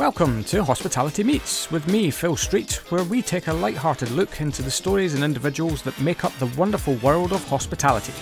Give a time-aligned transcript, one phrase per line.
[0.00, 4.62] Welcome to Hospitality Meets with me, Phil Street, where we take a light-hearted look into
[4.62, 8.14] the stories and individuals that make up the wonderful world of hospitality.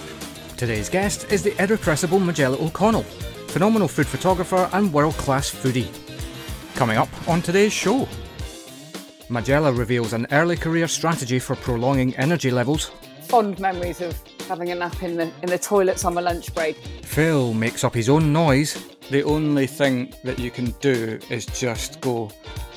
[0.56, 3.04] Today's guest is the irrepressible Magella O'Connell,
[3.46, 5.86] phenomenal food photographer and world-class foodie.
[6.74, 8.08] Coming up on today's show,
[9.28, 12.90] Magella reveals an early career strategy for prolonging energy levels.
[13.28, 16.76] Fond memories of having a nap in the in the toilets on my lunch break.
[17.04, 18.84] Phil makes up his own noise.
[19.10, 22.30] The only thing that you can do is just go.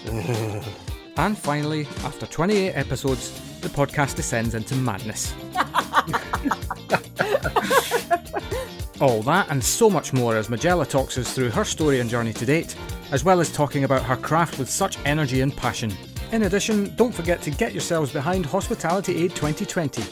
[0.08, 0.64] "Ugh."
[1.18, 5.36] And finally, after 28 episodes, the podcast descends into madness.
[9.02, 12.32] All that and so much more as Magella talks us through her story and journey
[12.34, 12.76] to date,
[13.12, 15.91] as well as talking about her craft with such energy and passion.
[16.32, 20.04] In addition, don't forget to get yourselves behind Hospitality Aid 2020,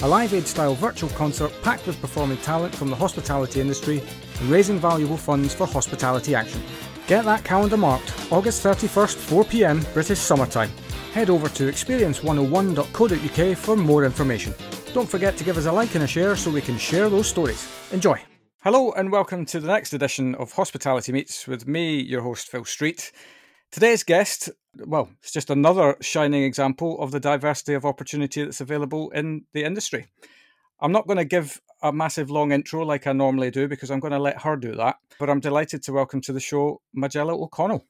[0.00, 4.02] a Live Aid style virtual concert packed with performing talent from the hospitality industry
[4.42, 6.62] raising valuable funds for hospitality action.
[7.06, 10.70] Get that calendar marked, August 31st, 4pm, British summertime.
[11.12, 14.54] Head over to experience101.co.uk for more information.
[14.92, 17.26] Don't forget to give us a like and a share so we can share those
[17.26, 17.66] stories.
[17.92, 18.20] Enjoy.
[18.62, 22.64] Hello and welcome to the next edition of Hospitality Meets with me, your host Phil
[22.64, 23.12] Street.
[23.70, 24.50] Today's guest,
[24.86, 29.64] well, it's just another shining example of the diversity of opportunity that's available in the
[29.64, 30.06] industry.
[30.80, 34.00] I'm not going to give a massive long intro like I normally do because I'm
[34.00, 37.32] going to let her do that, but I'm delighted to welcome to the show Magella
[37.32, 37.86] O'Connell.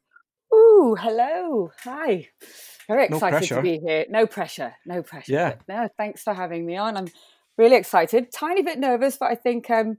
[0.55, 1.70] Ooh, hello.
[1.84, 2.28] Hi.
[2.86, 3.56] Very No excited pressure.
[3.56, 4.06] to be here.
[4.08, 4.75] No pressure.
[4.86, 5.33] No pressure.
[5.33, 5.55] Yeah.
[5.69, 6.97] No, thanks for having me on.
[6.97, 7.08] I'm
[7.56, 8.33] really excited.
[8.33, 9.98] Tiny bit nervous, but I think um,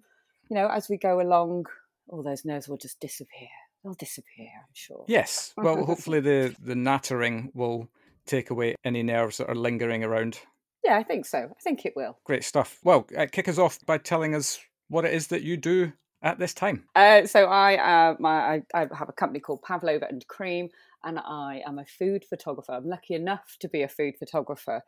[0.49, 1.65] you know, as we go along,
[2.07, 3.49] all those nerves will just disappear.
[3.83, 5.05] They'll disappear, I'm sure.
[5.07, 7.87] Yes, well, hopefully the, the nattering will
[8.25, 10.39] take away any nerves that are lingering around.
[10.83, 11.37] Yeah, I think so.
[11.37, 12.17] I think it will.
[12.23, 12.79] Great stuff.
[12.83, 16.39] Well, uh, kick us off by telling us what it is that you do at
[16.39, 16.85] this time.
[16.95, 20.69] Uh, so I, uh, my, I, I have a company called Pavlova and Cream,
[21.03, 22.73] and I am a food photographer.
[22.73, 24.81] I'm lucky enough to be a food photographer.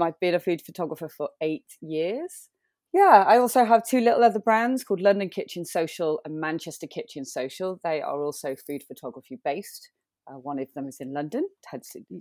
[0.00, 2.48] I've been a food photographer for eight years.
[2.94, 7.24] Yeah, I also have two little other brands called London Kitchen Social and Manchester Kitchen
[7.24, 7.78] Social.
[7.84, 9.90] They are also food photography based.
[10.26, 11.48] Uh, one of them is in London,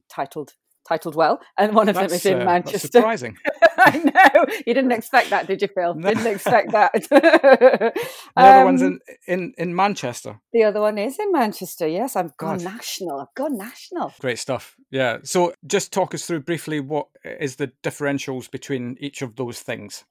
[0.09, 0.53] titled
[0.87, 2.87] titled well, and one of them is in uh, that's Manchester.
[2.87, 3.37] surprising.
[3.79, 5.95] I know you didn't expect that, did you, Phil?
[5.95, 6.09] No.
[6.09, 6.91] Didn't expect that.
[8.37, 10.39] The other one's Um, in, in, in Manchester.
[10.53, 11.87] the other one is in Manchester.
[11.87, 12.63] Yes, I've gone God.
[12.75, 13.19] national.
[13.19, 14.13] I've gone national.
[14.19, 14.75] Great stuff.
[14.91, 15.17] Yeah.
[15.23, 20.05] So just talk us through briefly what is the differentials between each of those things.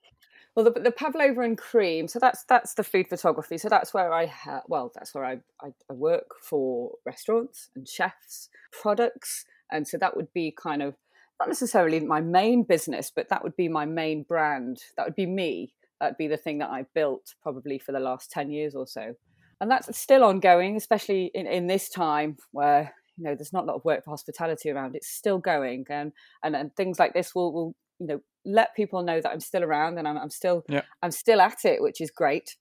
[0.54, 2.08] Well, the, the pavlova and cream.
[2.08, 3.58] So that's that's the food photography.
[3.58, 7.86] So that's where I ha- well, that's where I, I I work for restaurants and
[7.86, 10.94] chefs, products, and so that would be kind of
[11.38, 14.78] not necessarily my main business, but that would be my main brand.
[14.96, 15.74] That would be me.
[16.00, 19.14] That'd be the thing that I built probably for the last ten years or so,
[19.60, 23.66] and that's still ongoing, especially in, in this time where you know there's not a
[23.66, 24.94] lot of work for hospitality around.
[24.94, 26.12] It's still going, and
[26.42, 29.64] and, and things like this will will you know let people know that I'm still
[29.64, 30.82] around and I'm, I'm still Yeah.
[31.02, 32.56] I'm still at it, which is great.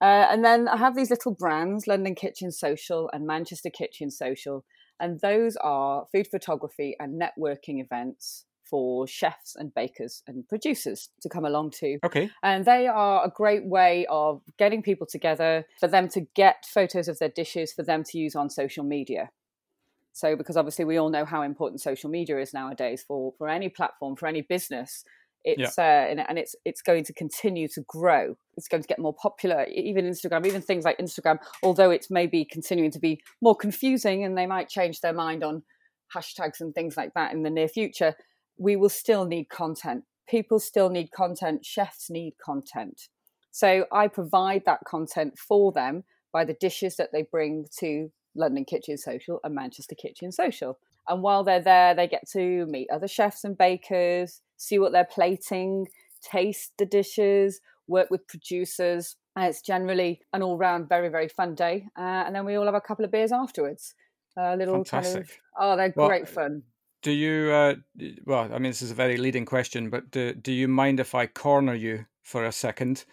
[0.00, 4.64] Uh, and then I have these little brands, London Kitchen Social and Manchester Kitchen Social,
[5.00, 11.28] and those are food photography and networking events for chefs and bakers and producers to
[11.28, 11.98] come along to.
[12.04, 12.30] Okay.
[12.42, 17.08] And they are a great way of getting people together for them to get photos
[17.08, 19.30] of their dishes for them to use on social media.
[20.12, 23.68] So, because obviously we all know how important social media is nowadays for, for any
[23.68, 25.04] platform, for any business,
[25.44, 28.36] it's uh, and, and it's it's going to continue to grow.
[28.56, 29.64] It's going to get more popular.
[29.66, 34.36] Even Instagram, even things like Instagram, although it's maybe continuing to be more confusing, and
[34.36, 35.62] they might change their mind on
[36.14, 38.14] hashtags and things like that in the near future.
[38.56, 40.04] We will still need content.
[40.28, 41.64] People still need content.
[41.64, 43.08] Chefs need content.
[43.50, 48.64] So I provide that content for them by the dishes that they bring to London
[48.64, 50.78] Kitchen Social and Manchester Kitchen Social.
[51.08, 55.04] And while they're there, they get to meet other chefs and bakers, see what they're
[55.04, 55.86] plating,
[56.22, 59.16] taste the dishes, work with producers.
[59.36, 61.86] And it's generally an all round very, very fun day.
[61.98, 63.94] Uh, and then we all have a couple of beers afterwards.
[64.36, 65.40] A little kind of, Fantastic.
[65.58, 66.62] oh, they're Well, great fun.
[67.02, 67.74] Do you, uh,
[68.24, 71.14] well, I mean, this is a very leading question, but do, do you mind if
[71.14, 73.04] I corner you for a second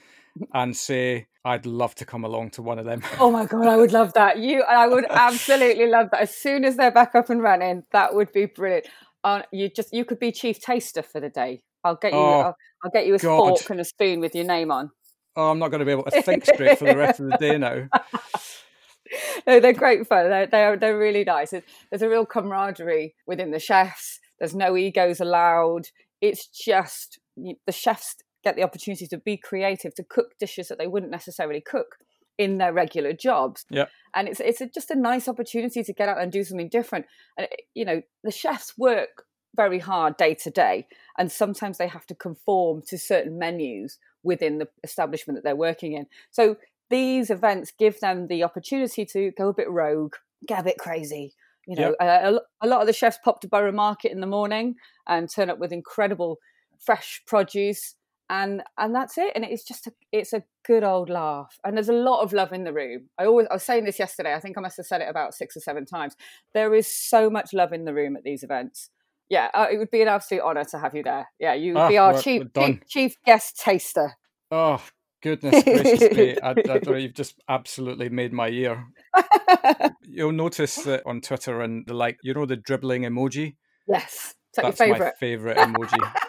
[0.53, 3.01] and say, I'd love to come along to one of them?
[3.19, 4.37] Oh my god, I would love that.
[4.37, 6.21] You, I would absolutely love that.
[6.21, 8.85] As soon as they're back up and running, that would be brilliant.
[9.23, 11.61] Uh, you just, you could be chief taster for the day.
[11.83, 13.57] I'll get you, Oh, I'll, I'll get you a God.
[13.57, 14.91] fork and a spoon with your name on.
[15.35, 17.37] Oh, I'm not going to be able to think straight for the rest of the
[17.37, 17.87] day now.
[19.47, 20.29] no, they're great fun.
[20.29, 21.51] They're, they're they're really nice.
[21.51, 24.19] There's- There's a real camaraderie within the chefs.
[24.39, 25.83] There's no egos allowed.
[26.21, 30.87] It's just the chefs get the opportunity to be creative, to cook dishes that they
[30.87, 31.97] wouldn't necessarily cook
[32.41, 33.65] in their regular jobs.
[33.69, 33.85] Yeah.
[34.15, 37.05] And it's it's a, just a nice opportunity to get out and do something different.
[37.37, 42.07] And you know, the chefs work very hard day to day, and sometimes they have
[42.07, 46.07] to conform to certain menus within the establishment that they're working in.
[46.31, 46.57] So
[46.89, 50.15] these events give them the opportunity to go a bit rogue,
[50.47, 51.33] get a bit crazy.
[51.67, 52.23] You know, yep.
[52.25, 54.75] Uh, a, a, lot of the chefs pop to Borough Market in the morning
[55.07, 56.39] and turn up with incredible
[56.79, 57.95] fresh produce
[58.31, 61.89] and and that's it and it's just a it's a good old laugh and there's
[61.89, 63.09] a lot of love in the room.
[63.19, 65.35] I always i was saying this yesterday i think i must have said it about
[65.35, 66.15] six or seven times.
[66.53, 68.89] There is so much love in the room at these events.
[69.29, 71.27] Yeah uh, it would be an absolute honor to have you there.
[71.39, 74.13] Yeah you would oh, be our chief, chief, chief guest taster.
[74.49, 74.81] Oh
[75.21, 78.87] goodness gracious me I, I, you've just absolutely made my year.
[80.07, 83.55] You'll notice that on twitter and the like you know the dribbling emoji?
[83.87, 86.11] Yes that's my favorite emoji.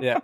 [0.00, 0.20] Yeah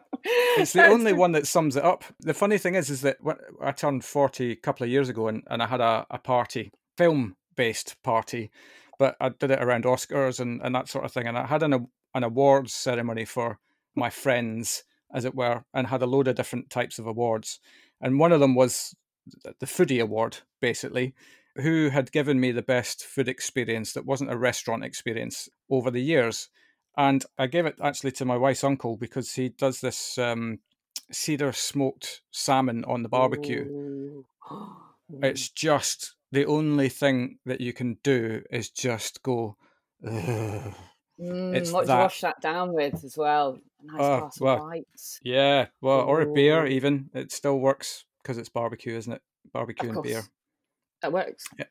[0.58, 2.04] it's the only one that sums it up.
[2.20, 5.28] The funny thing is, is that when I turned 40 a couple of years ago
[5.28, 8.50] and, and I had a, a party, film based party,
[8.98, 11.26] but I did it around Oscars and, and that sort of thing.
[11.26, 13.58] And I had an, an awards ceremony for
[13.94, 17.60] my friends, as it were, and had a load of different types of awards.
[18.00, 18.94] And one of them was
[19.60, 21.14] the Foodie Award, basically,
[21.56, 26.02] who had given me the best food experience that wasn't a restaurant experience over the
[26.02, 26.48] years.
[26.96, 30.60] And I gave it actually to my wife's uncle because he does this um,
[31.12, 34.22] cedar smoked salmon on the barbecue.
[35.22, 39.56] It's just the only thing that you can do is just go.
[40.04, 40.74] Mm,
[41.18, 41.98] it's what that.
[41.98, 43.56] wash that down with as well?
[43.82, 45.20] A nice uh, glass well, of whites.
[45.22, 47.08] Yeah, well, or a beer even.
[47.14, 49.22] It still works because it's barbecue, isn't it?
[49.52, 50.24] Barbecue and beer.
[51.02, 51.44] That works.
[51.58, 51.66] Yeah.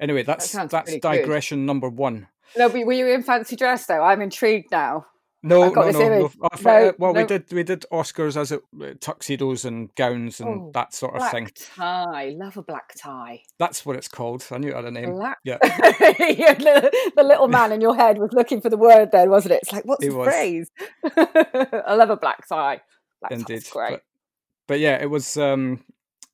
[0.00, 1.66] Anyway, that's that that's digression good.
[1.66, 2.28] number one.
[2.56, 4.02] No, but were you in fancy dress though?
[4.02, 5.06] I'm intrigued now.
[5.42, 6.30] No, no, no, no.
[6.62, 6.92] no.
[6.98, 7.20] Well, no.
[7.22, 11.16] we did we did Oscars as it uh, tuxedos and gowns and oh, that sort
[11.16, 11.50] of thing.
[11.54, 13.42] Tie, love a black tie.
[13.58, 14.46] That's what it's called.
[14.50, 15.14] I knew it had a name.
[15.14, 15.38] Black.
[15.44, 15.56] Yeah.
[15.60, 19.60] the, the, little man in your head was looking for the word then, wasn't it?
[19.62, 20.26] It's like what's it the was.
[20.26, 20.70] phrase?
[21.16, 22.82] I love a black tie.
[23.20, 23.64] Black Indeed.
[23.70, 23.90] Great.
[23.92, 24.02] But,
[24.66, 25.82] but, yeah, it was um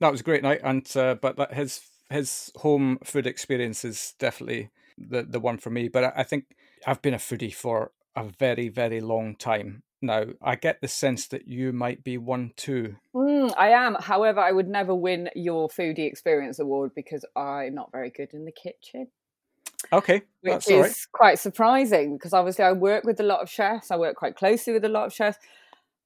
[0.00, 1.80] that was a great night, and uh, but his
[2.10, 5.88] his home food experience is definitely the the one for me.
[5.88, 6.56] But I, I think
[6.86, 10.24] I've been a foodie for a very very long time now.
[10.42, 12.96] I get the sense that you might be one too.
[13.14, 13.96] Mm, I am.
[14.00, 18.44] However, I would never win your foodie experience award because I'm not very good in
[18.44, 19.08] the kitchen.
[19.92, 23.90] Okay, which is quite surprising because obviously I work with a lot of chefs.
[23.90, 25.38] I work quite closely with a lot of chefs,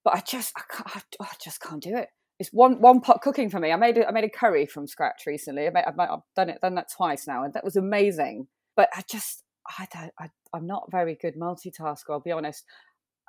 [0.04, 2.08] but I just I, can't, I just can't do it
[2.40, 3.70] it's one one pot cooking for me.
[3.70, 5.68] I made a, I made a curry from scratch recently.
[5.68, 8.48] I have done it done that twice now, and that was amazing.
[8.76, 9.42] But I just
[9.78, 12.10] I don't I, I'm not very good multitasker.
[12.10, 12.64] I'll be honest.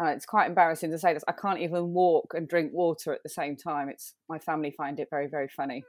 [0.02, 1.24] Uh, it's quite embarrassing to say this.
[1.28, 3.90] I can't even walk and drink water at the same time.
[3.90, 5.84] It's my family find it very very funny.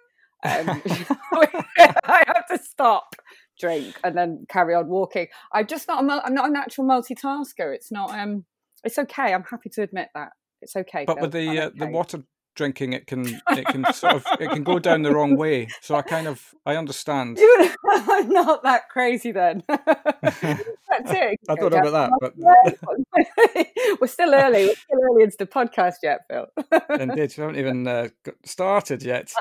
[0.45, 0.83] Um,
[2.05, 3.15] I have to stop,
[3.59, 5.29] drink, and then carry on walking.
[5.53, 6.05] I'm just not.
[6.05, 7.75] A, I'm not a natural multitasker.
[7.75, 8.11] It's not.
[8.11, 8.45] Um,
[8.85, 9.33] it's okay.
[9.33, 10.31] I'm happy to admit that.
[10.61, 11.05] It's okay.
[11.07, 11.23] But Phil.
[11.23, 11.79] with the uh, okay.
[11.79, 12.23] the water
[12.55, 15.69] drinking it can it can sort of it can go down the wrong way.
[15.81, 17.39] So i kind of i understand.
[17.91, 19.63] I'm not that crazy then.
[19.69, 22.37] I don't know about that but
[24.01, 24.67] we're still early.
[24.67, 26.47] We're still early into the podcast yet phil.
[26.91, 28.09] Indeed we haven't even uh,
[28.45, 29.33] started yet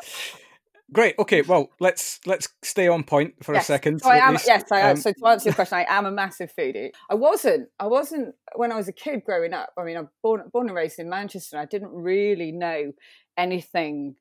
[0.93, 1.15] Great.
[1.17, 1.41] Okay.
[1.41, 3.63] Well, let's let's stay on point for yes.
[3.63, 4.01] a second.
[4.01, 4.33] So I am.
[4.33, 4.47] Least.
[4.47, 4.63] Yes.
[4.71, 4.89] I am.
[4.91, 6.91] Um, so to answer your question, I am a massive foodie.
[7.09, 7.69] I wasn't.
[7.79, 9.69] I wasn't when I was a kid growing up.
[9.77, 11.57] I mean, I'm born born and raised in Manchester.
[11.57, 12.91] I didn't really know
[13.37, 14.15] anything.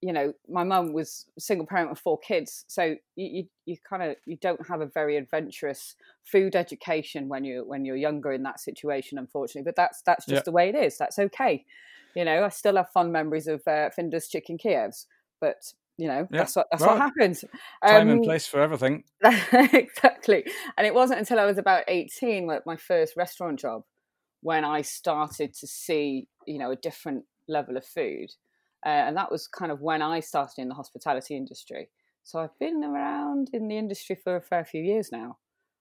[0.00, 4.02] You know, my mum was single parent with four kids, so you you, you kind
[4.02, 8.44] of you don't have a very adventurous food education when you when you're younger in
[8.44, 9.68] that situation, unfortunately.
[9.68, 10.42] But that's that's just yeah.
[10.44, 10.96] the way it is.
[10.96, 11.66] That's okay.
[12.14, 15.04] You know, I still have fond memories of uh, Findus chicken Kievs,
[15.40, 16.38] but you know yeah.
[16.38, 17.44] that's what that's well, what happens
[17.84, 19.04] time um, and place for everything.
[19.52, 20.44] Exactly.
[20.76, 23.82] And it wasn't until i was about 18 like my first restaurant job
[24.40, 28.28] when i started to see you know a different level of food.
[28.86, 31.90] Uh, and that was kind of when i started in the hospitality industry.
[32.22, 35.38] So i've been around in the industry for a fair few years now.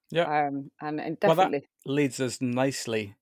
[0.09, 0.47] Yeah.
[0.47, 3.15] Um, and, and definitely well, that leads us nicely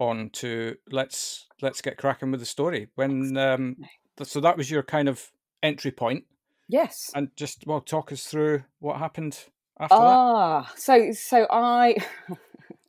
[0.00, 2.88] on to let's let's get cracking with the story.
[2.96, 3.76] When um
[4.22, 5.30] so that was your kind of
[5.62, 6.24] entry point
[6.70, 7.10] Yes.
[7.14, 9.38] And just well, talk us through what happened
[9.78, 10.80] after ah, that.
[10.80, 11.96] so so I.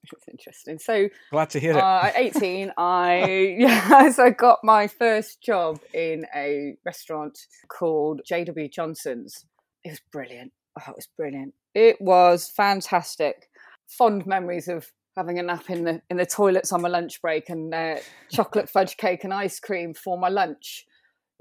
[0.03, 0.77] it's interesting.
[0.77, 1.77] So glad to hear it.
[1.77, 7.37] Uh, at 18, I yeah, so I got my first job in a restaurant
[7.69, 9.45] called JW Johnson's.
[9.83, 10.51] It was brilliant.
[10.79, 11.53] Oh, it was brilliant.
[11.73, 13.49] It was fantastic.
[13.87, 17.49] Fond memories of having a nap in the in the toilets on my lunch break
[17.49, 17.97] and uh,
[18.29, 20.85] chocolate fudge cake and ice cream for my lunch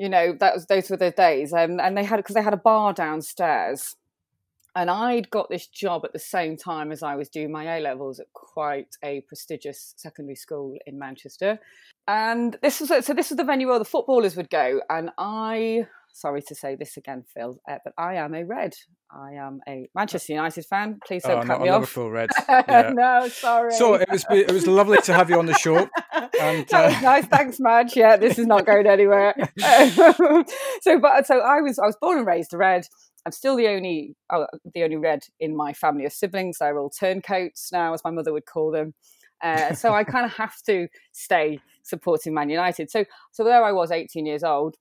[0.00, 2.54] You know, that was those were the days, and and they had because they had
[2.54, 3.96] a bar downstairs,
[4.74, 7.80] and I'd got this job at the same time as I was doing my A
[7.80, 11.58] levels at quite a prestigious secondary school in Manchester,
[12.08, 15.86] and this was so this was the venue where the footballers would go, and I
[16.20, 18.74] sorry to say this again, Phil, uh, but I am a red.
[19.10, 21.00] I am a Manchester United fan.
[21.06, 21.80] Please don't oh, cut not me a off.
[21.80, 22.30] Liverpool red.
[22.48, 22.92] Yeah.
[22.94, 23.72] no, sorry.
[23.72, 25.88] So it was it was lovely to have you on the show.
[26.40, 27.96] And, that was uh, nice, thanks, Madge.
[27.96, 29.34] Yeah, this is not going anywhere.
[29.58, 32.86] so, but so I was I was born and raised a red.
[33.26, 36.58] I'm still the only oh, the only red in my family of siblings.
[36.58, 38.94] They're all turncoats now, as my mother would call them.
[39.42, 42.90] Uh, so I kind of have to stay supporting Man United.
[42.90, 44.76] So so there I was, 18 years old,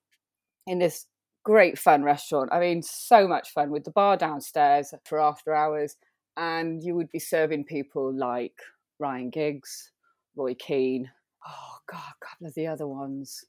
[0.66, 1.06] in this
[1.44, 2.50] great fun restaurant.
[2.52, 5.96] I mean, so much fun with the bar downstairs for after hours,
[6.36, 8.54] and you would be serving people like
[8.98, 9.92] Ryan Giggs,
[10.36, 11.10] Roy Keane.
[11.46, 13.44] Oh God, a couple of the other ones.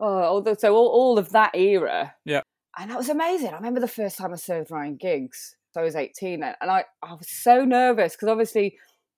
[0.00, 2.14] Oh, all the, so all, all of that era.
[2.24, 2.42] Yeah.
[2.78, 3.50] And that was amazing.
[3.50, 5.56] I remember the first time I served Ryan Giggs.
[5.72, 8.76] So I was 18 then, and I, I was so nervous because obviously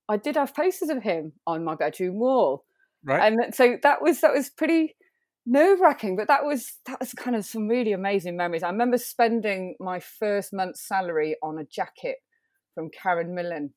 [0.09, 2.65] I did have posters of him on my bedroom wall.
[3.05, 3.33] right.
[3.33, 4.95] And so that was that was pretty
[5.47, 8.63] nerve wracking, but that was that was kind of some really amazing memories.
[8.63, 12.17] I remember spending my first month's salary on a jacket
[12.75, 13.75] from Karen Millen,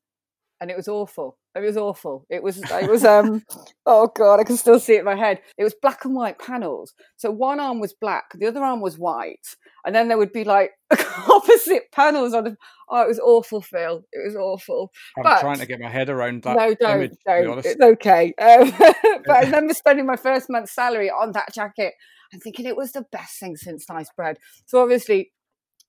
[0.60, 1.38] and it was awful.
[1.54, 2.24] It was awful.
[2.30, 3.42] It was it was um
[3.86, 5.40] oh god, I can still see it in my head.
[5.56, 6.94] It was black and white panels.
[7.16, 10.44] So one arm was black, the other arm was white, and then there would be
[10.44, 10.72] like
[11.28, 12.56] opposite panels on the.
[12.88, 14.02] Oh, it was awful, Phil.
[14.12, 14.90] It was awful.
[15.16, 17.10] I'm but- trying to get my head around that no, don't, image.
[17.10, 17.48] To be don't.
[17.48, 17.68] honest.
[17.68, 18.34] It's okay.
[18.48, 18.72] Um,
[19.26, 21.92] but I remember spending my first month's salary on that jacket
[22.32, 24.38] and thinking it was the best thing since sliced bread.
[24.64, 25.32] So obviously,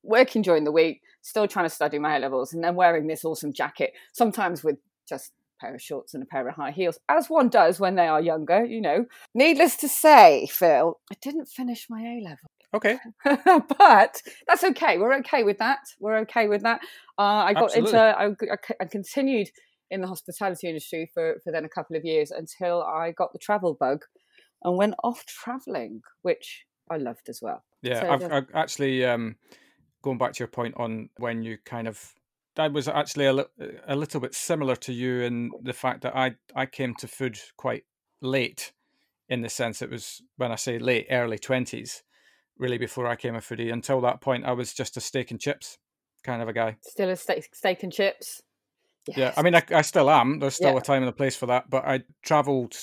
[0.04, 3.26] working during the week, still trying to study my A levels, and then wearing this
[3.26, 6.98] awesome jacket, sometimes with just a pair of shorts and a pair of high heels,
[7.10, 9.06] as one does when they are younger, you know.
[9.34, 12.50] Needless to say, Phil, I didn't finish my A level.
[12.74, 13.00] Okay.
[13.24, 14.98] but that's okay.
[14.98, 15.80] We're okay with that.
[16.00, 16.82] We're okay with that.
[17.18, 17.90] Uh, I got Absolutely.
[17.92, 19.50] into, I, I- I continued
[19.92, 23.40] in the hospitality industry for, for then a couple of years until I got the
[23.40, 24.06] travel bug
[24.64, 27.64] and went off traveling, which I loved as well.
[27.82, 29.36] Yeah, So I've, I've actually um,
[30.02, 32.14] going back to your point on when you kind of
[32.56, 33.46] that was actually a, li-
[33.88, 37.40] a little bit similar to you in the fact that I I came to food
[37.58, 37.84] quite
[38.22, 38.74] late,
[39.30, 42.04] in the sense it was when I say late, early twenties,
[42.58, 43.72] really before I came a foodie.
[43.72, 45.78] Until that point, I was just a steak and chips
[46.24, 46.76] kind of a guy.
[46.82, 48.42] Still a steak, steak and chips.
[49.16, 50.40] Yeah, I mean, I, I still am.
[50.40, 50.80] There's still Yeah.
[50.80, 52.76] a time and a place for that, but I travelled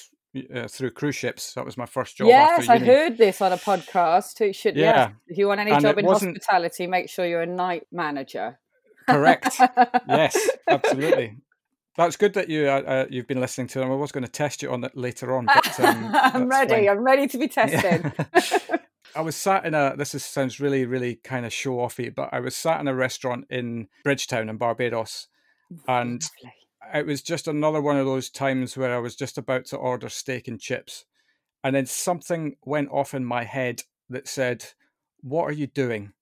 [0.54, 1.54] uh, through cruise ships.
[1.54, 2.28] That was my first job.
[2.28, 4.40] yes, I heard this on a podcast.
[4.40, 5.10] It should, yeah.
[5.26, 8.58] If you want any And job in wasn't- hospitality, make sure you're a night manager.
[9.08, 9.56] Correct.
[10.08, 11.36] yes, absolutely.
[11.96, 13.90] That's good that you uh, uh, you've been listening to them.
[13.90, 16.74] I was going to test you on it later on, but um, I'm ready.
[16.74, 16.88] fine.
[16.88, 18.12] I'm ready to be tested.
[18.34, 18.76] Yeah.
[19.16, 19.94] I was sat in a.
[19.96, 22.94] This is, sounds really, really kind of show offy, but I was sat in a
[22.94, 25.28] restaurant in Bridgetown in Barbados,
[25.88, 26.22] and.
[26.94, 30.08] It was just another one of those times where I was just about to order
[30.08, 31.04] steak and chips,
[31.64, 34.64] and then something went off in my head that said,
[35.22, 36.12] "What are you doing?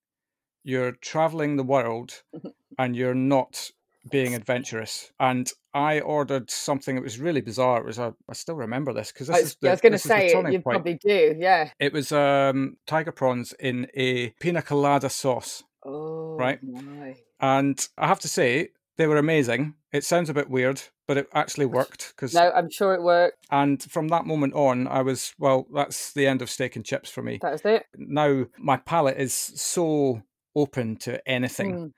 [0.63, 2.23] You're traveling the world,
[2.79, 3.71] and you're not
[4.11, 7.81] being adventurous." And I ordered something that was really bizarre.
[7.81, 9.81] It was a, I still remember this because this I is was, the, I was
[9.81, 10.53] going to is the say it.
[10.53, 10.65] You point.
[10.65, 11.35] probably do.
[11.39, 11.71] Yeah.
[11.81, 15.65] It was um, tiger prawns in a pina colada sauce.
[15.85, 16.59] Oh, Right.
[16.63, 17.17] my.
[17.41, 19.75] And I have to say, they were amazing.
[19.93, 22.15] It sounds a bit weird, but it actually worked.
[22.17, 23.47] Cause, No, I'm sure it worked.
[23.51, 27.11] And from that moment on, I was, well, that's the end of steak and chips
[27.11, 27.39] for me.
[27.43, 27.87] That was it.
[27.97, 30.23] Now, my palate is so
[30.57, 31.93] open to anything Mm.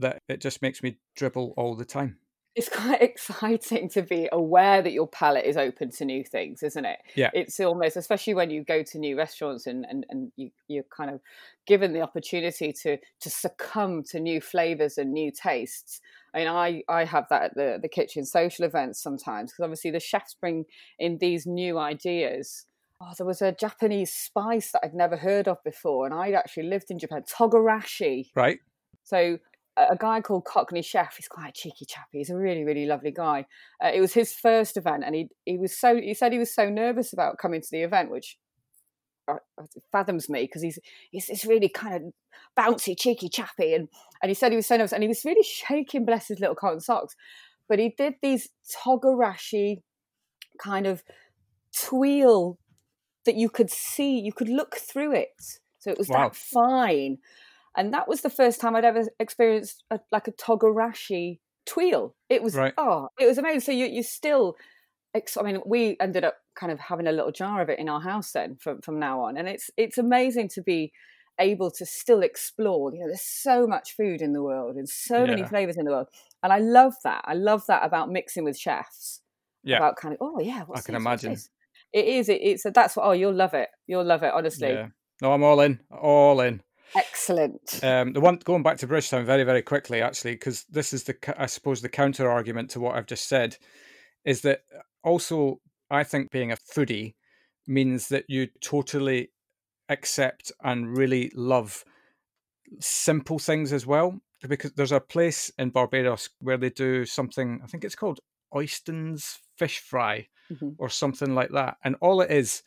[0.00, 2.18] that it just makes me dribble all the time.
[2.56, 6.84] It's quite exciting to be aware that your palate is open to new things, isn't
[6.84, 6.98] it?
[7.14, 7.30] Yeah.
[7.32, 11.10] It's almost, especially when you go to new restaurants and, and, and you, you're kind
[11.10, 11.20] of
[11.66, 16.00] given the opportunity to to succumb to new flavors and new tastes.
[16.34, 19.90] I mean, I, I have that at the, the kitchen social events sometimes because obviously
[19.90, 20.64] the chefs bring
[20.98, 22.66] in these new ideas.
[23.02, 26.64] Oh, there was a Japanese spice that I'd never heard of before, and I'd actually
[26.64, 28.26] lived in Japan, togarashi.
[28.36, 28.58] Right?
[29.04, 29.38] So
[29.90, 32.18] a guy called Cockney Chef, he's quite a cheeky chappy.
[32.18, 33.46] He's a really, really lovely guy.
[33.82, 36.54] Uh, it was his first event, and he he was so he said he was
[36.54, 38.36] so nervous about coming to the event, which
[39.28, 40.78] uh, uh, fathoms me because he's
[41.10, 42.02] he's this really kind of
[42.58, 43.88] bouncy, cheeky chappy, and
[44.22, 46.56] and he said he was so nervous, and he was really shaking, bless his little
[46.56, 47.14] cotton socks.
[47.68, 48.48] But he did these
[48.84, 49.82] togarashi
[50.58, 51.02] kind of
[51.72, 52.56] tuile
[53.26, 55.28] that you could see, you could look through it.
[55.78, 56.28] So it was Wow.
[56.28, 57.18] that fine.
[57.76, 62.12] And that was the first time I'd ever experienced a, like a togarashi tuile.
[62.28, 62.74] It was Right.
[62.76, 63.60] oh, it was amazing.
[63.60, 64.56] So you you still
[65.14, 68.00] I mean, we ended up kind of having a little jar of it in our
[68.00, 70.92] house then from from now on, and it's it's amazing to be
[71.38, 72.92] able to still explore.
[72.92, 75.30] You know, there's so much food in the world and so yeah.
[75.30, 76.08] many flavors in the world,
[76.42, 77.24] and I love that.
[77.26, 79.20] I love that about mixing with chefs.
[79.62, 79.76] Yeah.
[79.76, 81.02] About kind of oh yeah, I can this?
[81.02, 81.36] imagine.
[81.92, 82.28] It is.
[82.28, 83.06] It, it's that's what.
[83.06, 83.68] Oh, you'll love it.
[83.86, 84.32] You'll love it.
[84.32, 84.68] Honestly.
[84.68, 84.88] Yeah.
[85.22, 85.80] No, I'm all in.
[85.90, 86.62] All in.
[86.94, 87.80] Excellent.
[87.82, 91.16] Um, the one going back to Bridgetown very, very quickly, actually, because this is the,
[91.40, 93.56] I suppose, the counter argument to what I've just said,
[94.24, 94.62] is that
[95.04, 97.14] also I think being a foodie
[97.66, 99.30] means that you totally
[99.88, 101.84] accept and really love
[102.80, 104.20] simple things as well.
[104.48, 108.20] Because there's a place in Barbados where they do something, I think it's called
[108.54, 110.70] Oistins fish fry mm-hmm.
[110.78, 111.76] or something like that.
[111.84, 112.62] And all it is,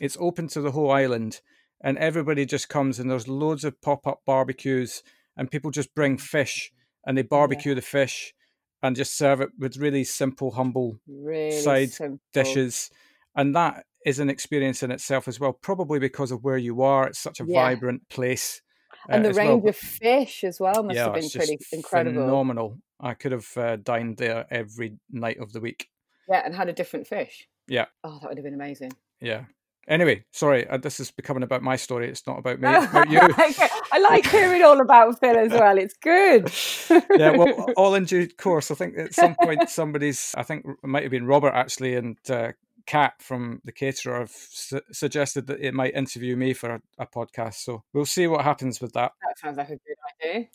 [0.00, 1.42] it's open to the whole island
[1.80, 5.02] and everybody just comes and there's loads of pop-up barbecues
[5.36, 6.72] and people just bring fish
[7.06, 7.76] and they barbecue yeah.
[7.76, 8.34] the fish
[8.82, 12.20] and just serve it with really simple humble really side simple.
[12.32, 12.90] dishes.
[13.34, 17.06] And that is an experience in itself as well probably because of where you are.
[17.06, 17.62] It's such a yeah.
[17.62, 18.60] vibrant place
[19.08, 19.70] uh, and uh, the range well.
[19.70, 22.22] of fish as well must yeah, have been pretty incredible.
[22.22, 22.78] phenomenal.
[23.00, 25.88] I could have uh, dined there every night of the week.
[26.28, 27.46] Yeah and had a different fish.
[27.68, 27.86] Yeah.
[28.02, 28.92] Oh that would have been amazing.
[29.20, 29.44] Yeah
[29.88, 32.08] Anyway, sorry, uh, this is becoming about my story.
[32.08, 32.68] It's not about me.
[32.76, 33.20] It's about you.
[33.92, 35.78] I like hearing all about Phil as well.
[35.78, 36.52] It's good.
[37.18, 38.70] yeah, well, all in due course.
[38.70, 42.18] I think at some point somebody's, I think it might have been Robert actually, and
[42.28, 42.52] uh,
[42.86, 47.06] Kat from the caterer have su- suggested that it might interview me for a, a,
[47.06, 47.54] podcast.
[47.54, 49.12] So we'll see what happens with that.
[49.22, 50.48] That sounds like a good idea.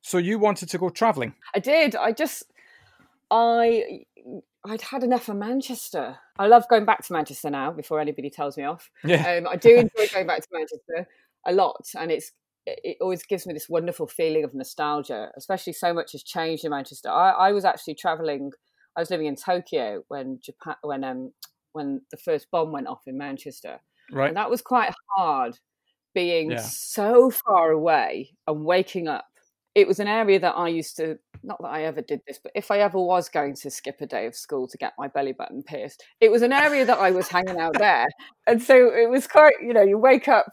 [0.00, 1.34] So you wanted to go travelling?
[1.54, 1.96] I did.
[1.96, 2.44] I just,
[3.30, 4.04] I
[4.64, 6.18] I'd had enough of Manchester.
[6.38, 7.72] I love going back to Manchester now.
[7.72, 9.36] Before anybody tells me off, yeah.
[9.38, 11.08] Um, I do enjoy going back to Manchester
[11.46, 12.32] a lot, and it's
[12.66, 15.30] it always gives me this wonderful feeling of nostalgia.
[15.36, 17.08] Especially so much has changed in Manchester.
[17.08, 18.52] I, I was actually traveling.
[18.96, 21.32] I was living in Tokyo when Japan when um
[21.72, 23.80] when the first bomb went off in Manchester.
[24.12, 25.58] Right, and that was quite hard,
[26.14, 26.60] being yeah.
[26.60, 29.29] so far away and waking up
[29.80, 32.52] it was an area that I used to not that I ever did this, but
[32.54, 35.32] if I ever was going to skip a day of school to get my belly
[35.32, 38.06] button pierced, it was an area that I was hanging out there.
[38.46, 40.46] And so it was quite, you know, you wake up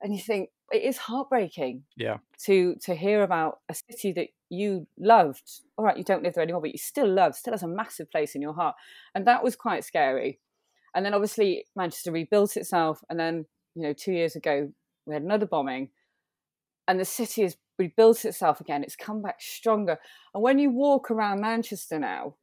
[0.00, 1.82] and you think it is heartbreaking.
[1.96, 2.18] Yeah.
[2.46, 5.60] To to hear about a city that you loved.
[5.76, 8.10] All right, you don't live there anymore, but you still love, still has a massive
[8.10, 8.76] place in your heart.
[9.14, 10.40] And that was quite scary.
[10.94, 14.72] And then obviously Manchester rebuilt itself and then, you know, 2 years ago
[15.06, 15.90] we had another bombing
[16.88, 18.84] and the city has rebuilt itself again.
[18.84, 19.98] It's come back stronger.
[20.34, 22.34] And when you walk around Manchester now,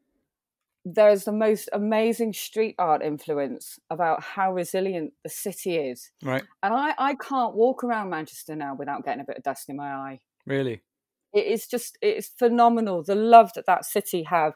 [0.83, 6.11] there's the most amazing street art influence about how resilient the city is.
[6.23, 6.43] Right.
[6.63, 9.75] And I, I can't walk around Manchester now without getting a bit of dust in
[9.75, 10.19] my eye.
[10.45, 10.81] Really?
[11.33, 13.03] It is just, it is phenomenal.
[13.03, 14.53] The love that that city have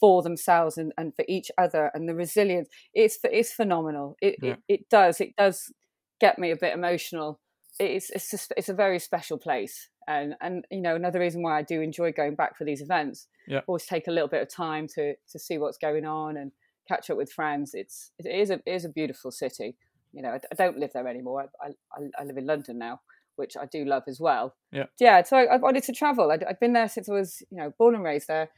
[0.00, 2.68] for themselves and, and for each other and the resilience.
[2.94, 4.16] It's, it's phenomenal.
[4.22, 4.52] It, yeah.
[4.52, 5.20] it, it does.
[5.20, 5.72] It does
[6.20, 7.40] get me a bit emotional.
[7.80, 11.58] It's, it's just, it's a very special place and and you know another reason why
[11.58, 13.28] I do enjoy going back for these events.
[13.46, 16.52] Yeah, always take a little bit of time to to see what's going on and
[16.88, 17.72] catch up with friends.
[17.74, 19.76] It's it is a it is a beautiful city.
[20.12, 21.48] You know, I, I don't live there anymore.
[21.64, 23.00] I, I, I live in London now,
[23.36, 24.54] which I do love as well.
[24.70, 25.22] Yeah, yeah.
[25.22, 26.30] So I, I wanted to travel.
[26.30, 28.48] i had been there since I was you know born and raised there.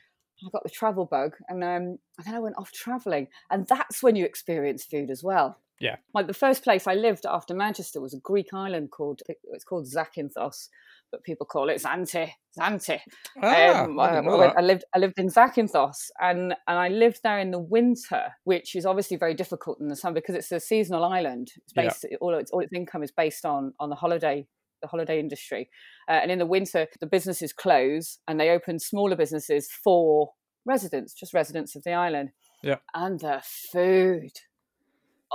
[0.44, 4.02] I got the travel bug, and um, and then I went off traveling, and that's
[4.02, 5.58] when you experience food as well.
[5.80, 9.64] Yeah, like the first place I lived after Manchester was a Greek island called it's
[9.64, 10.68] called Zakynthos,
[11.10, 12.30] but people call it Zante.
[12.58, 13.00] Zante.
[13.42, 17.38] Ah, um, I, I, I, lived I lived in Zakynthos and and I lived there
[17.38, 21.04] in the winter, which is obviously very difficult in the summer because it's a seasonal
[21.04, 21.48] island.
[21.56, 22.18] It's based yeah.
[22.20, 24.46] all its all its income is based on on the holiday
[24.80, 25.70] the holiday industry,
[26.08, 30.30] uh, and in the winter the businesses close and they open smaller businesses for
[30.64, 32.30] residents, just residents of the island.
[32.62, 34.30] Yeah, and the food.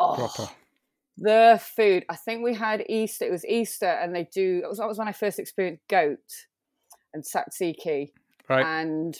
[0.02, 0.50] Oh, Proper
[1.20, 2.06] the food.
[2.10, 3.26] I think we had Easter.
[3.26, 4.62] It was Easter, and they do.
[4.64, 6.18] It was, that was when I first experienced goat
[7.14, 8.12] and tzatziki.
[8.48, 8.66] Right.
[8.66, 9.16] And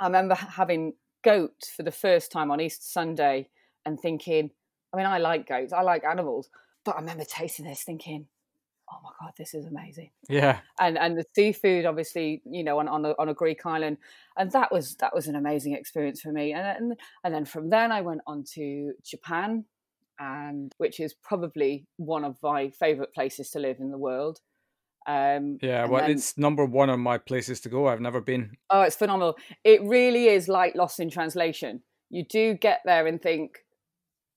[0.00, 3.48] I remember having goat for the first time on Easter Sunday
[3.84, 4.50] and thinking,
[4.92, 6.48] I mean, I like goats, I like animals,
[6.84, 8.26] but I remember tasting this thinking,
[8.90, 10.10] oh my god, this is amazing.
[10.28, 10.60] Yeah.
[10.78, 13.98] And and the seafood, obviously, you know, on on a, on a Greek island,
[14.36, 16.52] and that was that was an amazing experience for me.
[16.52, 19.64] And and, and then from then I went on to Japan
[20.18, 24.40] and which is probably one of my favorite places to live in the world.
[25.06, 27.86] Um, yeah, well, then, it's number one on my places to go.
[27.86, 28.56] I've never been.
[28.70, 29.36] Oh, it's phenomenal!
[29.62, 31.82] It really is like Lost in Translation.
[32.10, 33.58] You do get there and think,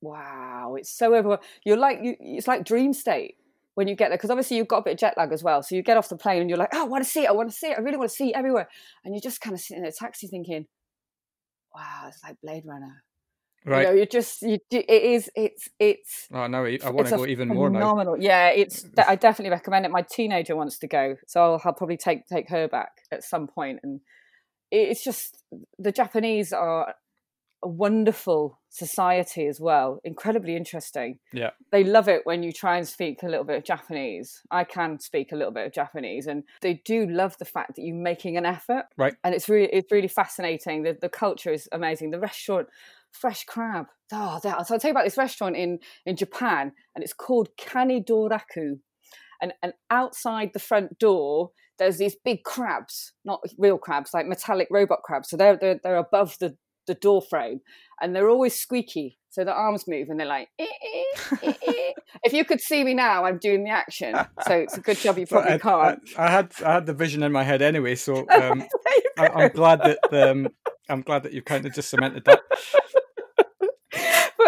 [0.01, 3.37] "Wow, it's so overwhelming." You're like, you, it's like dream state
[3.73, 5.63] when you get there because obviously you've got a bit of jet lag as well.
[5.63, 7.29] So you get off the plane and you're like, "Oh, I want to see it!
[7.29, 7.77] I want to see it!
[7.77, 8.69] I really want to see it everywhere!"
[9.03, 10.67] And you're just kind of sitting in a taxi thinking,
[11.73, 13.03] "Wow, it's like Blade Runner."
[13.65, 13.81] Right.
[13.81, 16.27] You know, you just you, it is it's it's.
[16.33, 17.79] Oh no, I want to go even more now.
[17.79, 18.17] Phenomenal.
[18.19, 18.85] Yeah, it's.
[18.97, 19.91] I definitely recommend it.
[19.91, 23.47] My teenager wants to go, so I'll, I'll probably take take her back at some
[23.47, 23.79] point.
[23.83, 23.99] And
[24.71, 25.43] it's just
[25.77, 26.95] the Japanese are
[27.61, 29.99] a wonderful society as well.
[30.03, 31.19] Incredibly interesting.
[31.33, 31.49] Yeah.
[31.71, 34.41] They love it when you try and speak a little bit of Japanese.
[34.49, 37.81] I can speak a little bit of Japanese and they do love the fact that
[37.81, 38.85] you're making an effort.
[38.95, 39.15] Right.
[39.23, 40.83] And it's really it's really fascinating.
[40.83, 42.11] The the culture is amazing.
[42.11, 42.67] The restaurant
[43.11, 43.87] fresh crab.
[44.11, 47.49] Oh, that, so I'll tell you about this restaurant in in Japan and it's called
[47.59, 48.79] Kanidoraku.
[49.41, 54.67] And and outside the front door there's these big crabs, not real crabs, like metallic
[54.69, 55.29] robot crabs.
[55.29, 56.57] So they're they're, they're above the
[56.89, 57.61] the door frame
[58.01, 61.91] and they're always squeaky so the arms move and they're like eh, eh, eh,
[62.23, 65.17] if you could see me now i'm doing the action so it's a good job
[65.17, 67.95] you probably I, can't I, I, had i had the vision in my head anyway
[67.95, 68.63] so um,
[69.17, 70.49] I, am glad that um,
[70.89, 72.41] i'm glad that you kind of just cemented that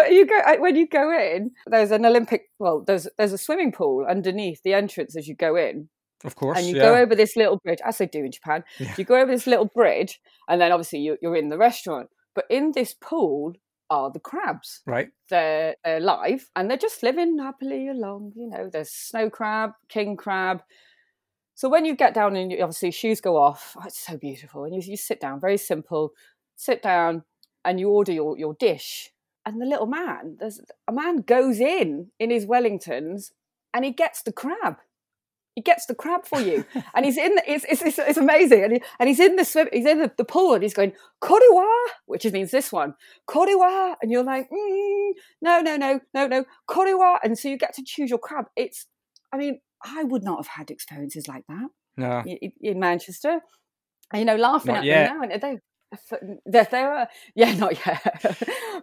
[0.02, 3.72] but you go when you go in there's an olympic well there's there's a swimming
[3.72, 5.88] pool underneath the entrance as you go in
[6.24, 6.56] of course.
[6.56, 6.82] And you yeah.
[6.82, 8.62] go over this little bridge, as they do in Japan.
[8.78, 8.94] Yeah.
[8.96, 12.10] You go over this little bridge, and then obviously you, you're in the restaurant.
[12.34, 13.54] But in this pool
[13.92, 14.80] are the crabs.
[14.86, 15.10] Right.
[15.28, 18.32] They're, they're live and they're just living happily along.
[18.34, 20.62] You know, there's snow crab, king crab.
[21.54, 24.64] So when you get down and you, obviously shoes go off, oh, it's so beautiful.
[24.64, 26.12] And you, you sit down, very simple,
[26.56, 27.24] sit down
[27.66, 29.10] and you order your, your dish.
[29.44, 33.32] And the little man, there's a man goes in in his Wellingtons
[33.74, 34.76] and he gets the crab
[35.54, 37.34] he gets the crab for you, and he's in.
[37.34, 39.68] The, it's, it's, it's amazing, and, he, and he's in the swim.
[39.72, 41.70] He's in the, the pool, and he's going koriwa,
[42.06, 42.94] which means this one
[43.28, 45.10] koriwa, and you're like, mm,
[45.42, 48.46] no, no, no, no, no koriwa, and so you get to choose your crab.
[48.56, 48.86] It's,
[49.32, 51.68] I mean, I would not have had experiences like that.
[51.94, 52.22] No.
[52.24, 53.40] in, in Manchester,
[54.14, 55.08] you know, laughing not at yet.
[55.08, 55.58] them now, and they
[56.46, 58.02] there, there are yeah not yet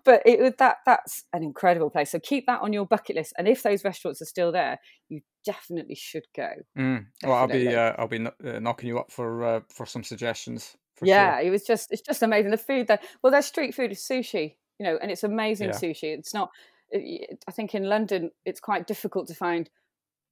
[0.06, 3.48] but it that that's an incredible place so keep that on your bucket list and
[3.48, 7.06] if those restaurants are still there you definitely should go mm.
[7.24, 10.76] well i'll be uh, i'll be uh, knocking you up for uh, for some suggestions
[10.96, 11.48] for yeah sure.
[11.48, 14.56] it was just it's just amazing the food there well their street food is sushi
[14.80, 15.76] you know and it's amazing Yeah.
[15.76, 16.50] sushi it's not
[16.94, 19.70] i think in london it's quite difficult to find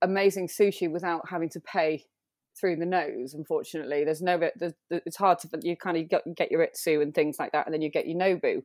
[0.02, 2.06] amazing sushi without having to pay
[2.60, 4.04] through the nose unfortunately.
[4.04, 7.52] There's no there's, it's hard to you kind of get, your itsu and things like
[7.52, 8.62] that and then you get your nobu.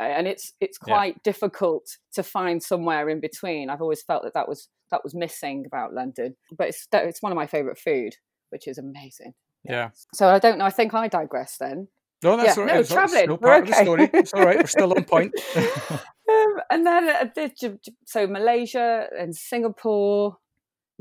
[0.00, 0.94] Uh, and it's it's Yeah.
[0.94, 3.68] quite difficult to find somewhere in between.
[3.70, 6.36] I've always felt that that was that was missing about london.
[6.56, 8.14] But it's it's one of my favorite food
[8.50, 9.34] which is amazing.
[9.64, 9.90] Yeah.
[10.14, 11.88] So i don't know i think i digress then.
[12.24, 12.74] No that's Yeah, all right.
[12.74, 14.10] no, it's, still we're part of the story.
[14.14, 14.56] It's all right.
[14.58, 15.32] We're still on point.
[16.30, 20.36] Um, and then uh, the, J- J- so Malaysia and Singapore.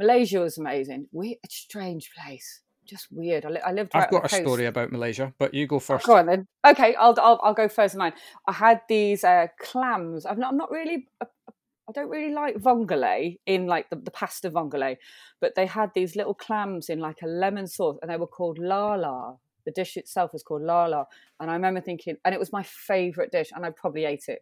[0.02, 1.08] Malaysia was amazing.
[1.12, 3.46] Weird, strange place, just weird.
[3.46, 3.92] I, li- I lived.
[3.94, 4.42] Right i've got a coast.
[4.42, 6.48] story about malaysia but you go first Go on then.
[6.66, 7.96] Okay, I'll I'll, I'll go first.
[7.96, 8.14] Mine.
[8.48, 10.26] I had these uh, clams.
[10.26, 10.50] I'm not.
[10.52, 11.08] I'm not really.
[11.22, 11.54] a- a-
[11.90, 14.96] I don't really like vongole in like the, the pasta vongole,
[15.42, 18.58] but they had these little clams in like a lemon sauce, and they were called
[18.60, 19.36] lala.
[19.66, 21.06] The dish itself was called lala,
[21.40, 24.40] and I remember thinking, and it was my favourite dish, and I probably ate it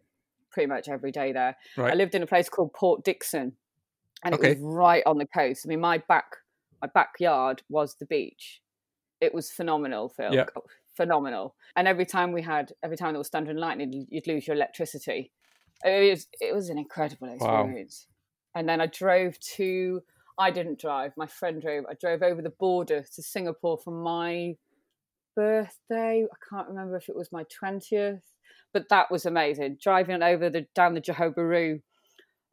[0.52, 1.56] pretty much every day there.
[1.92, 3.52] I lived in a place called Port Dickson,
[4.24, 5.64] and it was right on the coast.
[5.64, 6.24] I mean, my back
[6.82, 8.60] my backyard was the beach.
[9.20, 10.32] It was phenomenal, Phil.
[10.34, 10.46] Yeah.
[10.56, 10.62] Oh,
[10.96, 11.54] Phenomenal.
[11.76, 14.56] And every time we had, every time there was thunder and lightning, you'd- lose your
[14.56, 15.32] electricity.
[15.84, 17.60] It was, it was an incredible Wow.
[17.62, 18.06] experience.
[18.54, 20.02] And then I drove to,
[20.38, 21.84] I didn't drive, my friend drove.
[21.88, 24.56] I drove over the border to Singapore for my
[25.36, 26.24] birthday.
[26.30, 28.22] I can't remember if it was my 20th,
[28.72, 29.78] but that was amazing.
[29.82, 31.82] Driving over the down the Johor Bahru.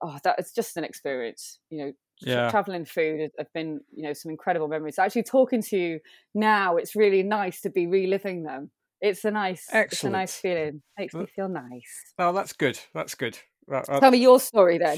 [0.01, 1.59] Oh, that is just an experience.
[1.69, 2.49] You know, Yeah.
[2.51, 4.99] traveling food have- been, you know, some incredible memories.
[4.99, 5.99] Actually talking to you
[6.33, 8.71] now, it's really nice to be reliving them.
[9.01, 10.81] It's a nice it's a nice feeling.
[10.97, 12.13] Makes me feel nice.
[12.17, 13.37] oh that's good that's good
[13.69, 14.97] Right, uh, Tell me your story then.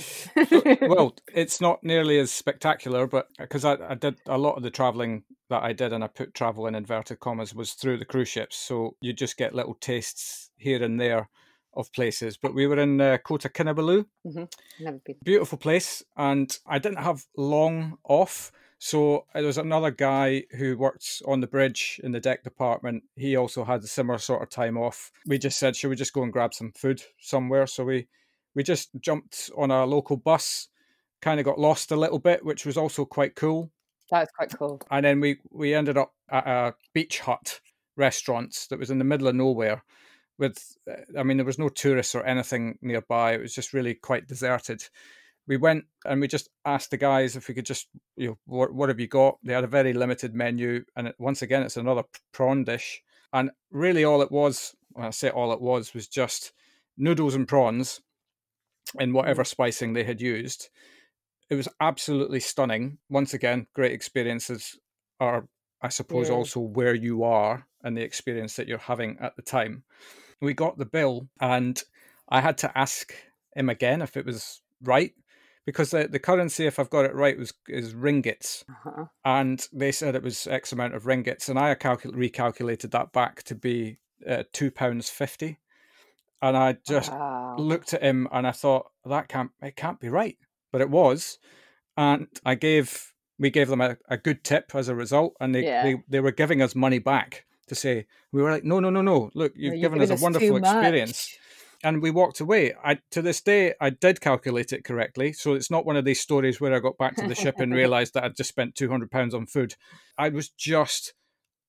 [0.87, 4.69] well, it's not nearly as spectacular, but because I, I did a lot of the
[4.69, 8.27] traveling that I did, and I put travel in inverted commas, was through the cruise
[8.29, 8.55] ships.
[8.55, 11.29] So you just get little tastes here and there
[11.73, 12.37] of places.
[12.37, 14.05] But we were in uh, Kota Kinabalu,
[15.05, 15.15] been.
[15.23, 18.51] beautiful place, and I didn't have long off.
[18.79, 23.03] So there was another guy who worked on the bridge in the deck department.
[23.15, 25.11] He also had a similar sort of time off.
[25.25, 27.67] We just said, should we just go and grab some food somewhere?
[27.67, 28.07] So we
[28.55, 30.69] we just jumped on a local bus,
[31.21, 33.69] kind of got lost a little bit, which was also quite cool.
[34.11, 34.81] That was quite cool.
[34.89, 37.59] And then we we ended up at a beach hut
[37.97, 39.83] restaurant that was in the middle of nowhere.
[40.39, 40.57] With,
[40.89, 43.33] uh, I mean, there was no tourists or anything nearby.
[43.33, 44.83] It was just really quite deserted.
[45.47, 48.73] We went and we just asked the guys if we could just, you know, what,
[48.73, 49.37] what have you got?
[49.43, 53.01] They had a very limited menu, and it, once again, it's another prawn dish.
[53.33, 56.53] And really, all it was, when I say all it was, was just
[56.97, 58.01] noodles and prawns
[58.99, 60.69] in whatever spicing they had used.
[61.49, 62.99] It was absolutely stunning.
[63.09, 64.79] Once again, great experiences
[65.19, 65.47] are,
[65.81, 66.35] I suppose, Yeah.
[66.35, 69.83] also where you are and the experience that you're having at the time.
[70.41, 71.81] We got the bill, and
[72.29, 73.13] I had to ask
[73.55, 75.13] him again if it was right
[75.65, 79.05] because the, the currency, if I've got it right, was is ringgits Uh-huh.
[79.25, 83.43] and they said it was X amount of ringgits, and I calcul- recalculated that back
[83.43, 83.97] to be
[84.27, 85.59] uh, two pounds fifty,
[86.41, 87.55] and I just Wow.
[87.57, 90.37] looked at him and I thought that can't it can't be right,
[90.71, 91.37] but it was,
[91.97, 95.63] and I gave we gave them a, a good tip as a result, and they,
[95.65, 95.83] Yeah.
[95.83, 99.01] they they were giving us money back to say we were like no no no
[99.01, 101.35] no look you've given us a wonderful experience
[101.81, 102.73] and we walked away.
[102.83, 106.19] I to this day I did calculate it correctly, so it's not one of these
[106.19, 108.89] stories where I got back to the ship and realised that I'd just spent two
[108.89, 109.75] hundred pounds on food.
[110.17, 111.13] I was just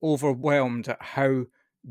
[0.03, 1.43] overwhelmed at how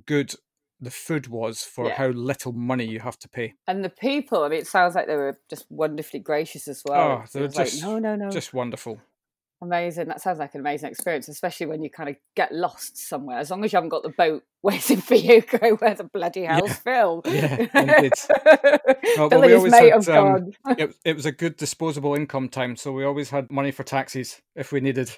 [0.07, 0.35] good
[0.81, 1.95] the food was for Yeah.
[1.95, 3.55] how little money you have to pay.
[3.67, 7.01] And the people, I mean, it sounds like they were just wonderfully gracious as well.
[7.21, 8.31] Oh, It they were was like, just- no, no, no.
[8.31, 9.01] Just wonderful.
[9.63, 10.09] Amazing.
[10.09, 13.39] That sounds like an amazing experience, especially when you kind of get lost somewhere.
[13.39, 16.45] As long as you haven't got the boat waiting for you, go where the bloody
[16.45, 16.75] hell's Yeah.
[16.75, 17.23] Phil.
[17.27, 18.13] Yeah, indeed.
[18.27, 20.51] but Phil we always had, um.
[20.79, 24.41] It, it was a good disposable income time, so we always had money for taxis
[24.55, 25.11] if we needed.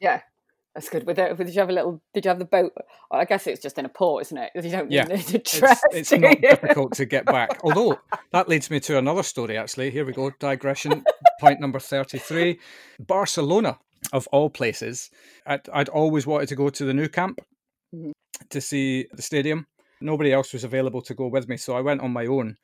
[0.00, 0.20] Yeah,
[0.74, 1.06] that's good.
[1.06, 2.02] With it, did you have a little?
[2.12, 2.72] Did you have the boat?
[3.10, 4.50] well, I guess it's just in a port, isn't it?
[4.54, 5.80] You don't Yeah, need It's, dress.
[5.92, 7.60] it's do not difficult to get back.
[7.64, 7.98] Although
[8.32, 9.56] that leads me to another story.
[9.56, 10.30] Actually, here we go.
[10.40, 11.04] Digression.
[11.40, 12.58] Point number thirty-three.
[12.98, 13.78] Barcelona,
[14.12, 15.10] of all places,
[15.46, 17.40] I'd, I'd always wanted to go to the Nou Camp
[17.94, 18.12] Mhm.
[18.50, 19.66] to see the stadium.
[20.00, 22.56] Nobody else was available to go with me, so I went on my own.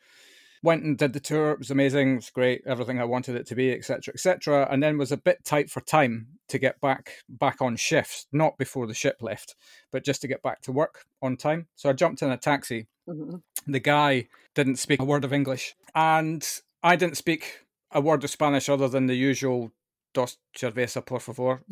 [0.62, 1.52] Went and did the tour.
[1.52, 2.12] It was amazing.
[2.12, 2.62] It was great.
[2.66, 4.68] Everything I wanted it to be, etc., etc.
[4.70, 8.26] And then was a bit tight for time to get back back on shifts.
[8.32, 9.54] Not before the ship left,
[9.90, 11.68] but just to get back to work on time.
[11.76, 13.42] So I jumped in a taxi Mhm.
[13.66, 16.46] the guy didn't speak a word of English, and
[16.82, 17.60] I didn't speak
[17.92, 19.72] a word of Spanish other than the usual
[20.12, 21.62] "dos cerveza, por favor,"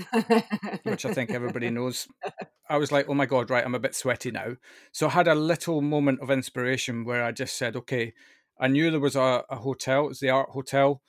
[0.84, 2.08] which I think everybody knows.
[2.68, 4.56] I was like, "Oh my god, right, I'm a bit sweaty now."
[4.92, 8.14] So I had a little moment of inspiration where I just said, "Okay,"
[8.60, 10.04] I knew there was a, a hotel.
[10.04, 11.00] It was the Art Hotel,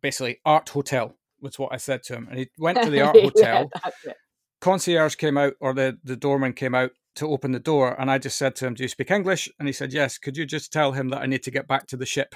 [0.00, 3.20] basically Art Hotel was what I said to him, and he went to the Art
[3.20, 3.70] Hotel
[4.04, 4.16] it.
[4.60, 8.18] concierge came out or the, the doorman came out to open the door and I
[8.18, 9.48] just said to him, Do you speak English?
[9.58, 10.18] And he said, Yes.
[10.18, 12.34] Could you just tell him that I need to get back to the ship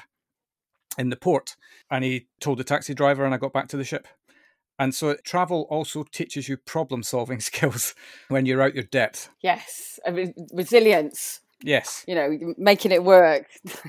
[0.99, 1.57] in the port?
[1.91, 4.09] And he told the taxi driver and I got back to the ship.
[4.79, 7.95] And so travel also teaches you problem solving skills
[8.29, 9.31] when you're out your depth.
[9.41, 11.41] Yes, I mean, resilience.
[11.65, 12.05] Yes.
[12.07, 13.47] You know, making it work.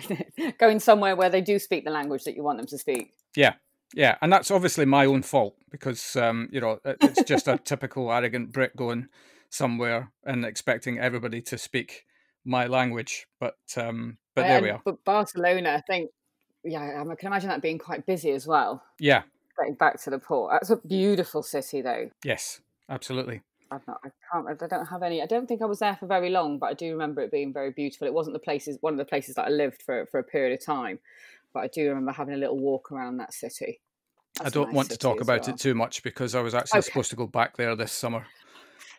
[0.60, 3.14] Going somewhere where they do speak the language that you want them to speak.
[3.36, 3.56] Yeah.
[3.94, 4.16] Yeah.
[4.22, 8.54] And that's obviously my own fault because, um, you know, it's just a typical arrogant
[8.54, 9.10] Brit going
[9.50, 12.06] somewhere and expecting everybody to speak
[12.46, 13.28] my language.
[13.40, 14.82] But, um, but there we are.
[14.84, 16.12] But Barcelona, I think,
[16.64, 18.82] yeah, I can imagine that being quite busy as well.
[19.00, 19.24] Yeah.
[19.60, 20.54] Getting back to the port.
[20.54, 22.10] That's a beautiful city, though.
[22.24, 23.42] Yes, absolutely.
[23.71, 25.21] I've not, I can't, I don't have any.
[25.21, 27.51] I don't think I was there for very long, but I do remember it being
[27.54, 28.08] very beautiful.
[28.08, 30.58] It wasn't the places, one of the places that I lived for for a period
[30.60, 30.99] of time,
[31.54, 33.82] but I do remember having a little walk around that city.
[34.39, 35.56] I That's a don't nice want to talk about well.
[35.56, 36.89] it too much because I was actually Okay.
[36.89, 38.25] supposed to go back there this summer.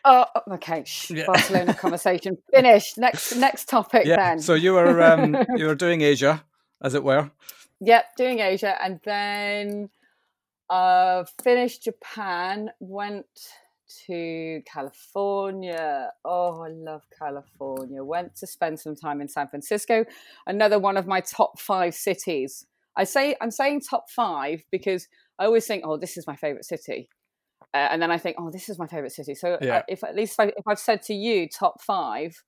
[0.03, 0.83] Oh, okay.
[0.85, 1.27] Shh, Yeah.
[1.27, 2.97] Barcelona conversation finished.
[2.97, 4.15] Next, next topic Yeah.
[4.15, 4.39] then.
[4.39, 6.43] So you were um, you were doing Asia,
[6.81, 7.29] as it were.
[7.79, 9.89] Yep, doing Asia, and then
[10.69, 12.71] uh, finished Japan.
[12.79, 13.27] Went
[14.07, 16.09] to California.
[16.25, 18.03] Oh, I love California.
[18.03, 20.05] Went to spend some time in San Francisco,
[20.45, 22.65] another one of my top five cities.
[22.95, 25.07] I say I'm saying top five because
[25.39, 27.09] I always think, oh, this is my favorite city,
[27.73, 29.35] uh, and then I think, oh, this is my favorite city.
[29.35, 29.77] So Yeah.
[29.77, 32.43] uh, if at least if, I, if I've said to you top five,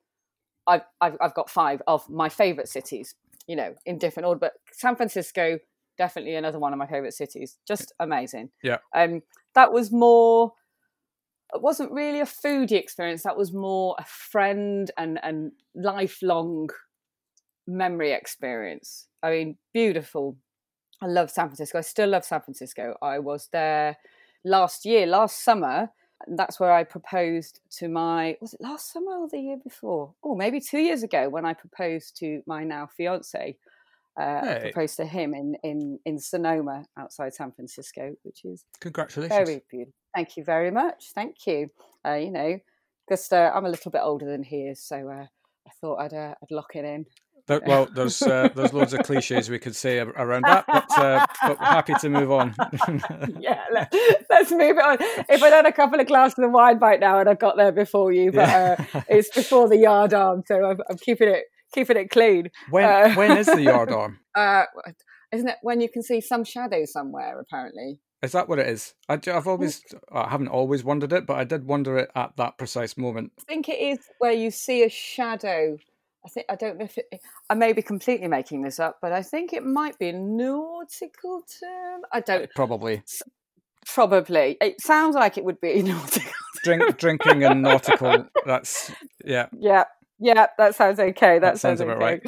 [0.68, 3.16] I've, I've I've got five of my favorite cities.
[3.48, 5.58] You know, in different order, but San Francisco
[5.98, 7.58] definitely another one of my favorite cities.
[7.68, 8.50] Just amazing.
[8.64, 8.78] Yeah.
[8.96, 9.22] Um,
[9.54, 10.54] that was more.
[11.54, 13.24] It wasn't really a foodie experience.
[13.24, 16.70] That was more a friend and and lifelong
[17.68, 19.08] memory experience.
[19.24, 20.38] I mean, beautiful.
[21.02, 21.78] I love San Francisco.
[21.78, 22.96] I still love San Francisco.
[23.02, 23.98] I was there
[24.44, 25.90] last year, last summer.
[26.28, 30.14] And that's where I proposed to my was it last summer or the year before?
[30.22, 33.56] Oh, maybe two years ago when I proposed to my now fiance.
[34.20, 39.34] Uh, I proposed to him in in in Sonoma outside San Francisco, which is Congratulations.
[39.34, 39.94] very beautiful.
[40.16, 41.12] Thank you very much.
[41.14, 41.70] Thank you.
[42.06, 42.58] Uh, you know,
[43.08, 45.26] because uh, I'm a little bit older than he is, so uh,
[45.68, 47.06] I thought I'd uh, I'd lock it in.
[47.48, 51.26] There- well, there's uh, there's loads of cliches we could say around that, but, uh,
[51.48, 52.56] but happy to move on.
[53.40, 54.98] yeah, let, us move it on.
[55.30, 57.72] If I'd had a couple of glasses of wine by now and I've got there
[57.72, 59.04] before you, but uh, Yeah.
[59.10, 61.44] it's before the yard arm, so I'm, I'm keeping it
[61.74, 62.50] keeping it clean.
[62.70, 64.20] When when is the yard arm?
[64.36, 64.66] Uh,
[65.32, 67.40] isn't it when you can see some shadow somewhere?
[67.40, 68.94] Apparently, is that what it is?
[69.08, 72.58] I, have always, I haven't always wondered it, but I did wonder it at that
[72.58, 73.32] precise moment.
[73.40, 75.78] I think it is where you see a shadow.
[76.26, 77.22] I think I don't know if it.
[77.50, 81.44] I may be completely making this up, but I think it might be a nautical
[81.62, 82.02] term.
[82.12, 82.44] I don't.
[82.44, 83.04] Uh, probably.
[83.86, 84.58] Probably.
[84.60, 86.32] It sounds like it would be nautical.
[86.66, 88.28] Drink, drinking and nautical.
[88.46, 88.92] That's
[89.24, 89.48] yeah.
[89.58, 89.86] Yeah.
[90.20, 91.40] Yeah, that sounds okay.
[91.40, 92.06] That, that sounds, sounds about okay.
[92.06, 92.22] right.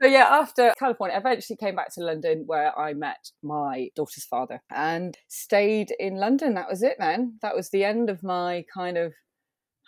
[0.00, 4.24] So yeah, after California, I eventually came back to London where I met my daughter's
[4.24, 6.54] father and stayed in London.
[6.54, 7.38] That was it then.
[7.42, 9.12] That was the end of my kind of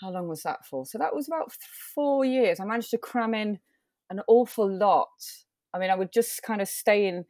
[0.00, 0.86] how long was that for?
[0.86, 1.52] So that was about
[1.94, 2.60] four years.
[2.60, 3.58] I managed to cram in
[4.08, 5.08] an awful lot.
[5.72, 7.24] I mean, I would just kind of stay in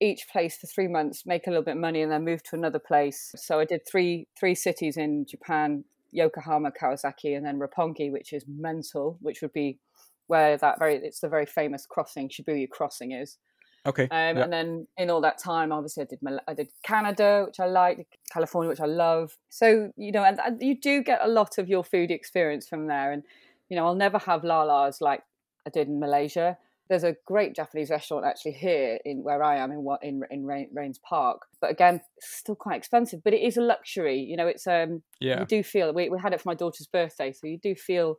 [0.00, 2.56] each place for three months, make a little bit of money, and then move to
[2.56, 3.32] another place.
[3.36, 8.44] So I did three three cities in Japan, Yokohama, Kawasaki, and then Roppongi, which is
[8.48, 9.78] mental, which would be
[10.26, 13.38] where that very it's the very famous crossing Shibuya crossing is.
[13.86, 14.04] Okay.
[14.04, 14.42] Um, yeah.
[14.44, 18.02] And then in all that time, obviously, I did I did Canada, which I liked,
[18.32, 19.36] California, which I love.
[19.48, 22.86] So you know, and, and you do get a lot of your food experience from
[22.86, 23.12] there.
[23.12, 23.22] And
[23.68, 25.22] you know, I'll never have lalas like
[25.66, 26.58] I did in Malaysia
[26.90, 30.42] there's a great Japanese restaurant actually here in where I am in what in in
[30.42, 31.42] Raynes Park.
[31.60, 33.22] But again, still quite expensive.
[33.22, 34.18] But it is a luxury.
[34.18, 35.40] You know, it's um yeah.
[35.40, 38.18] You do feel we we had it for my daughter's birthday, so you do feel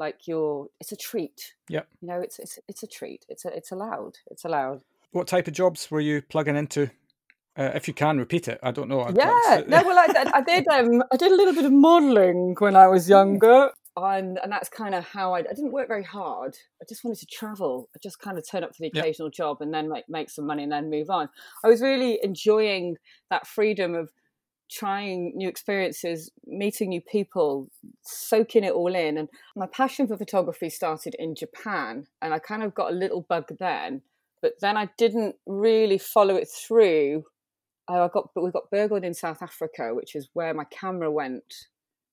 [0.00, 0.66] like you're.
[0.80, 1.54] It's a treat.
[1.68, 1.82] Yeah.
[2.02, 3.24] You know, it's it's it's a treat.
[3.28, 4.18] It's a, it's allowed.
[4.26, 4.80] It's allowed.
[5.12, 6.90] What type of jobs were you plugging into?
[7.56, 9.08] Uh, if you can repeat it, I don't know.
[9.14, 9.82] Yeah, no.
[9.82, 10.66] Well, I, I did.
[10.68, 14.68] Um, I did a little bit of modelling when I was younger and and that's
[14.68, 16.56] kind of how I, I didn't work very hard.
[16.80, 17.88] I just wanted to travel.
[17.94, 19.34] I just kind of turn up for the occasional yep.
[19.34, 21.28] job and then make make some money and then move on.
[21.64, 22.96] I was really enjoying
[23.30, 24.10] that freedom of
[24.70, 27.68] trying new experiences, meeting new people,
[28.02, 29.16] soaking it all in.
[29.16, 33.22] And my passion for photography started in Japan, and I kind of got a little
[33.28, 34.02] bug then.
[34.40, 37.24] But then I didn't really follow it through.
[37.88, 41.68] I got, but we got burgled in South Africa, which is where my camera went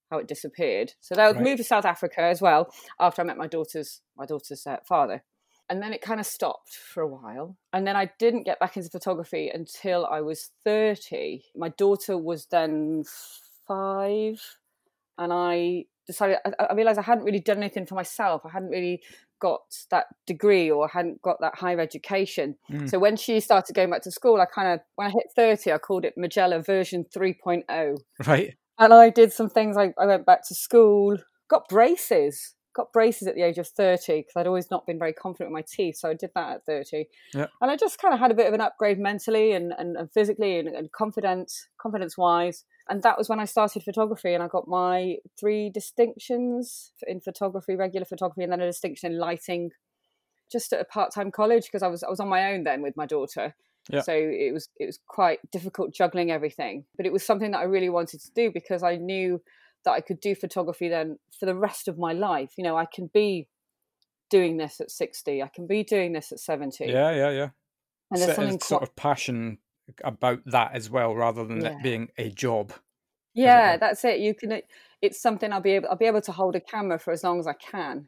[0.09, 0.93] how it disappeared.
[1.01, 1.41] So I right.
[1.41, 5.23] moved to South Africa as well after I met my daughter's my daughter's uh, father.
[5.67, 7.57] And then it kind of stopped for a while.
[7.73, 11.43] And then I didn't get back into photography until I was 30.
[11.55, 13.03] My daughter was then
[13.67, 14.39] five.
[15.17, 18.43] And I decided, I, I realized I hadn't really done anything for myself.
[18.45, 19.01] I hadn't really
[19.41, 22.57] got that degree or hadn't got that higher education.
[22.71, 22.87] Mm.
[22.87, 25.71] So when she started going back to school, I kind of, when I hit 30,
[25.71, 27.97] I called it Magella version 3.0.
[28.27, 29.77] Right and I did some things.
[29.77, 31.17] I, I went back to school,
[31.49, 35.13] got braces, got braces at the age of 30 because I'd always not been very
[35.13, 35.97] confident with my teeth.
[35.97, 37.05] So I did that at 30.
[37.33, 37.47] Yeah.
[37.61, 40.11] And I just kind of had a bit of an upgrade mentally and, and, and
[40.11, 42.65] physically and, and confidence, confidence wise.
[42.89, 47.75] And that was when I started photography and I got my three distinctions in photography,
[47.75, 49.71] regular photography, and then a distinction in lighting
[50.51, 52.95] just at a part-time college because I was I was on my own then with
[52.95, 53.55] my daughter.
[53.91, 54.01] Yeah.
[54.01, 57.63] So it was it was quite difficult juggling everything, but it was something that I
[57.63, 59.41] really wanted to do because I knew
[59.83, 62.53] that I could do photography then for the rest of my life.
[62.57, 63.47] You know, I can be
[64.29, 66.85] doing this at 60, I can be doing this at 70.
[66.85, 67.49] Yeah, yeah, yeah.
[68.11, 69.59] And there's so, something sort of passion
[70.03, 71.77] about that as well rather than yeah.
[71.77, 72.73] it being a job.
[73.35, 74.19] Yeah, that's it.
[74.19, 74.61] You can
[75.01, 77.39] it's something I'll be able I'll be able to hold a camera for as long
[77.39, 78.07] as I can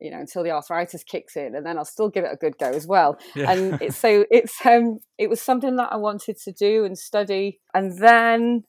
[0.00, 2.56] you know until the arthritis kicks in and then i'll still give it a good
[2.58, 3.50] go as well yeah.
[3.50, 7.60] and it's so it's um it was something that i wanted to do and study
[7.74, 8.64] and then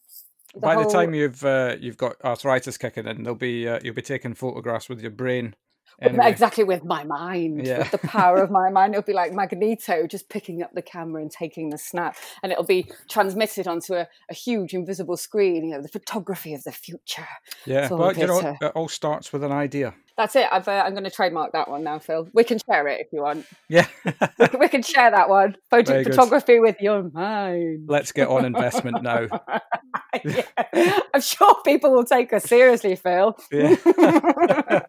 [0.54, 0.84] the by whole...
[0.84, 4.34] the time you've uh, you've got arthritis kicking in there'll be uh, you'll be taking
[4.34, 5.56] photographs with your brain
[6.00, 6.30] Anyway.
[6.30, 7.80] Exactly with my mind, yeah.
[7.80, 8.94] with the power of my mind.
[8.94, 12.66] It'll be like Magneto just picking up the camera and taking the snap, and it'll
[12.66, 15.66] be transmitted onto a, a huge invisible screen.
[15.66, 17.28] You know, the photography of the future.
[17.66, 19.96] Yeah, well, you know, it all starts with an idea.
[20.18, 20.48] That's it.
[20.52, 22.28] i am uh, going to trademark that one now, Phil.
[22.34, 23.46] We can share it if you want.
[23.70, 25.58] Yeah, we, we, can share that one.
[25.70, 27.86] Photo- photography with your mind.
[27.88, 29.28] Let's get on investment now.
[30.26, 31.00] yeah.
[31.14, 33.38] I'm sure people will take us seriously, Phil.
[33.52, 33.76] Yeah.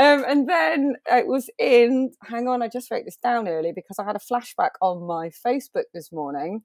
[0.00, 4.00] um, and then it was in, hang on, I just wrote this down early because
[4.00, 6.62] I had a flashback on my Facebook this morning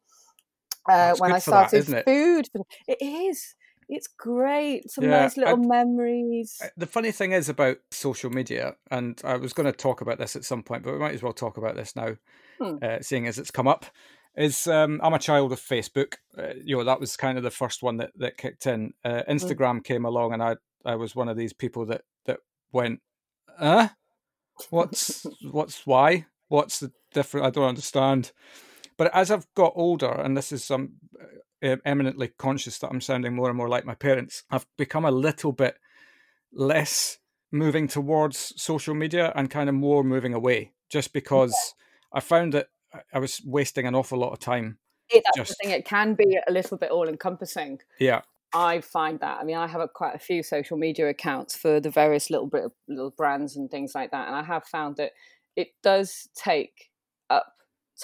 [0.90, 2.48] uh, when I started that, food.
[2.88, 3.56] It is.
[3.90, 4.90] It's great.
[4.92, 6.62] Some yeah, nice little I, memories.
[6.76, 10.36] The funny thing is about social media, and I was going to talk about this
[10.36, 12.16] at some point, but we might as well talk about this now,
[12.60, 12.78] hmm.
[12.82, 13.86] uh, seeing as it's come up.
[14.36, 16.16] Is um, I'm a child of Facebook.
[16.38, 18.94] Uh, you know that was kind of the first one that, that kicked in.
[19.04, 19.32] Uh, hmm.
[19.32, 22.40] Instagram came along, and I I was one of these people that that
[22.72, 23.00] went,
[23.58, 23.88] uh,
[24.70, 26.26] what's what's why?
[26.50, 27.46] What's the different?
[27.48, 28.32] I don't understand.
[28.98, 30.94] But as I've got older, and this is some
[31.64, 35.12] um, eminently conscious that I'm sounding more and more like my parents, I've become a
[35.12, 35.78] little bit
[36.52, 37.18] less
[37.52, 42.18] moving towards social media and kind of more moving away, just because yeah.
[42.18, 42.68] I found that
[43.14, 44.78] I was wasting an awful lot of time.
[45.10, 45.50] It, that's just...
[45.52, 47.80] the thing; it can be a little bit all-encompassing.
[48.00, 48.22] Yeah,
[48.54, 49.40] I find that.
[49.40, 52.48] I mean, I have a, quite a few social media accounts for the various little
[52.48, 55.12] bit little brands and things like that, and I have found that
[55.56, 56.90] it does take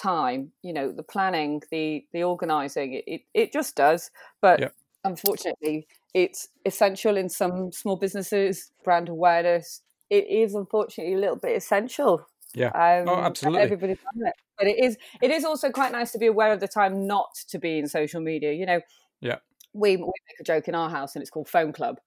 [0.00, 0.52] time.
[0.62, 4.10] You know, the planning, the the organising, it, it, just does.
[4.40, 4.68] But yeah.
[5.04, 8.70] unfortunately, it's essential in some small businesses.
[8.82, 12.26] Brand awareness, it is unfortunately a little bit essential.
[12.54, 12.68] Yeah.
[12.68, 13.62] Um, oh, absolutely.
[13.62, 16.60] Everybody's on it, but it is it is also quite nice to be aware of
[16.60, 18.52] the time not to be in social media.
[18.52, 18.80] You know.
[19.20, 19.36] Yeah.
[19.76, 21.98] We, we make a joke in our house, and it's called Phone Club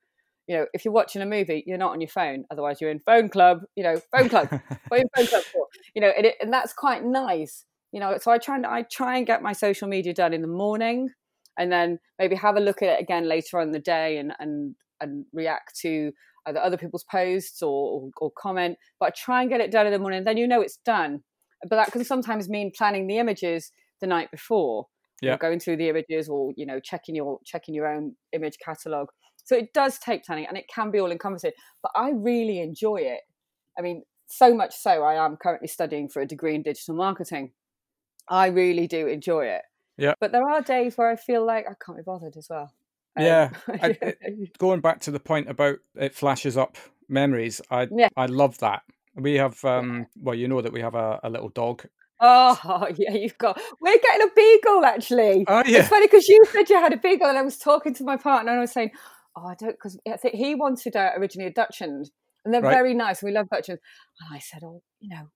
[0.47, 2.45] you know, if you're watching a movie, you're not on your phone.
[2.49, 3.63] Otherwise, you're in phone club.
[3.75, 4.49] You know, phone club.
[4.87, 5.67] what are you in phone club for?
[5.93, 7.65] You know, and, it, and that's quite nice.
[7.91, 10.41] You know, so I try and I try and get my social media done in
[10.41, 11.09] the morning,
[11.57, 14.33] and then maybe have a look at it again later on in the day, and
[14.39, 16.11] and and react to
[16.47, 18.77] either other people's posts or, or, or comment.
[18.99, 20.23] But I try and get it done in the morning.
[20.23, 21.23] Then you know it's done.
[21.69, 23.71] But that can sometimes mean planning the images
[24.01, 24.87] the night before.
[25.19, 25.35] Yeah.
[25.37, 29.07] going through the images or you know checking your checking your own image catalog
[29.47, 32.97] so it does take planning and it can be all encompassing, but I really enjoy
[32.97, 33.21] it.
[33.79, 37.53] I mean, so much so, I am currently studying for a degree in digital marketing.
[38.29, 39.63] I really do enjoy it.
[39.97, 40.13] Yeah.
[40.19, 42.71] But there are days where I feel like I can't be bothered as well.
[43.15, 43.49] Um, yeah.
[43.67, 46.77] I, it, going back to the point about it flashes up
[47.09, 48.09] memories, I yeah.
[48.15, 48.83] I love that.
[49.15, 51.87] We have, um, well, you know that we have a, a little dog
[52.19, 53.59] Oh yeah, you've got.
[53.81, 55.45] We're getting a beagle actually.
[55.47, 55.79] Oh yeah.
[55.79, 58.17] It's funny because you said you had a beagle, and I was talking to my
[58.17, 58.91] partner, and I was saying,
[59.35, 62.09] oh, I don't, because I think he wanted uh, originally a Dachshund,
[62.43, 62.73] and they're right.
[62.73, 63.79] very nice, and we love Dachshunds.
[64.19, 65.29] And I said, oh, you know,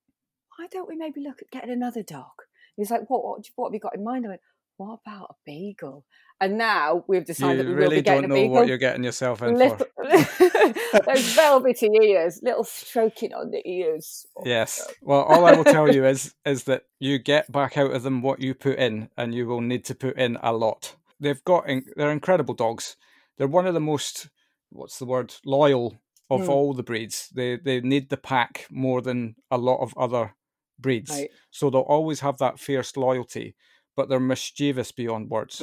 [0.58, 2.32] why don't we maybe look at getting another dog?
[2.76, 4.26] He's like, what, what, what have you got in mind?
[4.26, 4.42] I went,
[4.78, 6.06] what about a beagle?
[6.40, 8.56] And now we've decided you that we really will be getting don't a beagle.
[8.56, 11.02] know what you're getting yourself in little, for.
[11.06, 14.26] those velvety ears, little stroking on the ears.
[14.38, 14.88] Oh, yes.
[15.02, 18.24] Well, all I will tell you is is that you get back out of them
[18.24, 20.96] what you put in, and you will need to put in a lot.
[21.20, 22.98] They've got in, they're incredible dogs
[23.42, 24.30] they're one of the most
[24.70, 25.98] what's the word loyal
[26.30, 26.48] of mm.
[26.48, 27.28] all the breeds.
[27.34, 30.36] They they need the pack more than a lot of other
[30.82, 31.12] breeds.
[31.12, 31.30] Right.
[31.52, 33.56] So they'll always have that fierce loyalty,
[33.96, 35.62] but they're mischievous beyond words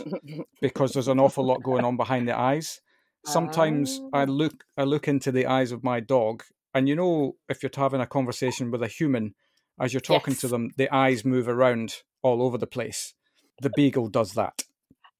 [0.61, 2.81] because there's an awful lot going on behind the eyes.
[3.27, 4.27] Sometimes I ah.
[4.27, 8.01] look I look into the eyes of my dog, and you know if you're having
[8.01, 9.35] a conversation with a human,
[9.81, 10.43] as you're talking yes.
[10.43, 13.15] to them, the eyes move around all over the place.
[13.61, 14.63] The beagle does that.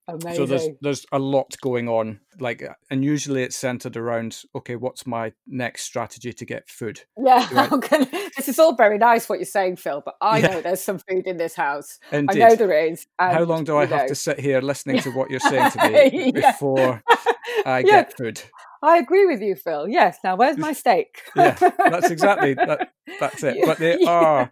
[0.09, 0.35] Amazing.
[0.35, 5.07] So there's there's a lot going on, like, and usually it's centered around, okay, what's
[5.07, 7.03] my next strategy to get food?
[7.19, 8.29] Yeah, I...
[8.37, 10.47] this is all very nice what you're saying, Phil, but I yeah.
[10.47, 11.99] know there's some food in this house.
[12.11, 12.43] Indeed.
[12.43, 13.07] I know there is.
[13.19, 14.09] And, How long do I have know.
[14.09, 17.03] to sit here listening to what you're saying to me before
[17.67, 17.83] I yeah.
[17.83, 18.41] get food?
[18.83, 19.89] I agree with you, Phil.
[19.89, 20.19] Yes.
[20.25, 21.21] Now, where's my steak?
[21.37, 22.93] yeah, that's exactly that.
[23.21, 23.59] That's it.
[23.67, 24.51] But they are.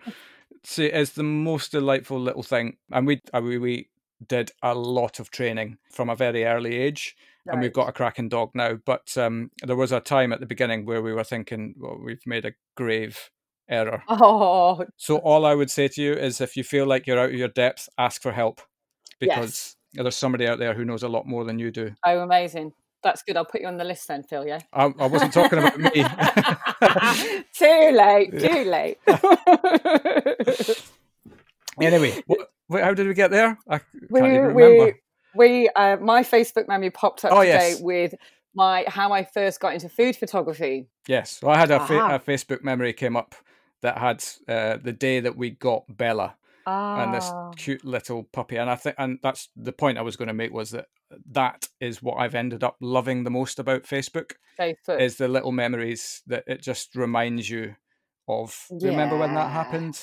[0.65, 3.89] See, it's the most delightful little thing, and we uh, we we
[4.27, 7.17] did a lot of training from a very early age.
[7.45, 7.55] Right.
[7.55, 8.79] And we've got a cracking dog now.
[8.85, 12.27] But um, there was a time at the beginning where we were thinking, well, we've
[12.27, 13.31] made a grave
[13.69, 14.03] error.
[14.09, 14.85] Oh.
[14.97, 17.37] So all I would say to you is if you feel like you're out of
[17.37, 18.61] your depth, ask for help
[19.21, 20.03] because yes.
[20.03, 21.93] there's somebody out there who knows a lot more than you do.
[22.05, 22.73] Oh, amazing.
[23.03, 23.37] That's good.
[23.37, 24.47] I'll put you on the list then, Phil.
[24.47, 24.61] Yeah.
[24.73, 25.91] I, I wasn't talking about me.
[27.53, 28.33] too late.
[28.41, 28.99] Too late.
[31.81, 33.59] anyway, what, how did we get there?
[33.69, 34.85] I we, can't even remember.
[35.35, 37.81] We, we uh, my Facebook memory popped up oh, today yes.
[37.81, 38.15] with
[38.55, 40.89] my how I first got into food photography.
[41.07, 43.35] Yes, well, I had a, fa- a, Facebook memory came up
[43.83, 46.37] that had uh, the day that we got Bella
[46.67, 47.03] ah.
[47.03, 47.51] and this ah.
[47.57, 50.53] cute little puppy, and I think, and that's the point I was going to make
[50.53, 50.87] was that
[51.33, 54.33] that is what I've ended up loving the most about Facebook.
[54.59, 57.77] Facebook is the little memories that it just reminds you
[58.27, 58.67] of.
[58.71, 58.91] Yeah.
[58.91, 60.01] Remember when that happened?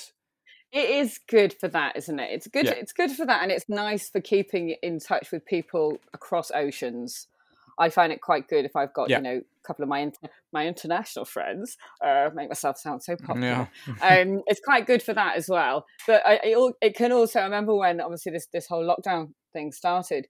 [0.73, 2.31] It is good for that, isn't it?
[2.31, 2.65] It's good.
[2.65, 2.71] Yeah.
[2.71, 7.27] It's good for that, and it's nice for keeping in touch with people across oceans.
[7.77, 9.17] I find it quite good if I've got yeah.
[9.17, 11.77] you know a couple of my inter- my international friends.
[12.03, 13.69] Uh, make myself sound so popular.
[13.87, 14.21] Yeah.
[14.21, 15.85] um, it's quite good for that as well.
[16.07, 17.39] But I, it, it can also.
[17.39, 20.27] I remember when obviously this this whole lockdown thing started.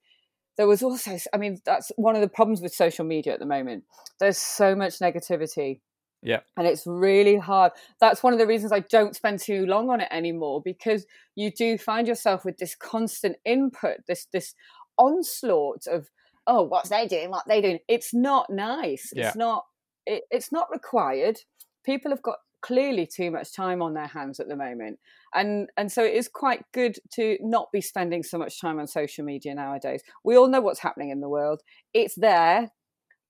[0.57, 1.17] There was also.
[1.33, 3.85] I mean, that's one of the problems with social media at the moment.
[4.19, 5.79] There's so much negativity
[6.23, 6.39] yeah.
[6.57, 7.73] And it's really hard.
[7.99, 11.05] That's one of the reasons I don't spend too long on it anymore because
[11.35, 14.55] you do find yourself with this constant input, this this
[14.97, 16.09] onslaught of
[16.47, 17.79] oh, what's they doing, what they doing.
[17.87, 19.11] It's not nice.
[19.13, 19.27] Yeah.
[19.27, 19.65] It's not
[20.05, 21.37] it, it's not required.
[21.85, 24.99] People have got clearly too much time on their hands at the moment.
[25.33, 28.87] And and so it is quite good to not be spending so much time on
[28.87, 30.01] social media nowadays.
[30.23, 31.61] We all know what's happening in the world.
[31.93, 32.71] It's there.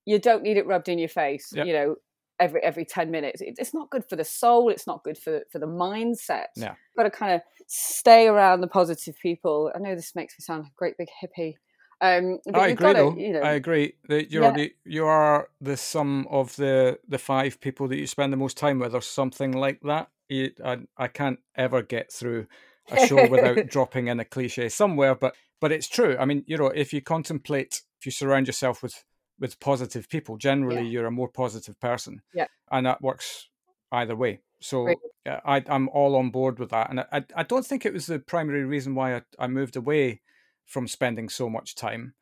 [0.05, 1.49] You don't need it rubbed in your face.
[1.53, 1.65] Yep.
[1.65, 1.95] You know,
[2.39, 5.59] every every 10 minutes it's not good for the soul it's not good for for
[5.59, 10.15] the mindset yeah got to kind of stay around the positive people i know this
[10.15, 11.55] makes me sound like a great big hippie
[12.01, 13.15] um, I agree, gotta, though.
[13.15, 14.51] You know, I agree that you're yeah.
[14.51, 18.57] the, you are the sum of the the five people that you spend the most
[18.57, 20.09] time with, or something like that.
[20.27, 22.47] You, I I can't ever get through
[22.91, 26.17] a show without dropping in a cliche somewhere, but but it's true.
[26.19, 29.01] I mean, you know, if you contemplate, if you surround yourself with
[29.39, 30.89] with positive people, generally yeah.
[30.89, 32.21] you're a more positive person.
[32.34, 32.47] Yeah.
[32.71, 33.49] And that works
[33.91, 34.41] either way.
[34.61, 34.97] So right.
[35.25, 36.89] I, I'm all on board with that.
[36.89, 40.21] And I, I don't think it was the primary reason why I, I moved away
[40.65, 42.13] from spending so much time.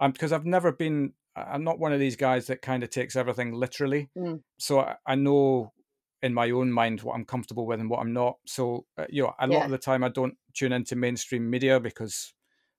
[0.00, 3.14] Um, because I've never been, I'm not one of these guys that kind of takes
[3.14, 4.10] everything literally.
[4.16, 4.42] Mm.
[4.58, 5.72] So I, I, know
[6.20, 8.38] in my own mind what I'm comfortable with and what I'm not.
[8.46, 9.58] So, uh, you know, a yeah.
[9.58, 12.34] lot of the time I don't tune into mainstream media because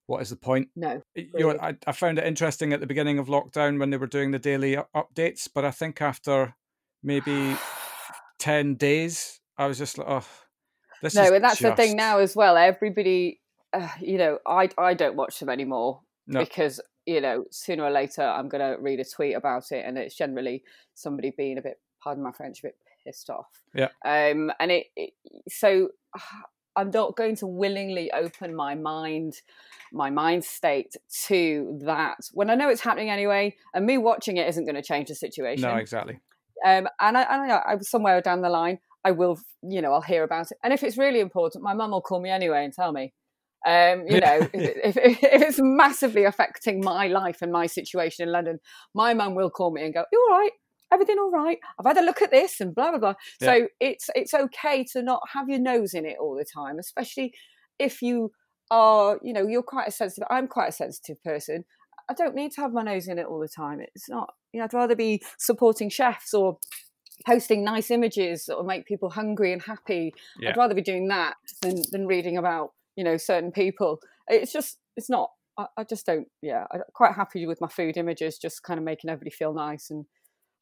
[0.07, 0.69] what is the point?
[0.75, 1.01] No.
[1.15, 4.07] You know, I, I found it interesting at the beginning of lockdown when they were
[4.07, 6.55] doing the daily updates, but I think after
[7.03, 7.55] maybe
[8.39, 10.25] 10 days, I was just like, oh,
[11.01, 11.29] this no, is.
[11.29, 11.75] No, and that's just...
[11.75, 12.57] the thing now as well.
[12.57, 13.41] Everybody,
[13.73, 16.39] uh, you know, I, I don't watch them anymore no.
[16.39, 19.97] because, you know, sooner or later I'm going to read a tweet about it and
[19.97, 23.47] it's generally somebody being a bit, pardon my French, a bit pissed off.
[23.73, 23.89] Yeah.
[24.05, 25.13] Um, and it, it
[25.49, 25.89] so
[26.75, 29.41] I'm not going to willingly open my mind,
[29.91, 30.95] my mind state
[31.25, 34.81] to that when I know it's happening anyway, and me watching it isn't going to
[34.81, 35.69] change the situation.
[35.69, 36.19] No, exactly.
[36.65, 40.01] Um, and I, I know I, somewhere down the line, I will, you know, I'll
[40.01, 40.57] hear about it.
[40.63, 43.13] And if it's really important, my mum will call me anyway and tell me.
[43.65, 48.31] Um, you know, if, if, if, it's massively affecting my life and my situation in
[48.31, 48.59] London,
[48.93, 50.51] my mum will call me and go, "You all right?
[50.93, 51.57] Everything all right?
[51.79, 53.13] I've had a look at this and blah blah blah.
[53.41, 53.47] Yeah.
[53.47, 57.33] So it's it's okay to not have your nose in it all the time, especially
[57.79, 58.31] if you
[58.71, 60.27] are, you know, you're quite a sensitive.
[60.29, 61.65] I'm quite a sensitive person.
[62.09, 63.79] I don't need to have my nose in it all the time.
[63.81, 64.33] It's not.
[64.53, 66.59] You know, I'd rather be supporting chefs or
[67.25, 70.13] posting nice images that will make people hungry and happy.
[70.39, 70.49] Yeah.
[70.49, 73.99] I'd rather be doing that than than reading about you know certain people.
[74.27, 75.31] It's just it's not.
[75.57, 76.27] I, I just don't.
[76.41, 79.89] Yeah, I'm quite happy with my food images, just kind of making everybody feel nice
[79.89, 80.05] and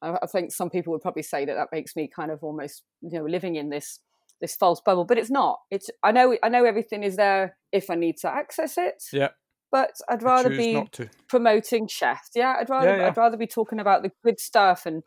[0.04, 3.18] I think some people would probably say that that makes me kind of almost you
[3.20, 4.00] know living in this
[4.42, 5.60] this false bubble, but it's not.
[5.72, 9.04] It's I know I know everything is there if I need to access it.
[9.12, 9.30] Yeah.
[9.72, 10.84] But I'd rather be
[11.30, 12.30] promoting chefs.
[12.36, 13.08] Yeah, I'd rather yeah, yeah.
[13.08, 15.02] I'd rather be talking about the good stuff and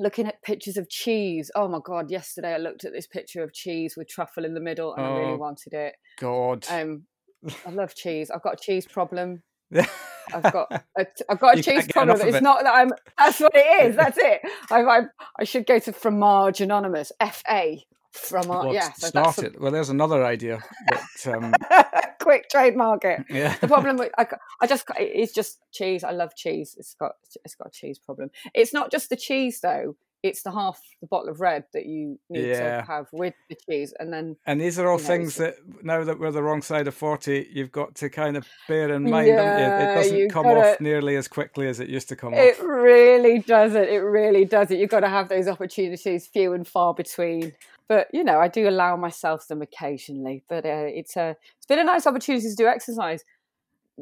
[0.00, 1.50] looking at pictures of cheese.
[1.54, 2.10] Oh my god!
[2.10, 5.08] Yesterday I looked at this picture of cheese with truffle in the middle, and oh,
[5.08, 5.94] I really oh, wanted it.
[6.18, 6.66] God.
[6.68, 7.04] Um,
[7.66, 8.30] I love cheese.
[8.30, 9.42] I've got a cheese problem.
[10.34, 12.20] I've got a, I've got a cheese problem.
[12.20, 12.42] It's it.
[12.42, 12.92] not that I'm.
[13.18, 13.96] That's what it is.
[13.96, 14.40] That's it.
[14.70, 15.00] I, I,
[15.38, 17.12] I should go to Fromage Anonymous.
[17.20, 18.48] F A Fromage.
[18.48, 18.92] Well, yeah.
[18.92, 19.60] So start it.
[19.60, 20.62] Well, there's another idea.
[20.88, 21.54] But, um...
[22.20, 23.24] Quick trademark it.
[23.30, 23.56] Yeah.
[23.58, 24.26] The problem with I,
[24.60, 26.04] I just it's just cheese.
[26.04, 26.74] I love cheese.
[26.78, 27.12] It's got
[27.44, 28.30] it's got a cheese problem.
[28.54, 32.18] It's not just the cheese though it's the half the bottle of red that you
[32.28, 32.80] need yeah.
[32.80, 36.04] to have with the cheese and then and these are all things know, that now
[36.04, 39.28] that we're the wrong side of 40 you've got to kind of bear in mind
[39.28, 42.38] yeah, it doesn't come gotta, off nearly as quickly as it used to come it
[42.38, 42.60] off.
[42.60, 44.78] it really doesn't it really doesn't.
[44.78, 47.52] You've got to have those opportunities few and far between.
[47.86, 51.78] But you know i do allow myself them occasionally but uh, it's a it's been
[51.78, 53.24] a nice opportunity to do exercise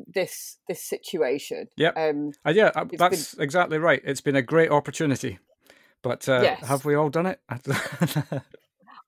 [0.07, 1.69] this this situation.
[1.77, 4.03] Yeah um, uh, yeah uh, that's been, exactly right.
[4.05, 5.39] It's been a great opportunity
[6.07, 6.65] but uh, yes.
[6.65, 7.41] have we all done it?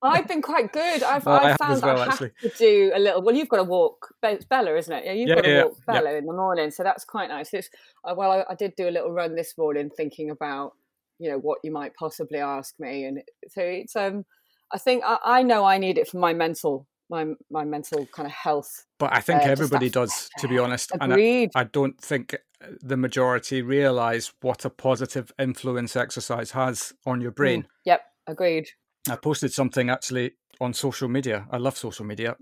[0.03, 1.05] I've been quite good.
[1.05, 2.33] I've, well, I've found well, I have actually.
[2.43, 3.23] to do a little.
[3.23, 4.15] Well, you've got to walk.
[4.21, 5.05] Bella, isn't it?
[5.05, 6.19] Yeah, you've yeah, got to yeah, walk Bella yeah.
[6.19, 7.55] in the morning, so that's quite nice.
[7.55, 7.69] It's,
[8.05, 10.73] uh, well, I, I, did do a little run this morning, thinking about
[11.21, 14.25] you know what you might possibly ask me, and so it's um.
[14.71, 18.27] I think I, I know I need it for my mental my my mental kind
[18.27, 18.87] of health.
[18.99, 20.93] But I think uh, everybody does, to be honest.
[21.01, 21.45] Agreed.
[21.45, 27.21] And I, I, don't think the majority realize what a positive influence exercise has on
[27.21, 27.63] your brain.
[27.63, 27.67] Mm.
[27.87, 28.69] Yep, agreed.
[29.09, 31.47] I posted something actually on social media.
[31.51, 32.37] I love social media.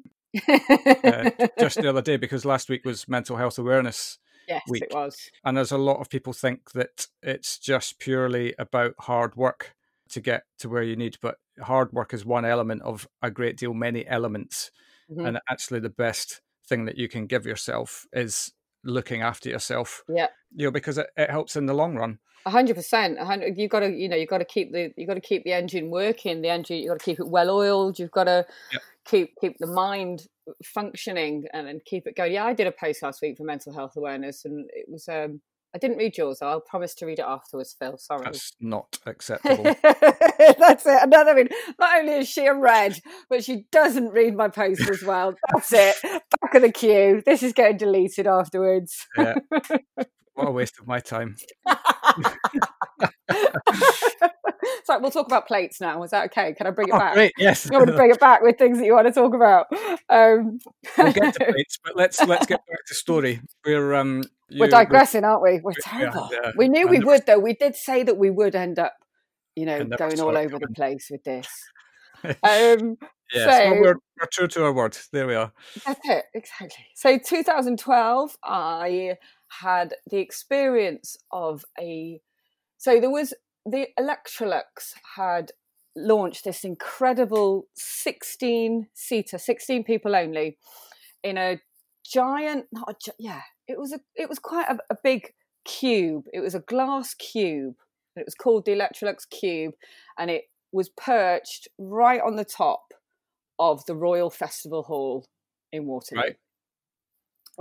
[0.49, 4.83] uh, just the other day because last week was mental health awareness yes, week.
[4.83, 5.31] it was.
[5.45, 9.75] And there's a lot of people think that it's just purely about hard work
[10.11, 13.57] to get to where you need, but hard work is one element of a great
[13.57, 14.71] deal many elements.
[15.11, 15.27] Mm-hmm.
[15.27, 18.53] And actually the best thing that you can give yourself is
[18.85, 20.03] looking after yourself.
[20.09, 20.29] Yeah.
[20.55, 22.19] You know, because it, it helps in the long run.
[22.45, 23.19] A hundred percent.
[23.57, 25.53] You've got to, you know, you've got to keep the, you've got to keep the
[25.53, 26.43] engine working.
[26.43, 27.99] The engine, you've got to keep it well oiled.
[27.99, 28.83] You've got to yep.
[29.05, 30.29] keep keep the mind
[30.63, 32.33] functioning and, and keep it going.
[32.33, 35.41] Yeah, I did a post last week for mental health awareness, and it was um,
[35.77, 36.41] I didn't read yours.
[36.41, 37.99] I'll promise to read it afterwards, Phil.
[37.99, 38.25] Sorry.
[38.25, 39.63] That's not acceptable.
[39.83, 41.03] That's it.
[41.03, 41.51] Another thing.
[41.79, 42.99] Not only is she a red,
[43.29, 45.35] but she doesn't read my post as well.
[45.53, 45.97] That's it.
[46.03, 47.23] Back of the queue.
[47.27, 49.07] This is getting deleted afterwards.
[49.19, 49.35] Yeah.
[50.33, 51.35] What a waste of my time.
[54.85, 56.03] so we'll talk about plates now.
[56.03, 56.53] Is that okay?
[56.53, 57.15] Can I bring it oh, back?
[57.15, 57.65] Great, yes.
[57.65, 59.65] You want to bring it back with things that you want to talk about?
[60.11, 60.59] Um,
[60.99, 63.41] we'll get to plates, but let's let's get back to story.
[63.65, 65.61] We're um, you, we're digressing, aren't we?
[65.63, 66.29] We're terrible.
[66.33, 66.53] Yeah, yeah.
[66.57, 67.39] We knew we would, though.
[67.39, 68.95] We did say that we would end up,
[69.55, 71.49] you know, going all over the place with this.
[72.25, 72.97] Um,
[73.33, 74.97] yes, so, well, we're, we're true to our word.
[75.13, 75.53] There we are.
[75.85, 76.87] That's it, exactly.
[76.95, 79.17] So, 2012, I
[79.49, 82.21] had the experience of a.
[82.79, 83.35] So there was
[83.65, 85.53] the Electrolux had
[85.95, 90.59] launched this incredible 16 seater, 16 people only,
[91.23, 91.61] in a
[92.05, 92.67] giant.
[92.73, 94.01] Not a, yeah, it was a.
[94.15, 95.33] It was quite a, a big
[95.65, 96.25] cube.
[96.33, 97.75] It was a glass cube.
[98.17, 99.75] It was called the Electrolux Cube,
[100.19, 102.93] and it was perched right on the top
[103.59, 105.27] of the Royal Festival Hall
[105.73, 106.23] in Waterloo.
[106.23, 106.37] Right.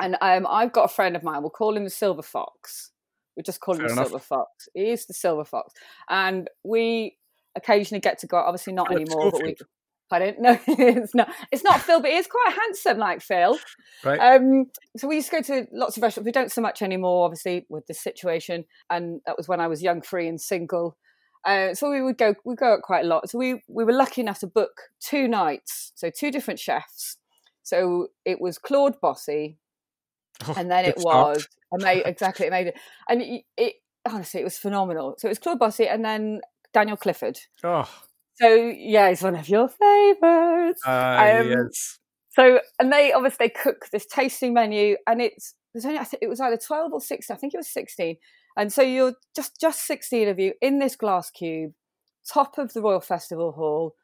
[0.02, 1.42] And um, I've got a friend of mine.
[1.42, 2.92] We'll call him the Silver Fox.
[3.38, 4.08] We just call Fair him the enough.
[4.08, 4.70] Silver Fox.
[4.74, 5.74] He is the Silver Fox,
[6.10, 7.18] and we
[7.56, 8.38] occasionally get to go.
[8.38, 9.56] Obviously, not anymore, but we.
[10.16, 10.60] I don't know.
[10.68, 11.30] it's not.
[11.52, 13.58] It's not Phil, but he's quite handsome, like Phil.
[14.04, 14.20] Right.
[14.20, 14.66] Um.
[14.98, 16.26] So we used to go to lots of restaurants.
[16.26, 18.66] We don't so much anymore, obviously, with this situation.
[18.90, 20.98] And that was when I was young, free, and single.
[21.46, 22.36] Uh, so we would go.
[22.46, 23.30] We go out quite a lot.
[23.30, 25.92] So we we were lucky enough to book two nights.
[25.96, 27.18] So two different chefs.
[27.64, 29.58] So it was Claude Bosi,
[30.48, 32.04] oh, and then it was amazing.
[32.06, 32.74] Exactly, amazing.
[33.10, 33.74] And it, And it
[34.08, 35.16] honestly, it was phenomenal.
[35.18, 36.42] So it was Claude Bosi, and then
[36.74, 37.40] Daniel Clifford.
[37.64, 37.90] Oh.
[38.36, 40.82] So yeah, it's one of your favourites.
[40.86, 42.00] Uh, um, yes.
[42.32, 46.22] So and they obviously they cook this tasting menu, and it's there's only I think
[46.22, 47.36] it was either twelve or sixteen.
[47.36, 48.18] I think it was sixteen.
[48.58, 51.74] And so you're just just sixteen of you in this glass cube,
[52.32, 53.96] top of the Royal Festival Hall.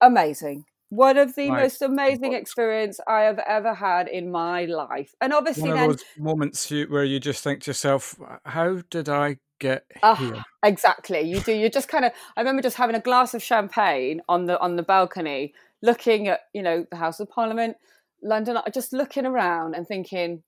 [0.00, 0.64] Amazing.
[0.90, 1.62] One of the right.
[1.62, 5.14] most amazing experience I have ever had in my life.
[5.20, 8.82] And obviously, one of then, those moments you, where you just think to yourself, "How
[8.90, 11.20] did I get uh, here?" Exactly.
[11.20, 11.52] You do.
[11.52, 12.12] You're just kind of.
[12.36, 16.40] I remember just having a glass of champagne on the on the balcony, looking at
[16.52, 17.76] you know the House of Parliament,
[18.22, 20.42] London, just looking around and thinking,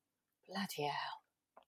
[0.48, 1.20] "Bloody hell,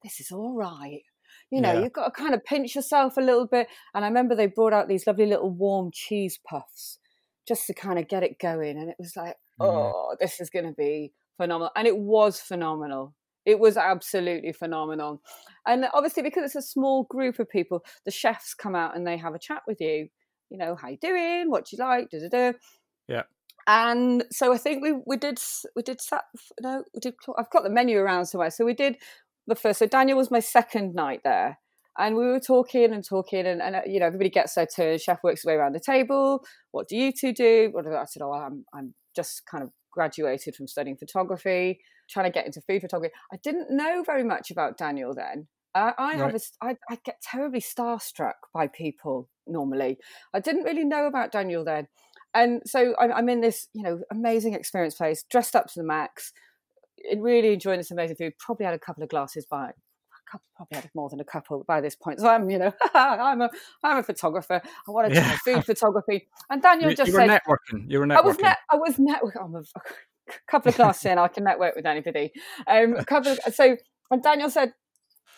[0.03, 1.03] this is all right."
[1.51, 1.81] You know, yeah.
[1.83, 3.69] you've got to kind of pinch yourself a little bit.
[3.95, 6.99] And I remember they brought out these lovely little warm cheese puffs
[7.47, 8.79] just to kind of get it going.
[8.79, 9.67] And it was like, mm.
[9.67, 11.71] oh, this is going to be phenomenal.
[11.77, 13.15] And it was phenomenal.
[13.47, 15.23] It was absolutely phenomenal.
[15.67, 19.17] And obviously, because it's a small group of people, the chefs come out and they
[19.17, 20.09] have a chat with you.
[20.51, 21.51] You know, how you doing?
[21.51, 22.11] What you like?
[22.11, 22.59] Da, da, da.
[23.09, 23.23] Yeah.
[23.67, 25.41] And so I think we we did
[25.75, 26.25] we did sat
[26.61, 28.51] no we did I've got the menu around somewhere.
[28.51, 28.97] So we did
[29.47, 29.79] the first.
[29.79, 31.59] So Daniel was my second night there,
[31.99, 34.99] and we were talking and talking, and, and uh, you know everybody gets their turn.
[34.99, 36.45] Chef works his way around the table.
[36.73, 37.71] What do you two do?
[37.73, 42.33] What I said, oh, I'm I'm just kind of graduated from studying photography, trying to
[42.33, 43.15] get into food photography.
[43.33, 45.49] I didn't know very much about Daniel then.
[45.75, 46.19] Uh, I right.
[46.19, 49.99] have a, I, I get terribly starstruck by people normally.
[50.33, 51.89] I didn't really know about Daniel then,
[52.33, 55.85] and so I'm, I'm in this you know amazing experience place, dressed up to the
[55.85, 56.33] max
[57.19, 58.35] really enjoying this amazing food.
[58.39, 59.73] Probably had a couple of glasses by
[60.57, 62.21] probably had more than a couple by this point.
[62.21, 63.51] So I'm, you know, I'm a
[63.83, 64.61] I'm a photographer.
[64.65, 65.37] I want to do yeah.
[65.45, 66.29] food photography.
[66.51, 67.91] And Daniel you, just you said, networking.
[67.91, 68.17] You were networking.
[68.17, 68.59] I was net.
[68.71, 69.45] I was networking.
[69.45, 69.63] I'm a
[70.51, 72.33] couple of glasses in, I can network with anybody.
[72.67, 73.33] Um, a couple.
[73.33, 73.77] Of, so
[74.11, 74.73] and Daniel said,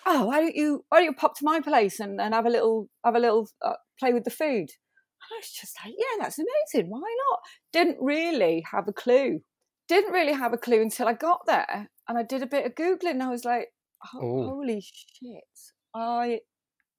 [0.05, 2.51] "Oh, why don't you why don't you pop to my place and, and have a
[2.51, 4.69] little have a little uh, play with the food?"
[5.21, 6.91] And I was just like, "Yeah, that's amazing.
[6.91, 7.41] Why not?"
[7.73, 9.41] Didn't really have a clue
[9.89, 12.75] didn't really have a clue until I got there and I did a bit of
[12.75, 13.69] Googling and I was like,
[14.15, 15.45] oh, holy shit.
[15.95, 16.41] I,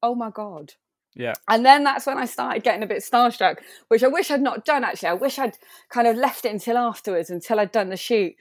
[0.01, 0.73] oh my God.
[1.17, 1.33] Yeah.
[1.49, 3.57] And then that's when I started getting a bit starstruck,
[3.87, 5.09] which I wish I'd not done actually.
[5.09, 5.57] I wish I'd
[5.89, 8.33] kind of left it until afterwards, until I'd done the shoot.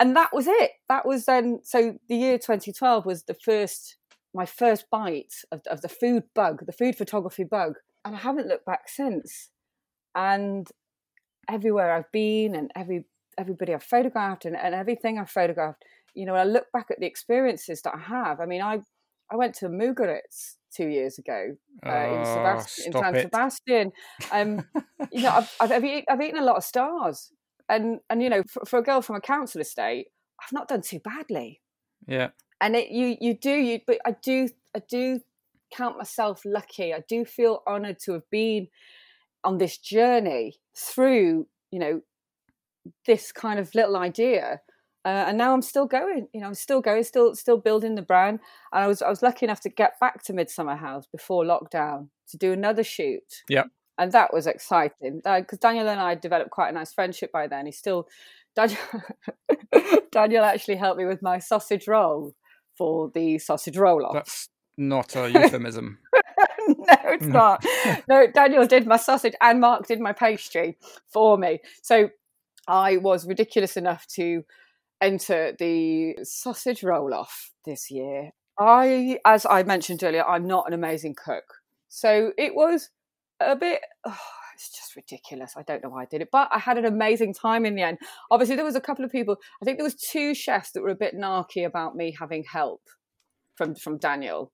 [0.00, 0.72] And that was it.
[0.88, 3.96] That was then, so the year 2012 was the first,
[4.34, 7.74] my first bite of, of the food bug, the food photography bug.
[8.04, 9.50] And I haven't looked back since.
[10.14, 10.68] And
[11.48, 13.04] everywhere I've been and every
[13.38, 17.06] everybody I've photographed and, and everything I've photographed, you know, I look back at the
[17.06, 18.40] experiences that I have.
[18.40, 18.80] I mean, I
[19.30, 23.22] I went to Mugaritz two years ago uh, oh, in, Sebast- in San it.
[23.22, 23.92] Sebastian.
[24.30, 24.66] Um,
[25.12, 27.32] you know, I've, I've, eaten, I've eaten a lot of stars,
[27.68, 30.08] and and you know, for, for, a girl from a council estate,
[30.40, 31.60] I've not done too badly.
[32.06, 32.28] Yeah,
[32.60, 35.20] and it you you do you, but I do I do
[35.72, 36.94] count myself lucky.
[36.94, 38.68] I do feel honoured to have been
[39.44, 42.00] on this journey through you know
[43.06, 44.60] this kind of little idea.
[45.06, 46.26] Uh, and now I'm still going.
[46.34, 48.40] You know, I'm still going, still still building the brand.
[48.72, 52.08] And I was I was lucky enough to get back to Midsummer House before lockdown
[52.30, 53.44] to do another shoot.
[53.48, 53.64] Yeah,
[53.98, 57.66] and that was exciting because Daniel and I developed quite a nice friendship by then.
[57.66, 58.08] He still
[58.56, 58.78] Daniel,
[60.10, 62.34] Daniel actually helped me with my sausage roll
[62.76, 64.14] for the sausage roll off.
[64.14, 65.98] That's not a euphemism.
[66.68, 67.64] no, it's not.
[68.08, 71.60] No, Daniel did my sausage and Mark did my pastry for me.
[71.82, 72.10] So
[72.66, 74.42] I was ridiculous enough to
[75.00, 78.30] enter the sausage roll off this year.
[78.58, 81.44] I, as I mentioned earlier, I'm not an amazing cook.
[81.88, 82.90] So it was
[83.40, 84.18] a bit, oh,
[84.54, 85.54] it's just ridiculous.
[85.56, 87.82] I don't know why I did it, but I had an amazing time in the
[87.82, 87.98] end.
[88.30, 90.88] Obviously, there was a couple of people, I think there was two chefs that were
[90.88, 92.80] a bit narky about me having help
[93.54, 94.52] from, from Daniel.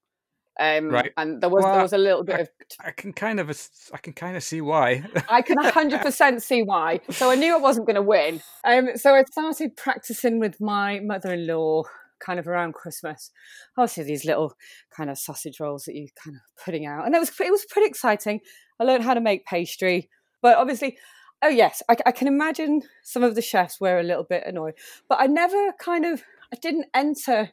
[0.61, 1.13] Um, Right.
[1.17, 2.49] And there was Well, there was a little bit of
[2.81, 3.51] I can kind of
[3.93, 5.05] I can kind of see why.
[5.29, 7.01] I can 100% see why.
[7.11, 8.41] So I knew I wasn't going to win.
[8.65, 11.85] Um, so I started practicing with my mother in law
[12.21, 13.31] kind of around Christmas.
[13.77, 14.55] Obviously, these little
[14.97, 17.05] kind of sausage rolls that you kind of putting out.
[17.05, 18.41] And it was, it was pretty exciting.
[18.81, 20.09] I learned how to make pastry.
[20.41, 20.97] But obviously,
[21.43, 24.75] oh, yes, I, I can imagine some of the chefs were a little bit annoyed.
[25.09, 26.23] But I never kind of,
[26.53, 27.51] I didn't enter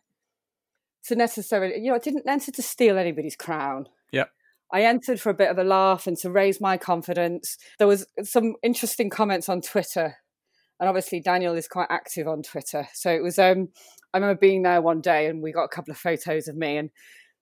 [1.08, 3.88] to necessarily, you know, I didn't enter to steal anybody's crown.
[4.12, 4.26] Yeah.
[4.72, 7.58] I entered for a bit of a laugh and to raise my confidence.
[7.80, 10.18] There was some interesting comments on Twitter,
[10.80, 12.88] and obviously Daniel is quite active on Twitter.
[12.94, 13.40] So it was.
[13.40, 13.70] Um,
[14.14, 16.78] I remember being there one day, and we got a couple of photos of me,
[16.78, 16.90] and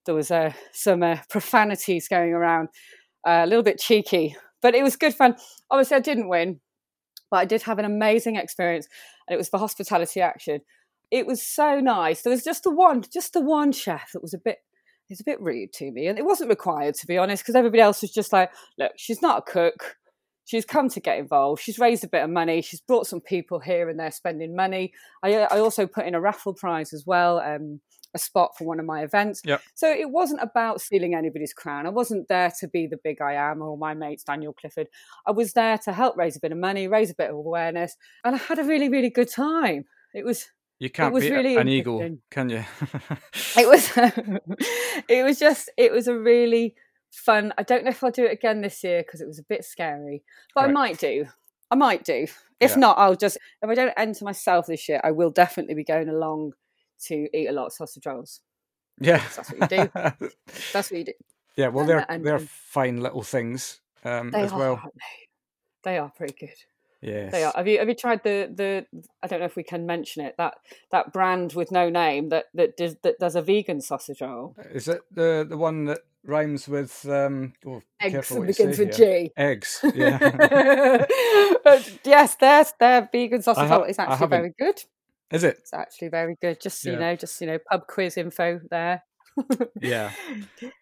[0.05, 2.69] there was uh, some uh, profanities going around,
[3.25, 5.35] uh, a little bit cheeky, but it was good fun.
[5.69, 6.59] Obviously, I didn't win,
[7.29, 8.87] but I did have an amazing experience,
[9.27, 10.61] and it was for hospitality action.
[11.09, 12.21] It was so nice.
[12.21, 14.59] There was just the one, just the one chef that was a bit
[15.09, 16.07] it's a bit rude to me.
[16.07, 19.21] And it wasn't required, to be honest, because everybody else was just like, look, she's
[19.21, 19.97] not a cook.
[20.45, 21.61] She's come to get involved.
[21.61, 22.61] She's raised a bit of money.
[22.61, 24.93] She's brought some people here and they're spending money.
[25.23, 27.81] I, I also put in a raffle prize as well, um,
[28.13, 29.41] a spot for one of my events.
[29.43, 29.61] Yep.
[29.75, 31.85] So it wasn't about stealing anybody's crown.
[31.85, 34.87] I wasn't there to be the big I am or my mates, Daniel Clifford.
[35.25, 37.97] I was there to help raise a bit of money, raise a bit of awareness.
[38.23, 39.83] And I had a really, really good time.
[40.13, 40.47] It was
[40.79, 42.63] You can't beat really an eagle, can you?
[43.57, 43.91] it was
[45.09, 46.75] it was just it was a really
[47.11, 49.43] fun i don't know if i'll do it again this year because it was a
[49.43, 50.21] bit scary
[50.53, 51.25] but i might do
[51.71, 52.27] i might do
[52.59, 52.75] if Yeah.
[52.75, 56.09] not i'll just if i don't enter myself this year i will definitely be going
[56.09, 56.51] along
[57.05, 58.41] to eat a lot of sausage rolls
[58.99, 59.89] yeah, That's what you do.
[60.73, 61.13] that's what you do
[61.55, 64.75] yeah, well, they're they're fine little things um, they as are well.
[64.83, 65.89] aren't they?
[65.91, 66.55] they are pretty good
[67.01, 67.31] Yes.
[67.31, 68.85] they are have you have you tried the the
[69.21, 70.55] i don't know if we can mention it that
[70.91, 74.87] that brand with no name that that does that does a vegan sausage roll Is
[74.87, 77.53] it the the one that rhymes with um?
[77.65, 79.79] Oh, eggs and begins with g Eggs.
[79.95, 81.05] Yeah.
[81.63, 84.83] But yes, their their vegan sausage roll is actually very good.
[85.31, 85.57] Is it?
[85.59, 86.59] It's actually very good.
[86.61, 89.03] Just so you know, just you know, pub quiz info there.
[89.81, 90.11] Yeah.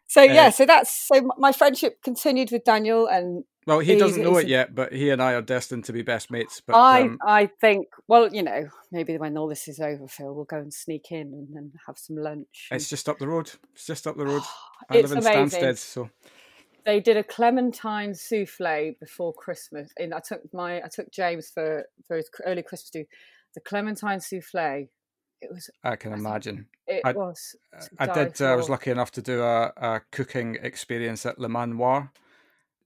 [0.08, 4.00] So yeah, Uh, so that's so my friendship continued with Daniel, and Well, he He's-
[4.00, 6.62] doesn't know it yet, but he and I are destined to be best mates.
[6.66, 10.34] But I um, I think well, you know, maybe when all this is over, Phil,
[10.36, 12.68] we'll go and sneak in and, have some lunch.
[12.72, 13.52] it's just up the road.
[13.74, 14.44] It's just up the road.
[14.90, 15.60] I live in amazing.
[15.62, 16.10] Stansted, so
[16.86, 19.92] they did a clementine souffle before Christmas.
[19.98, 23.06] And I took my I took James for for his early Christmas do.
[23.56, 24.88] The clementine souffle.
[25.42, 26.68] It was I can I imagine.
[26.88, 27.56] it I- was.
[27.82, 28.40] to I did.
[28.42, 32.12] Uh, I was lucky enough to do a, a cooking experience at Le Manoir,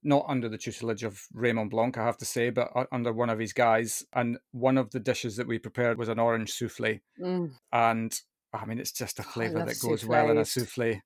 [0.02, 3.38] not under the tutelage of Raymond Blanc, I have to say, but under one of
[3.38, 4.04] his guys.
[4.14, 8.20] And one of the dishes that we prepared was an orange souffle, Mm, and
[8.52, 11.00] I mean, it's just a flavour that goes well in a souffle.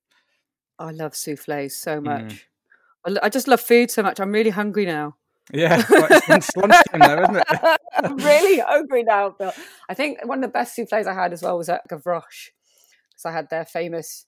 [0.79, 2.03] I love souffles so Mm.
[2.03, 2.47] much.
[3.05, 4.19] I, lo- I just love food so much.
[4.19, 5.15] I'm really hungry now.
[5.53, 7.77] Yeah, well, it's, it's lunchtime now, isn't it?
[7.97, 9.53] I'm really hungry now, Bill.
[9.87, 12.49] I think one of the best souffles I had as well was at Gavroche
[13.11, 14.25] because I had their famous,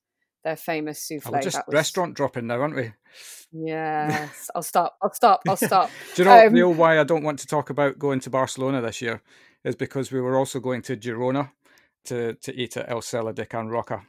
[0.48, 1.32] their famous Oh, souffle.
[1.34, 2.93] we're just was- restaurant dropping now, aren't we?
[3.52, 4.98] Yes, I'll stop.
[5.02, 5.41] I'll stop.
[5.48, 5.89] I'll stop.
[6.16, 8.30] Do you know Um, the old why I don't want to talk about going to
[8.30, 9.22] Barcelona this year
[9.66, 11.52] is because we were also going to Girona
[12.06, 14.06] to, to eat at El Celler de Can Roca.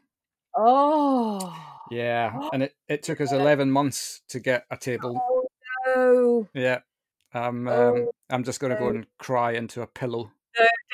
[0.57, 1.57] Oh,
[1.91, 5.14] Yeah, and it, it took us eleven months to get a table.
[5.16, 5.49] oh
[5.86, 6.49] no!
[6.55, 6.80] Yeah,
[7.34, 10.30] I'm um, Oh, I'm just going to go and cry into a pillow.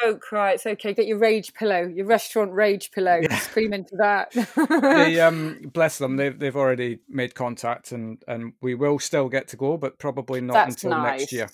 [0.01, 0.53] Don't cry.
[0.53, 0.93] It's okay.
[0.93, 3.21] Get your rage pillow, your restaurant rage pillow.
[3.23, 3.39] Yeah.
[3.39, 4.33] Scream into that.
[4.33, 6.17] They um, bless them.
[6.17, 10.41] They've they've already made contact, and and we will still get to go, but probably
[10.41, 11.21] not That's until nice.
[11.21, 11.49] next year.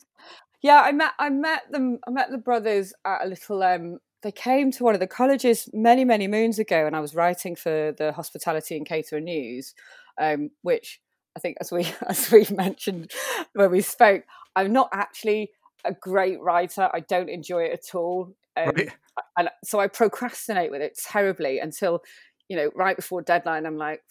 [0.63, 1.99] Yeah, I met I met them.
[2.07, 3.63] I met the brothers at a little.
[3.63, 7.15] Um, they came to one of the colleges many many moons ago, and I was
[7.15, 9.75] writing for the Hospitality and Caterer News,
[10.21, 11.01] um, which
[11.37, 13.11] I think, as we as we mentioned
[13.55, 14.25] when we spoke,
[14.57, 15.51] I'm not actually
[15.85, 16.89] a great writer.
[16.93, 18.91] I don't enjoy it at all, um, Right?
[19.37, 22.03] and so I procrastinate with it terribly until
[22.49, 23.67] you know right before deadline.
[23.67, 24.03] I'm like.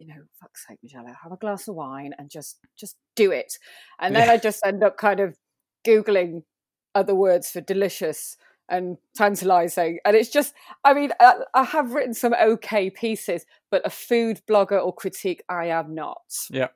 [0.00, 3.56] You know, fuck's sake, Magella, have a glass of wine and just just do it.
[4.00, 4.32] And then Yeah.
[4.32, 5.36] I just end up kind of
[5.86, 6.42] googling
[6.96, 8.36] other words for delicious
[8.68, 9.98] and tantalizing.
[10.04, 14.40] And it's just, I mean, I, I, have written some okay pieces, but a food
[14.48, 16.22] blogger or critique, I am not.
[16.50, 16.68] Yeah.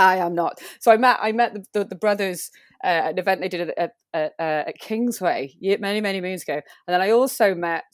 [0.00, 0.60] I am not.
[0.80, 2.50] So I met I met the, the, the brothers
[2.82, 6.42] uh, at an event they did at, at, at, uh, at Kingsway many many moons
[6.42, 7.84] ago, and then I also met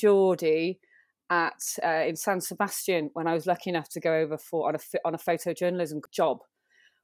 [0.00, 0.78] Jordi
[1.28, 4.76] at uh, in San Sebastian when I was lucky enough to go over for on
[4.76, 6.38] a on a photojournalism job,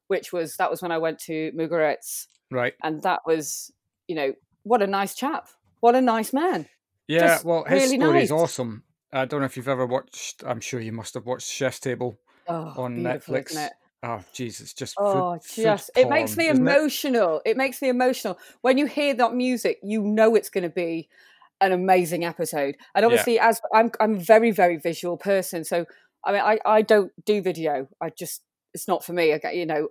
[0.07, 2.73] which was that was when I went to Mugaritz, right?
[2.83, 3.71] And that was
[4.07, 4.33] you know
[4.63, 5.49] what a nice chap,
[5.81, 6.67] what a nice man.
[7.07, 8.23] Yeah, Just well, his really story nice.
[8.25, 8.83] is awesome.
[9.13, 10.43] I don't know if you've ever watched.
[10.45, 13.55] I'm sure you must have watched Chef's Table oh, on Netflix.
[14.03, 14.73] Oh Jesus!
[14.73, 17.41] Just oh, food, just food it makes me emotional.
[17.45, 17.51] It?
[17.51, 17.57] it?
[17.57, 19.79] makes me emotional when you hear that music.
[19.83, 21.09] You know it's going to be
[21.61, 22.77] an amazing episode.
[22.93, 23.49] And obviously, yeah.
[23.49, 25.85] as I'm, I'm a very, very visual person, so
[26.23, 27.87] I mean, I, I don't do video.
[28.01, 28.41] I just
[28.73, 29.33] it's not for me.
[29.33, 29.87] I get, you know,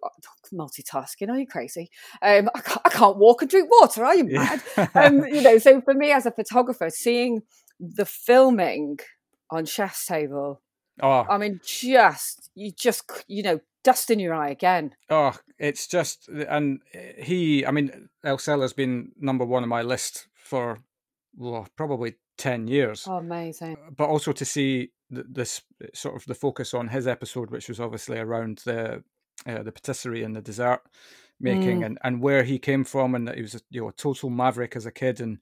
[0.53, 1.29] multitasking.
[1.29, 1.91] Are you crazy?
[2.23, 4.05] Um, I, can't, I can't walk and drink water.
[4.05, 4.63] Are you mad?
[4.77, 4.89] Yeah.
[4.95, 7.43] um, you know, so for me as a photographer, seeing
[7.81, 8.99] the filming
[9.51, 10.63] on Chef's Table,
[11.03, 14.95] oh, I mean, just you just you know, dust in your eye again.
[15.11, 16.81] Oh, it's just, and
[17.19, 20.79] he, I mean, El Celler's been number one on my list for
[21.37, 23.07] well, probably ten years.
[23.09, 23.77] Oh, amazing!
[23.97, 25.63] But also to see this
[25.95, 29.03] sort of the focus on his episode, which was obviously around the
[29.47, 30.81] uh, the patisserie and the dessert
[31.39, 31.87] making, mm.
[31.87, 34.75] and, and where he came from, and that he was you know a total maverick
[34.77, 35.39] as a kid, and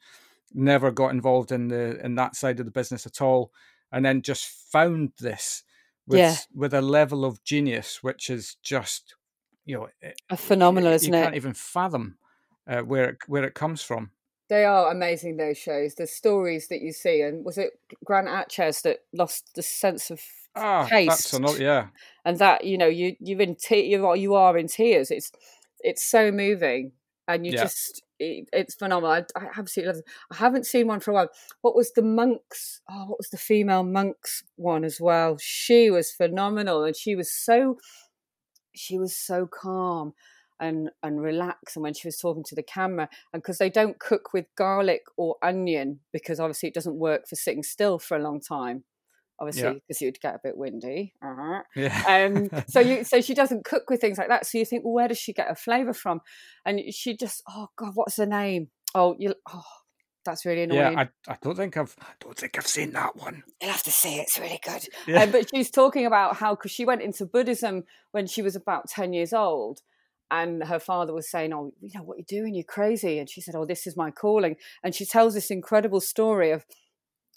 [0.52, 3.52] never got involved in the in that side of the business at all,
[3.94, 5.62] and then just found this
[6.06, 6.36] with yeah.
[6.54, 9.14] with a level of genius which is just
[9.64, 9.88] you know
[10.28, 11.16] a phenomenal, isn't it?
[11.16, 12.18] you can't even fathom
[12.66, 14.10] uh, where it, where it comes from.
[14.48, 15.36] They are amazing.
[15.36, 17.72] Those shows, the stories that you see, and was it
[18.04, 20.20] Grant Achatz that lost the sense of
[20.54, 21.32] ah, taste?
[21.32, 21.86] That's yeah.
[22.26, 25.10] And that you know you you're in te- you are you are in tears.
[25.10, 25.32] It's
[25.80, 26.92] it's so moving,
[27.26, 27.62] and you yeah.
[27.62, 29.10] just it, it's phenomenal.
[29.10, 30.04] I, I absolutely love it.
[30.32, 31.28] I haven't seen one for a while.
[31.62, 32.80] What was the monks?
[32.90, 35.36] Oh, what was the female monks one as well?
[35.38, 37.78] She was phenomenal, and she was so
[38.74, 40.14] she was so calm
[40.60, 43.98] and and relax and when she was talking to the camera and because they don't
[43.98, 48.22] cook with garlic or onion because obviously it doesn't work for sitting still for a
[48.22, 48.84] long time
[49.38, 50.06] obviously because yeah.
[50.06, 51.62] you'd get a bit windy uh-huh.
[51.74, 52.26] yeah.
[52.26, 54.94] um so you so she doesn't cook with things like that so you think well
[54.94, 56.20] where does she get her flavor from
[56.64, 59.64] and she just oh god what's the name oh you oh
[60.24, 60.94] that's really annoying.
[60.94, 63.42] Yeah, I, I don't think I've I don't think I've seen that one.
[63.60, 64.22] You'll have to see it.
[64.22, 64.86] It's really good.
[65.06, 65.24] Yeah.
[65.24, 68.88] Um, but she's talking about how because she went into Buddhism when she was about
[68.88, 69.80] ten years old,
[70.30, 72.54] and her father was saying, "Oh, you know what you're doing?
[72.54, 76.00] You're crazy." And she said, "Oh, this is my calling." And she tells this incredible
[76.00, 76.64] story of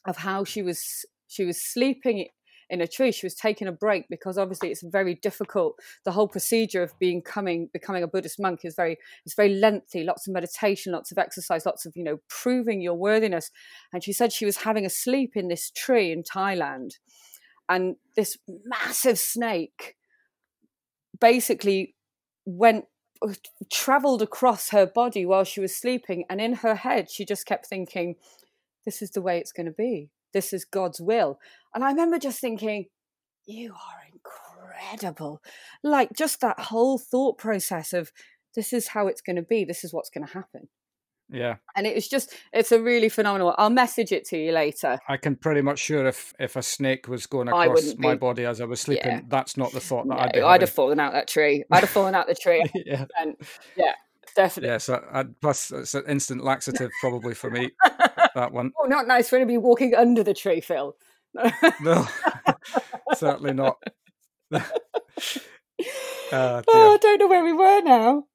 [0.05, 2.27] of how she was she was sleeping
[2.69, 3.11] in a tree.
[3.11, 5.79] She was taking a break because obviously it's very difficult.
[6.03, 10.03] The whole procedure of becoming becoming a Buddhist monk is very it's very lengthy.
[10.03, 13.51] Lots of meditation, lots of exercise, lots of you know proving your worthiness.
[13.93, 16.91] And she said she was having a sleep in this tree in Thailand,
[17.69, 19.95] and this massive snake
[21.19, 21.95] basically
[22.45, 22.85] went
[23.71, 27.65] traveled across her body while she was sleeping and in her head she just kept
[27.65, 28.15] thinking
[28.85, 31.39] this is the way it's going to be this is god's will
[31.73, 32.85] and i remember just thinking
[33.45, 35.41] you are incredible
[35.83, 38.11] like just that whole thought process of
[38.55, 40.67] this is how it's going to be this is what's going to happen
[41.29, 41.55] yeah.
[41.75, 44.99] And it was just it's a really phenomenal I'll message it to you later.
[45.07, 48.19] I can pretty much sure if if a snake was going across my be...
[48.19, 49.21] body as I was sleeping, yeah.
[49.27, 50.61] that's not the thought that no, I'd be I'd having.
[50.61, 51.63] have fallen out that tree.
[51.71, 52.65] I'd have fallen out the tree.
[52.85, 53.05] yeah.
[53.75, 53.93] Yeah,
[54.35, 54.69] definitely.
[54.69, 55.03] Yeah, so
[55.41, 57.71] plus it's an instant laxative probably for me.
[58.37, 58.71] That one.
[58.79, 60.95] Oh, not nice for to be walking under the tree, Phil.
[61.81, 62.07] no.
[63.15, 63.77] certainly not.
[66.29, 68.25] Uh, oh, I don't know where we were now.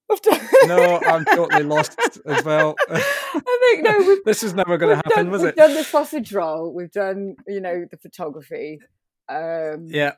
[0.64, 2.74] no, I'm totally lost as well.
[2.88, 4.16] I think no.
[4.24, 5.56] this is never going to happen, done, was we've it?
[5.56, 6.72] We've done the sausage roll.
[6.72, 8.78] We've done, you know, the photography.
[9.28, 10.12] Um, yeah.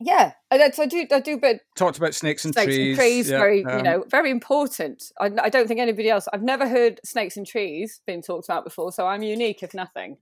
[0.00, 1.06] Yeah, and so I do.
[1.10, 2.88] I do, but talked about snakes and snakes trees.
[2.88, 5.10] and trees, yeah, very um, you know, very important.
[5.20, 6.28] I, I, don't think anybody else.
[6.32, 10.18] I've never heard snakes and trees being talked about before, so I'm unique, if nothing.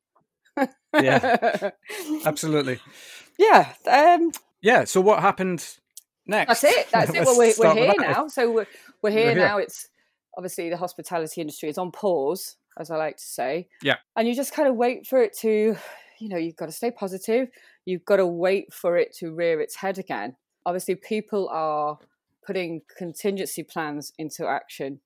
[0.94, 1.70] yeah,
[2.24, 2.78] absolutely.
[3.38, 3.72] Yeah.
[3.90, 4.84] Um, yeah.
[4.84, 5.66] So what happened
[6.26, 6.62] next.
[6.62, 6.86] That's it.
[6.92, 7.24] That's it.
[7.24, 8.28] Well, we're, we're here now.
[8.28, 8.66] So we're,
[9.02, 9.58] we're here we're now.
[9.58, 9.88] It's
[10.36, 13.68] obviously the hospitality industry is on pause, as I like to say.
[13.82, 13.96] Yeah.
[14.16, 15.76] And you just kind of wait for it to,
[16.20, 17.48] you know, you've got to stay positive.
[17.86, 20.36] You've got to wait for it to rear its head again.
[20.66, 21.98] Obviously, people are
[22.44, 25.00] putting contingency plans into action.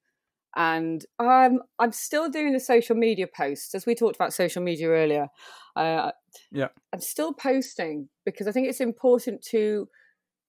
[0.57, 4.89] And I'm I'm still doing the social media posts, as we talked about social media
[4.89, 5.29] earlier.
[5.77, 6.11] Uh,
[6.51, 9.89] yeah, I'm still posting because I think it's important to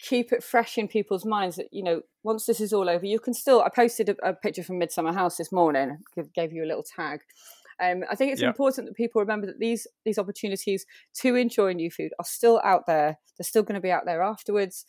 [0.01, 3.19] keep it fresh in people's minds that you know once this is all over you
[3.19, 5.97] can still i posted a, a picture from midsummer house this morning
[6.33, 7.21] gave you a little tag
[7.81, 10.85] um, I think it's important that people remember that these these opportunities
[11.21, 13.17] to enjoy new food are still out there.
[13.37, 14.85] They're still going to be out there afterwards.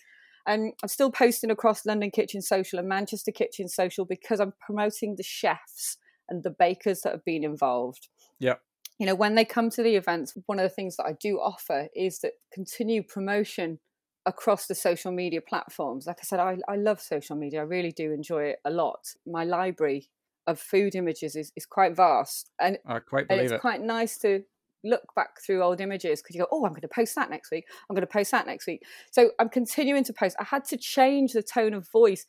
[0.47, 5.15] And I'm still posting across London Kitchen Social and Manchester Kitchen Social because I'm promoting
[5.17, 5.97] the chefs
[6.29, 8.09] and the bakers that have been involved.
[8.41, 8.55] Yeah.
[8.99, 11.39] You know, when they come to the events, one of the things that I do
[11.39, 13.79] offer is that continued promotion
[14.27, 16.07] across the social media platforms.
[16.07, 17.61] Like I said, I, I love social media.
[17.61, 19.15] I really do enjoy it a lot.
[19.27, 20.09] My library
[20.47, 22.51] of food images is, is quite vast.
[22.61, 23.61] And, I quite believe and it's it.
[23.61, 24.43] quite nice to
[24.85, 27.51] look back through old images because you go, oh, I'm going to post that next
[27.51, 27.65] week.
[27.89, 28.83] I'm going to post that next week.
[29.11, 30.37] So I'm continuing to post.
[30.41, 32.27] I had to change the tone of voice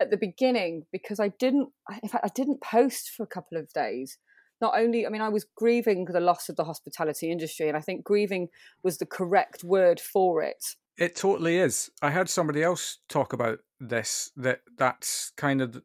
[0.00, 1.68] at the beginning because I didn't,
[2.02, 4.18] in fact, I didn't post for a couple of days.
[4.60, 7.80] Not only, I mean, I was grieving the loss of the hospitality industry, and I
[7.80, 8.48] think grieving
[8.82, 10.64] was the correct word for it.
[10.96, 11.90] It totally is.
[12.02, 13.58] I heard somebody else talk about
[13.88, 14.30] this.
[14.36, 15.80] That that's kind of,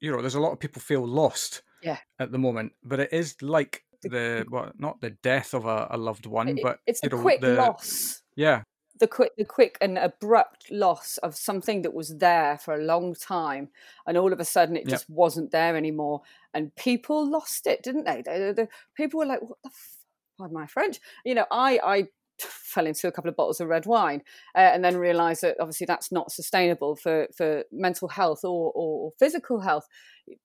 [0.00, 1.62] you know, there's a lot of people feel lost.
[1.82, 1.98] Yeah.
[2.18, 5.96] At the moment, but it is like the well, not the death of a, a
[5.96, 8.22] loved one, it, but it's the know, quick the, loss.
[8.36, 8.62] Yeah,
[9.00, 13.14] the quick, the quick and abrupt loss of something that was there for a long
[13.14, 13.68] time,
[14.06, 16.20] and all of a sudden it just wasn't there anymore,
[16.54, 18.22] and people lost it, didn't they?
[18.22, 19.96] The, the, people were like, "What the." F-?
[20.38, 21.00] Pardon my French.
[21.24, 22.08] You know, I I
[22.42, 24.22] fell into a couple of bottles of red wine
[24.54, 29.12] uh, and then realized that obviously that's not sustainable for, for mental health or, or,
[29.18, 29.86] physical health.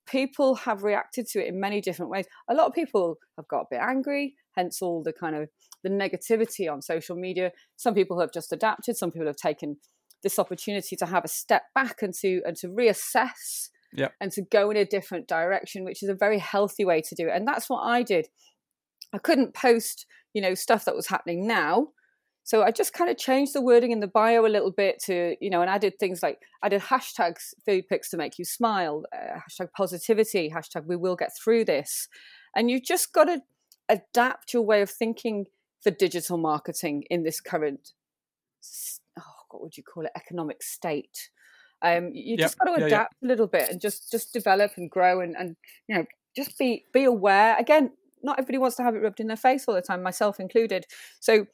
[0.07, 2.25] People have reacted to it in many different ways.
[2.49, 5.49] A lot of people have got a bit angry, hence all the kind of
[5.83, 7.51] the negativity on social media.
[7.75, 8.97] Some people have just adapted.
[8.97, 9.77] Some people have taken
[10.23, 14.13] this opportunity to have a step back and to and to reassess yep.
[14.19, 17.27] and to go in a different direction, which is a very healthy way to do
[17.27, 17.33] it.
[17.33, 18.27] And that's what I did.
[19.13, 20.05] I couldn't post
[20.35, 21.87] you know stuff that was happening now.
[22.43, 25.35] So i just kind of changed the wording in the bio a little bit to
[25.41, 29.03] you know and added things like i did hashtags food pics to make you smile
[29.11, 32.07] uh, hashtag positivity hashtag we will get through this.
[32.55, 33.41] And you just got to
[33.89, 35.45] adapt your way of thinking
[35.81, 37.93] for digital marketing in this current
[39.19, 40.11] oh what would you call it?
[40.15, 41.29] Economic state.
[41.81, 42.39] Um, you yep.
[42.39, 43.27] just got to adapt yeah, yeah.
[43.27, 45.55] a little bit and just just develop and grow and and
[45.87, 46.05] you know
[46.35, 47.57] just be be aware.
[47.57, 47.91] Again
[48.25, 50.85] not everybody wants to have it rubbed in their face all the time, myself included.
[51.19, 51.45] So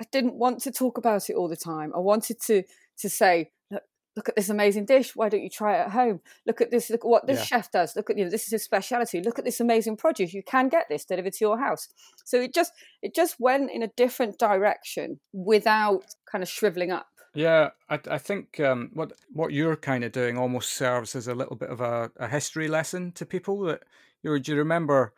[0.00, 1.92] I didn't want to talk about it all the time.
[1.94, 2.64] I wanted to
[2.98, 3.82] to say, look,
[4.16, 5.14] look at this amazing dish.
[5.14, 6.20] Why don't you try it at home?
[6.46, 6.90] Look at this.
[6.90, 7.44] Look at what this yeah.
[7.44, 7.94] chef does.
[7.94, 9.20] Look at you know this is his speciality.
[9.20, 10.32] Look at this amazing produce.
[10.32, 11.88] You can get this delivered to your house.
[12.24, 12.72] So it just
[13.02, 17.06] it just went in a different direction without kind of shriveling up.
[17.34, 21.34] Yeah, I, I think um, what what you're kind of doing almost serves as a
[21.34, 23.82] little bit of a, a history lesson to people that
[24.22, 25.12] you know, do you remember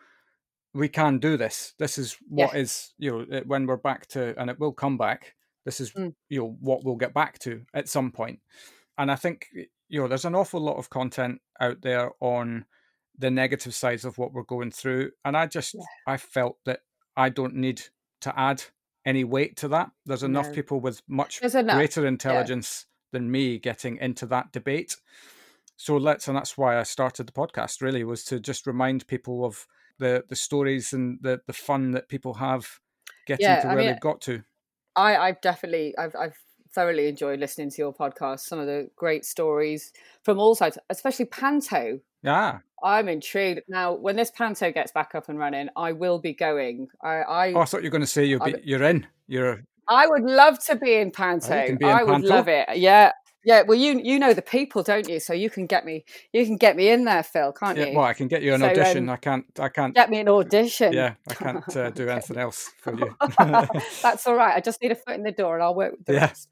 [0.77, 1.73] we can do this.
[1.79, 2.61] This is what yeah.
[2.61, 5.35] is you know when we're back to, and it will come back.
[5.65, 6.15] This is mm.
[6.29, 8.41] you know what we'll get back to at some point.
[8.99, 9.47] And I think
[9.89, 12.67] you know there's an awful lot of content out there on
[13.19, 15.83] the negative sides of what we're going through, and I just yeah.
[16.07, 16.81] I felt that
[17.17, 17.83] I don't need
[18.21, 18.63] to add
[19.05, 19.91] any weight to that.
[20.05, 20.53] There's enough no.
[20.53, 23.19] people with much greater intelligence yeah.
[23.19, 24.97] than me getting into that debate.
[25.79, 27.83] So let's, and that's why I started the podcast.
[27.83, 29.67] Really, was to just remind people of
[29.99, 32.81] the the stories and the the fun that people have
[33.27, 34.43] getting yeah, to where I mean, they've got to.
[34.95, 36.37] I I've definitely I've I've
[36.77, 38.41] thoroughly enjoyed listening to your podcast.
[38.41, 39.93] Some of the great stories
[40.23, 42.01] from all sides, especially Panto.
[42.23, 42.59] Yeah.
[42.85, 43.63] I'm intrigued.
[43.69, 46.89] Now, when this Panto gets back up and running, I will be going.
[47.03, 49.07] I, I, oh, I thought you were going to say you'll be, you're in.
[49.27, 49.63] You're.
[49.89, 51.55] I would love to be in oh, Panto.
[51.55, 52.69] Oh, be in I would love it.
[52.77, 53.13] Yeah,
[53.47, 55.21] yeah, well, you you know the people, don't you?
[55.21, 57.97] So you can get me you can get me in there, Phil, can't yeah, you?
[57.97, 59.09] Well, I can get you an so, audition.
[59.09, 60.93] Um, I can't I can't get me an audition.
[60.93, 63.15] Yeah, I can't uh, do anything else for you.
[64.03, 64.57] That's all right.
[64.57, 66.21] I just need a foot in the door, and I'll work with the yeah.
[66.23, 66.49] rest.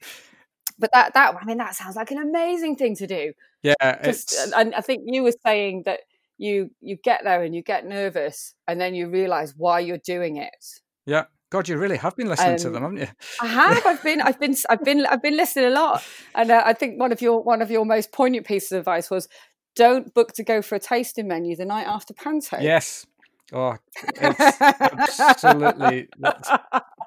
[0.78, 3.32] But that that I mean, that sounds like an amazing thing to do.
[3.64, 3.74] Yeah,
[4.04, 6.00] just, and I think you were saying that
[6.38, 10.36] you you get there and you get nervous, and then you realize why you're doing
[10.36, 10.64] it.
[11.06, 11.24] Yeah.
[11.54, 13.06] God, you really have been listening um, to them, haven't you?
[13.40, 13.86] I have.
[13.86, 16.02] I've been, I've been, I've been, I've been listening a lot.
[16.34, 19.08] And uh, I think one of your one of your most poignant pieces of advice
[19.08, 19.28] was,
[19.76, 22.58] don't book to go for a tasting menu the night after Panto.
[22.60, 23.06] Yes.
[23.52, 23.76] Oh,
[24.16, 26.08] it's absolutely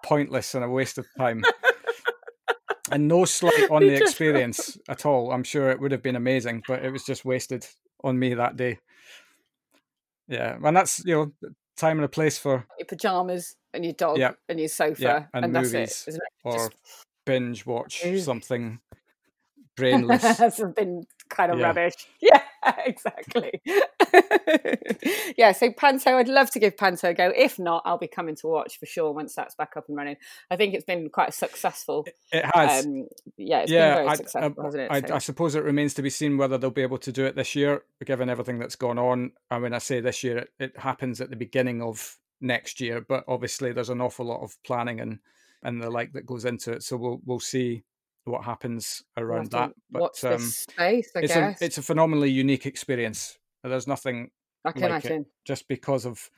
[0.02, 1.44] pointless and a waste of time.
[2.90, 5.34] And no slight on the experience at all.
[5.34, 7.68] I'm sure it would have been amazing, but it was just wasted
[8.02, 8.80] on me that day.
[10.30, 14.20] Yeah, and that's you know time and a place for your pajamas and your dog
[14.50, 16.72] and your sofa and, and movies it, or Just...
[17.26, 18.80] binge watch something
[19.76, 20.38] brainless.
[20.56, 21.66] something kind of Yeah.
[21.68, 21.94] rubbish.
[22.20, 22.42] Yeah,
[22.86, 23.62] exactly.
[25.38, 27.32] yeah, so Panto, I'd love to give Panto a go.
[27.36, 30.18] If not, I'll be coming to watch for sure once that's back up and running.
[30.50, 32.06] I think it's been quite successful.
[32.34, 32.86] It has.
[32.86, 33.08] Um,
[33.38, 34.92] yeah, it's yeah, been very I, successful, I, hasn't it?
[34.92, 37.26] I, So- I suppose it remains to be seen whether they'll be able to do
[37.26, 39.32] it this year, given everything that's gone on.
[39.52, 43.02] And when I say this year, it, it happens at the beginning of next year,
[43.02, 45.20] but obviously there's an awful lot of planning and
[45.64, 46.84] and the like that goes into it.
[46.84, 47.84] So we'll we'll see
[48.26, 49.72] what happens around that.
[49.90, 53.38] But um, space, I it's a it's a phenomenally unique experience.
[53.64, 54.32] There's nothing
[54.64, 55.26] I can like imagine.
[55.46, 56.30] just because of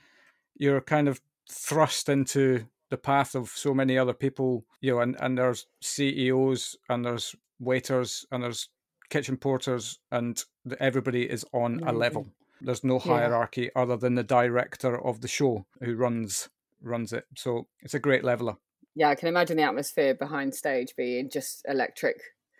[0.55, 5.15] you're kind of thrust into the path of so many other people, you know, and,
[5.19, 8.69] and there's CEOs and there's waiters and there's
[9.09, 10.43] kitchen porters and
[10.79, 12.27] everybody is on a level.
[12.61, 13.01] There's no Yeah.
[13.13, 16.49] hierarchy other than the director of the show who runs
[16.81, 17.25] runs it.
[17.35, 18.55] So it's a great leveler.
[18.95, 22.17] Yeah, I can imagine the atmosphere behind stage being just electric.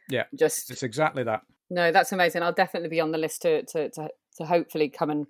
[0.10, 0.26] Yeah.
[0.36, 1.41] Just It's exactly that.
[1.70, 2.43] no, that's amazing.
[2.43, 5.28] I'll definitely be on the list to to to, to hopefully come and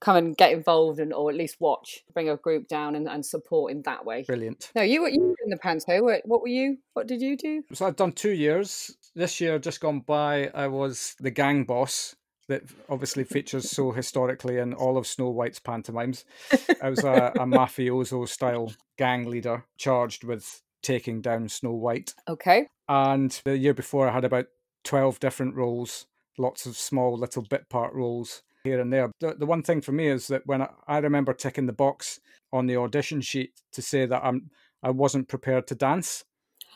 [0.00, 3.24] come and get involved and or at least watch, bring a group down and, and
[3.26, 4.22] support in that way.
[4.22, 4.70] Brilliant.
[4.76, 6.02] No, you were you were in the panto.
[6.02, 6.78] What, what were you?
[6.92, 7.62] What did you do?
[7.72, 8.96] So I've done two years.
[9.16, 12.14] This year, just gone by, I was the gang boss
[12.48, 16.24] that obviously features so historically in all of Snow White's pantomimes.
[16.82, 22.14] I was a, a mafioso style gang leader charged with taking down Snow White.
[22.28, 22.66] Okay.
[22.88, 24.46] And the year before, I had about
[24.84, 26.06] 12 different roles,
[26.38, 29.10] lots of small little bit part roles here and there.
[29.20, 32.20] The, the one thing for me is that when I, I remember ticking the box
[32.52, 34.50] on the audition sheet to say that I'm,
[34.82, 36.24] I wasn't prepared to dance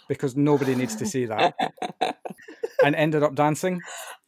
[0.08, 1.54] because nobody needs to see that
[2.84, 3.80] and ended up dancing.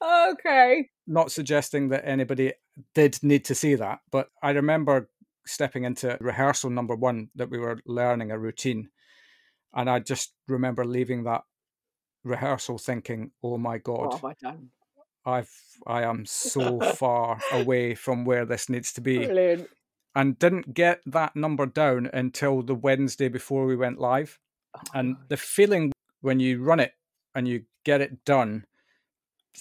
[0.03, 0.89] okay.
[1.07, 2.55] Not suggesting that anybody
[2.95, 5.09] did need to see that, but I remember
[5.47, 8.89] stepping into rehearsal number one that we were learning a routine.
[9.75, 11.43] And I just remember leaving that
[12.25, 14.71] rehearsal thinking, oh my God, have I done?
[15.27, 15.51] I've
[15.87, 19.27] I am so far away from where this needs to be.
[19.27, 19.69] Brilliant.
[20.17, 24.39] And didn't get that number down until the Wednesday before we went live.
[24.77, 25.29] Oh And God.
[25.29, 26.93] the feeling when you run it
[27.35, 28.65] and you get it done,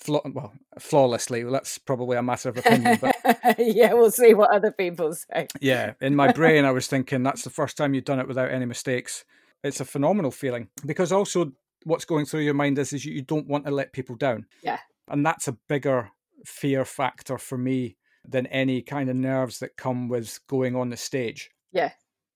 [0.07, 1.43] well, flawlessly.
[1.43, 3.15] Well, that's probably a matter of opinion, but
[3.59, 5.47] yeah, we'll see what other people say.
[5.61, 8.51] yeah, in my brain, I was thinking that's the first time you've done it without
[8.51, 9.23] any mistakes.
[9.63, 11.53] It's a phenomenal feeling because also
[11.85, 14.45] what's going through your mind is, is you you don't want to let people down.
[14.61, 14.79] Yeah.
[15.07, 16.09] And that's a bigger
[16.45, 20.97] fear factor for me than any kind of nerves that come with going on the
[20.97, 21.49] stage.
[21.71, 21.91] Yeah,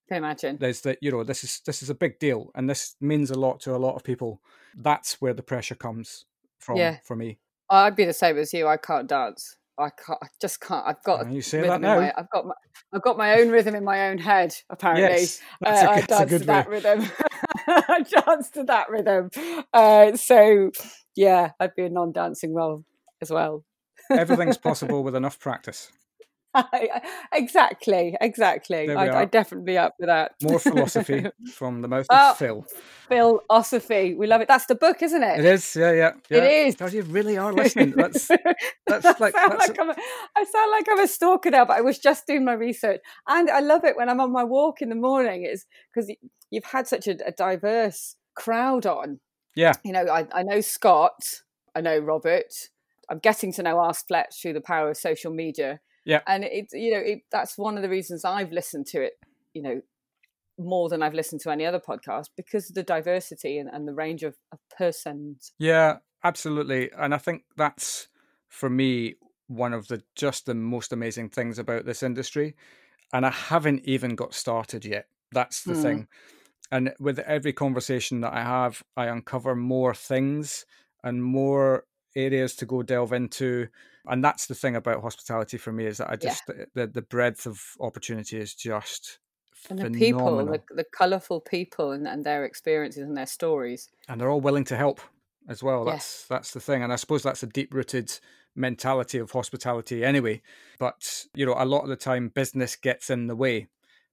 [0.07, 0.57] can imagine.
[0.59, 3.39] There's that, you know, this is this is a big deal and this means a
[3.39, 4.41] lot to a lot of people.
[4.75, 6.25] That's where the pressure comes
[6.59, 6.97] from Yeah.
[7.03, 7.39] for me.
[7.69, 8.67] I'd be the same as you.
[8.67, 9.57] I can't dance.
[9.79, 10.17] I can't.
[10.23, 10.85] I just can't.
[10.87, 11.99] I've got Uh, you say that now.
[11.99, 12.13] my.
[12.17, 12.53] I've got my.
[12.93, 14.55] I've got my own rhythm in my own head.
[14.69, 16.73] Apparently, Yes, that's uh, a, I that's dance to that way.
[16.75, 17.11] rhythm.
[17.67, 19.29] I dance to that rhythm.
[19.73, 20.71] Uh, so,
[21.15, 22.85] yeah, I'd be a non-dancing role
[23.21, 23.65] as well.
[24.09, 25.91] Everything's possible with enough practice.
[27.33, 28.89] exactly, exactly.
[28.89, 29.09] I'd.
[29.09, 30.33] I'd definitely be up for that.
[30.41, 32.65] More philosophy from the mouth Oh, Phil.
[33.07, 34.13] Philosophy.
[34.15, 34.47] We love it.
[34.47, 35.39] That's the book, isn't it?
[35.39, 36.11] It is, yeah, yeah.
[36.29, 36.43] It yeah.
[36.43, 36.75] is.
[36.75, 37.91] God, you really are listening.
[37.91, 38.27] That's
[38.85, 39.95] that's I like sound that's like I'm a,
[40.35, 43.49] I sound like I'm a stalker now, but I was just doing my research, and
[43.49, 45.43] I love it when I'm on my walk in the morning.
[45.43, 46.13] Is because
[46.49, 49.19] you've had such a, a diverse crowd on.
[49.55, 49.73] Yeah.
[49.83, 51.41] you know, I, I know Scott,
[51.75, 52.53] I know Robert.
[53.09, 55.79] I'm getting to know Ask Fletch through the power of social media.
[56.07, 56.21] Yeah.
[56.25, 59.13] and it's you know it, that's one of the reasons I've listened to it.
[59.53, 59.81] You know,
[60.57, 63.93] more than I've listened to any other podcast because of the diversity and, and the
[63.93, 65.53] range of, of persons.
[65.59, 66.91] yeah, absolutely.
[66.97, 68.07] And I think that's
[68.47, 69.15] for me
[69.47, 72.55] one of the just the most amazing things about this industry.
[73.13, 75.07] And I haven't even got started yet.
[75.31, 75.81] That's the Hmm.
[75.81, 76.07] thing.
[76.71, 80.65] And with every conversation that I have, I uncover more things
[81.03, 81.85] and more
[82.17, 83.67] areas to go delve into.
[84.05, 86.29] And that's the thing about hospitality for me is that I Yeah.
[86.29, 89.19] just the the breadth of opportunity is just
[89.69, 90.53] And the people, phenomenal.
[90.69, 93.89] the, the colourful people and, and their experiences and their stories.
[94.07, 95.01] and they're all willing to help
[95.49, 95.85] as well.
[95.85, 95.91] Yeah.
[95.93, 98.19] That's that's the thing, and I suppose that's a deep rooted
[98.55, 100.41] mentality of hospitality anyway.
[100.79, 103.67] But you know, a lot of the time, business gets in the way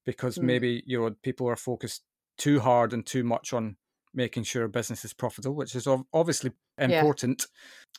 [0.05, 0.43] because Mm.
[0.45, 2.05] maybe you know people are focused
[2.37, 3.77] too hard and too much on
[4.15, 7.01] making sure a business is profitable, which is obviously Yeah.
[7.01, 7.47] important,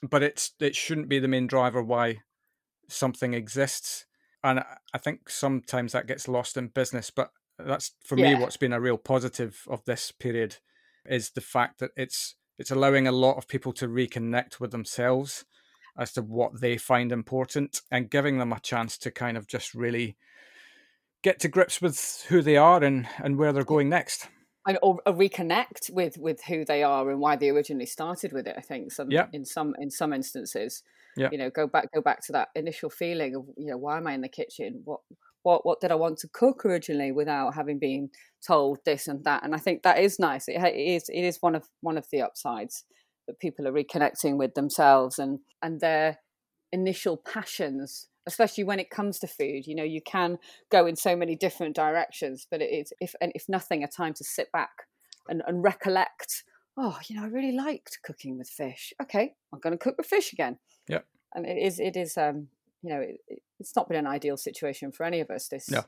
[0.02, 2.22] but it's it shouldn't be the main driver why
[2.88, 4.06] something exists.
[4.44, 8.58] And I- I think sometimes that gets lost in business, but that's for me what's
[8.58, 10.58] been a real positive of this period
[11.06, 15.44] is the fact that it's it's allowing a lot of people to reconnect with themselves
[15.98, 19.74] as to what they find important and giving them a chance to kind of just
[19.74, 20.18] really
[21.22, 24.30] get to grips with who they are and and where they're going next.
[24.68, 28.48] And or, or reconnect with with who they are and why they originally started with
[28.48, 28.56] it.
[28.58, 29.28] I think some Yeah.
[29.32, 30.82] in some in some instances.
[31.16, 31.30] Yeah.
[31.32, 34.08] You know, go back go back to that initial feeling of you know why am
[34.08, 34.82] I in the kitchen?
[34.84, 35.02] What
[35.44, 38.10] what what did I want to cook originally without having been
[38.46, 39.44] told this and that?
[39.44, 40.48] And I think that is nice.
[40.48, 42.84] It, it is it is one of one of the upsides
[43.28, 46.20] that people are reconnecting with themselves and and their
[46.72, 50.38] initial passions especially when it comes to food you know you can
[50.72, 54.14] go in so many different directions but it is if and if nothing a time
[54.14, 54.88] to sit back
[55.28, 56.44] and, and recollect
[56.78, 60.08] oh you know i really liked cooking with fish okay i'm going to cook with
[60.08, 60.58] fish again
[60.88, 61.00] Yeah.
[61.34, 62.48] and it is it is um
[62.82, 65.84] you know it, it's not been an ideal situation for any of us this No.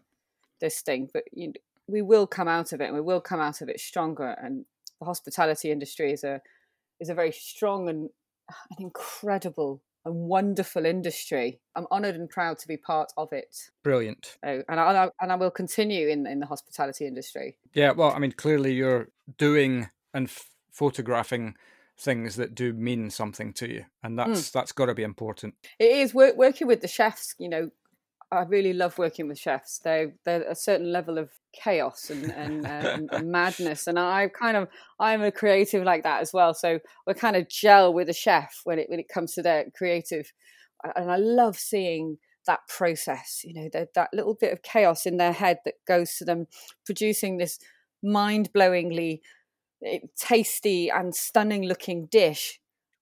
[0.61, 1.53] this thing but you,
[1.87, 4.65] we will come out of it and we will come out of it stronger and
[4.99, 6.41] the hospitality industry is a
[6.99, 8.09] is a very strong and
[8.71, 11.59] an incredible and wonderful industry.
[11.75, 14.37] I'm honoured and proud to be part of it, Brilliant.
[14.43, 17.57] oh, and I, and I will continue in in the hospitality industry.
[17.73, 21.55] Yeah, well, I mean, clearly you're doing and f- photographing
[21.99, 24.17] things that do mean something to you, and hmm.
[24.17, 25.55] that's that's got to be important.
[25.77, 27.35] It is work, working with the chefs.
[27.37, 27.69] You know,
[28.31, 29.79] I really love working with chefs.
[29.79, 34.27] They they're a certain level of chaos and and, uh, and, and madness, and I
[34.27, 34.67] kind of
[34.99, 36.53] I'm a creative like that as well.
[36.53, 39.65] So we kind of gel with a chef when it when it comes to their
[39.75, 40.31] creative,
[40.95, 43.41] and I love seeing that process.
[43.43, 46.47] You know, that that little bit of chaos in their head that goes to them
[46.85, 47.59] producing this
[48.03, 49.21] mind blowingly
[50.19, 52.59] tasty and stunning looking dish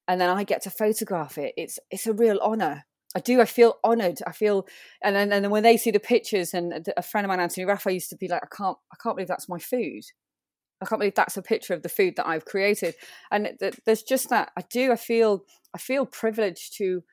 [0.07, 1.53] and then I get to photograph it.
[1.57, 2.85] It's it's a real honor.
[3.15, 3.39] I do.
[3.39, 4.19] I feel honoured.
[4.27, 4.67] I feel,
[5.01, 7.65] and then and then when they see the pictures, and a friend of mine, Anthony
[7.65, 10.03] Raffa, used to be like, I can't, I can't believe that's my food.
[10.81, 12.95] I can't believe that's a picture of the food that I've created.
[13.31, 14.51] And th- there's just that.
[14.57, 14.91] I do.
[14.91, 15.45] I feel.
[15.73, 17.03] I feel privileged to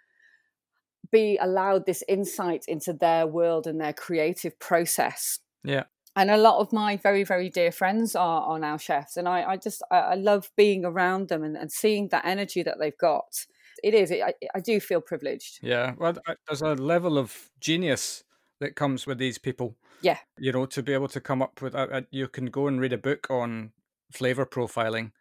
[1.10, 5.40] be allowed this insight into their world and their creative process.
[5.64, 5.84] Yeah.
[6.14, 9.44] And a lot of my very, very dear friends are, are now chefs, and I,
[9.44, 12.98] I just I, I love being around them and, and seeing that energy that they've
[12.98, 13.46] got
[13.82, 14.10] it is.
[14.10, 15.60] It, I, I do feel privileged.
[15.62, 16.14] Yeah, well,
[16.46, 18.24] there's a level of genius
[18.60, 19.76] that comes with these people.
[20.02, 20.18] Yeah.
[20.38, 22.80] You know, to be able to come up with, uh, uh, you can go and
[22.80, 23.72] read a book on
[24.12, 25.12] flavor profiling,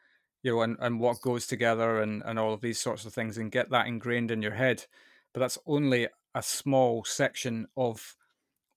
[0.43, 3.37] you know, and, and what goes together and, and all of these sorts of things
[3.37, 4.85] and get that ingrained in your head.
[5.33, 8.15] But that's only a small section of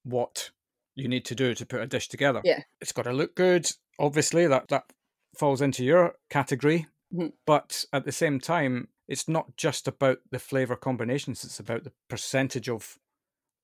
[0.02, 0.50] what
[0.94, 2.40] you need to do to put a dish together.
[2.44, 2.62] Yeah.
[2.80, 3.70] It's got to look good.
[3.98, 4.84] Obviously, that, that
[5.36, 6.86] falls into your category.
[7.12, 7.32] Mhm.
[7.46, 11.92] But at the same time, it's not just about the flavor combinations, it's about the
[12.08, 12.98] percentage of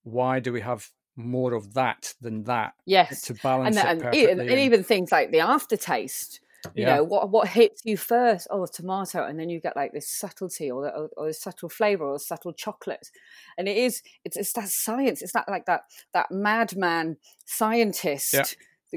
[0.03, 3.23] why do we have more of that than that Yes.
[3.23, 4.31] to balance And, it and, perfectly.
[4.31, 6.41] and, and even things like the aftertaste.
[6.75, 8.47] You yeah, know what what hits you first?
[8.51, 12.05] Oh, tomato, and then you get like this subtlety or or, or a subtle flavor
[12.05, 13.09] or a subtle chocolate,
[13.57, 15.23] and it is it's it's that science.
[15.23, 18.57] It's that like that that madman scientist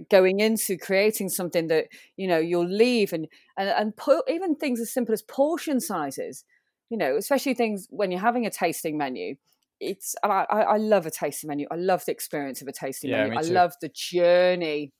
[0.09, 1.87] going into creating something that
[2.17, 6.43] you know you'll leave and and and put even things as simple as portion sizes.
[6.89, 9.35] You know, especially things when you're having a tasting menu.
[9.79, 11.67] It's and I, I love a tasting menu.
[11.71, 13.31] I love the experience of a tasting Yeah, menu.
[13.31, 14.93] me I love the journey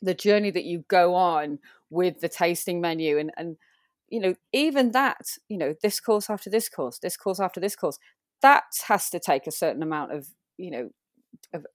[0.00, 1.58] the journey that you go on
[1.90, 3.56] with the tasting menu and and
[4.08, 7.76] you know even that you know this course after this course this course after this
[7.76, 7.98] course
[8.42, 10.90] that has to take a certain amount of you know
[11.52, 11.66] of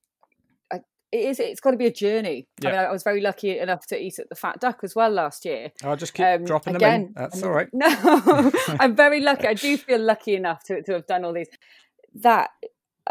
[1.14, 2.48] it is it's got to be a journey.
[2.64, 5.11] I mean i was very lucky enough to eat at the fat duck as well
[5.11, 5.72] last year.
[5.84, 7.14] I'll just keep um, dropping them in.
[7.15, 7.69] That's all right.
[7.72, 7.88] no
[8.80, 9.48] i'm very lucky.
[9.48, 11.49] I do feel lucky enough to, to have done all these.
[12.15, 12.49] That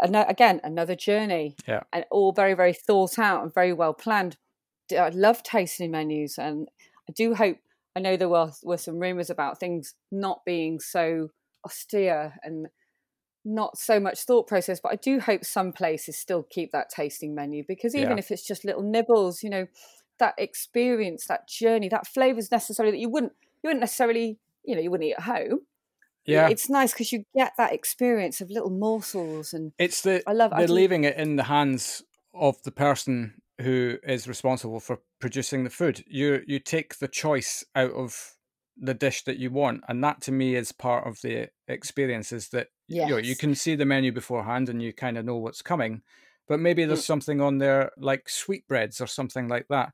[0.01, 1.55] again another journey.
[1.65, 1.83] Yeah.
[1.93, 4.37] and all very very thought out and very well planned.
[4.91, 6.67] I love tasting menus and
[7.09, 7.57] i do hope
[7.95, 11.29] i know there were, were some rumors about things not being so
[11.65, 12.67] austere and
[13.45, 17.35] not so much thought process but i do hope some places still keep that tasting
[17.35, 18.17] menu because even Yeah.
[18.19, 19.67] if it's just little nibbles you know
[20.19, 24.81] that experience that journey that flavors necessarily that you wouldn't you wouldn't necessarily you know
[24.81, 25.59] you wouldn't eat at home
[26.25, 30.31] Yeah, it's nice because you get that experience of little morsels and it's the I
[30.33, 32.01] love- I the do- leaving it in the hands
[32.33, 36.03] of the person who is responsible for producing the food.
[36.07, 38.35] You you take the choice out of
[38.77, 42.31] the dish that you want, and that to me is part of the experience.
[42.31, 42.67] Is that
[43.01, 46.03] you know you can see the menu beforehand and you kind of know what's coming,
[46.47, 46.99] but maybe Mm.
[46.99, 49.93] there's something on there like sweetbreads or something like that.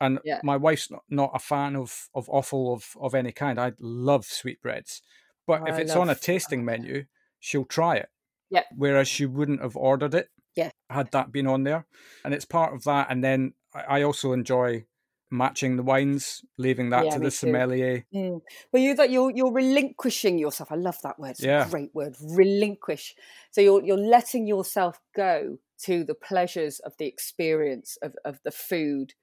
[0.00, 0.42] And Yeah.
[0.42, 3.58] my wife's not, not a fan of of offal of of any kind.
[3.60, 5.02] I love sweetbreads,
[5.46, 7.06] but if I it's on a tasting menu,
[7.40, 8.10] she'll try it
[8.50, 10.70] yeah whereas she wouldn't have ordered it Yeah.
[10.90, 11.86] had that been on there
[12.24, 14.84] and it's part of that and then i I also enjoy
[15.30, 18.40] matching the wines leaving that Yeah, to the sommelier Mm.
[18.72, 20.70] Well, you that you're you're relinquishing yourself.
[20.70, 21.30] I love that word.
[21.30, 21.66] It's Yeah.
[21.66, 22.16] a great word.
[22.20, 23.14] Relinquish.
[23.50, 28.50] So you're you're letting yourself go to the pleasures of the experience of, of the
[28.50, 29.14] food.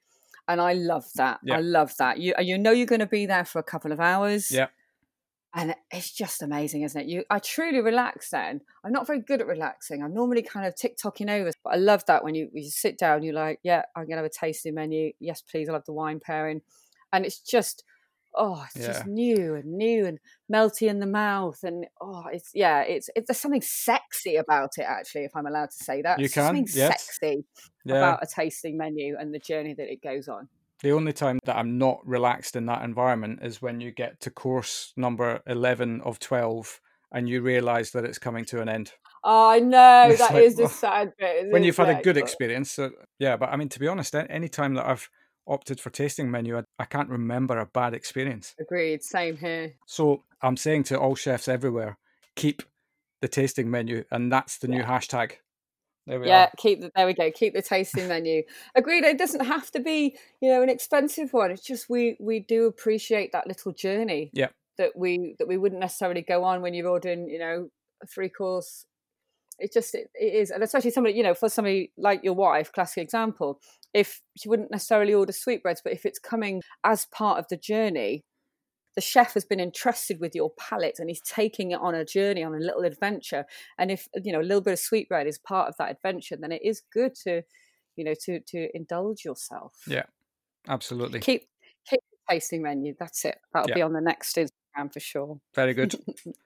[0.46, 1.40] And I love that.
[1.42, 1.56] Yeah.
[1.56, 2.18] I love that.
[2.18, 4.50] You you know you're going to be there for a couple of hours.
[4.50, 4.68] Yeah.
[5.54, 7.06] And it's just amazing, isn't it?
[7.06, 8.30] You, I truly relax.
[8.30, 10.02] Then I'm not very good at relaxing.
[10.02, 13.22] I'm normally kind of tick-tocking over, but I love that when you, you sit down,
[13.22, 15.12] you're like, yeah, I'm gonna have a tasting menu.
[15.20, 15.68] Yes, please.
[15.68, 16.62] I'll have the wine pairing,
[17.12, 17.84] and it's just,
[18.34, 18.92] oh, it's yeah.
[18.92, 20.18] just new and new and
[20.52, 24.86] melty in the mouth, and oh, it's yeah, it's, it's there's something sexy about it.
[24.88, 27.04] Actually, if I'm allowed to say that, you can something yes.
[27.04, 27.44] sexy
[27.84, 27.96] yeah.
[27.96, 30.48] about a tasting menu and the journey that it goes on.
[30.84, 34.30] The only time that I'm not relaxed in that environment is when you get to
[34.30, 36.78] course number 11 of 12
[37.10, 38.92] and you realize that it's coming to an end.
[39.24, 41.50] Oh, I know that like, is the sad bit.
[41.50, 43.38] When you've had a good experience, so, yeah.
[43.38, 45.08] But I mean, to be honest, any time that I've
[45.46, 48.54] opted for tasting menu, I, I can't remember a bad experience.
[48.60, 49.02] Agreed.
[49.02, 49.72] Same here.
[49.86, 51.96] So I'm saying to all chefs everywhere,
[52.36, 52.62] keep
[53.22, 54.76] the tasting menu, and that's the yeah.
[54.76, 55.36] new hashtag.
[56.06, 56.50] There we yeah, are.
[56.58, 57.30] keep the, there we go.
[57.30, 58.42] Keep the tasting menu.
[58.74, 59.04] Agreed.
[59.04, 61.50] It doesn't have to be, you know, an expensive one.
[61.50, 64.30] It's just we we do appreciate that little journey.
[64.32, 64.48] Yeah.
[64.76, 67.68] That we that we wouldn't necessarily go on when you're ordering, you know,
[68.02, 68.84] a three course.
[69.58, 72.72] It just it, it is, and especially somebody, you know, for somebody like your wife,
[72.72, 73.60] classic example.
[73.94, 78.24] If she wouldn't necessarily order sweetbreads, but if it's coming as part of the journey,
[78.94, 82.42] the chef has been entrusted with your palate and he's taking it on a journey
[82.42, 83.44] on a little adventure.
[83.78, 86.52] And if you know a little bit of sweetbread is part of that adventure then
[86.52, 87.42] it is good to
[87.96, 89.74] you know to to indulge yourself.
[89.86, 90.04] Yeah
[90.68, 91.20] absolutely.
[91.20, 91.48] Keep
[91.88, 93.38] keep the tasting menu that's it.
[93.52, 93.74] That'll yeah.
[93.76, 95.40] be on the next instagram for sure.
[95.54, 95.94] Very good.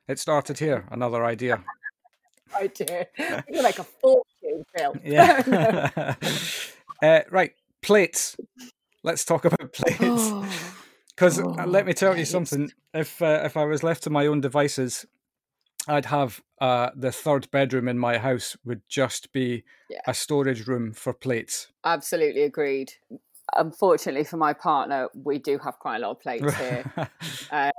[0.08, 1.62] It started here another idea.
[2.58, 3.06] Idea
[3.50, 4.96] you're like a fortune phil.
[5.04, 6.14] Yeah.
[7.02, 7.52] Uh, right
[7.82, 8.36] plates.
[9.04, 9.98] Let's talk about plates.
[10.00, 10.74] oh.
[11.18, 14.26] Because oh, let me tell you something: if uh, if I was left to my
[14.26, 15.04] own devices,
[15.88, 19.98] I'd have uh, the third bedroom in my house would just be yeah.
[20.06, 21.72] a storage room for plates.
[21.84, 22.92] Absolutely agreed.
[23.56, 26.84] Unfortunately for my partner, we do have quite a lot of plates here.
[27.50, 27.70] uh,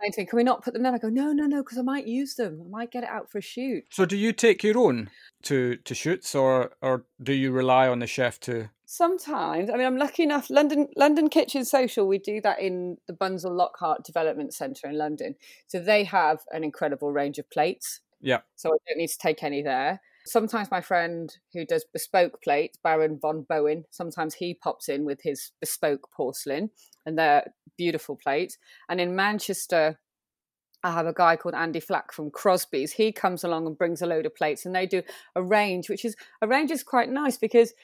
[0.00, 1.78] saying to me, "Can we not put them there?" I go, "No, no, no, because
[1.78, 2.60] I might use them.
[2.66, 5.10] I might get it out for a shoot." So, do you take your own
[5.42, 9.84] to to shoots, or or do you rely on the chef to Sometimes, I mean,
[9.86, 10.48] I'm lucky enough.
[10.48, 15.34] London London Kitchen Social, we do that in the Bunzl Lockhart Development Centre in London.
[15.66, 18.00] So they have an incredible range of plates.
[18.22, 18.38] Yeah.
[18.56, 20.00] So I don't need to take any there.
[20.24, 25.20] Sometimes my friend who does bespoke plates, Baron von Bowen, sometimes he pops in with
[25.22, 26.70] his bespoke porcelain,
[27.04, 28.56] and they're beautiful plates.
[28.88, 29.98] And in Manchester,
[30.82, 32.92] I have a guy called Andy Flack from Crosby's.
[32.92, 35.02] He comes along and brings a load of plates, and they do
[35.36, 37.74] a range, which is a range is quite nice because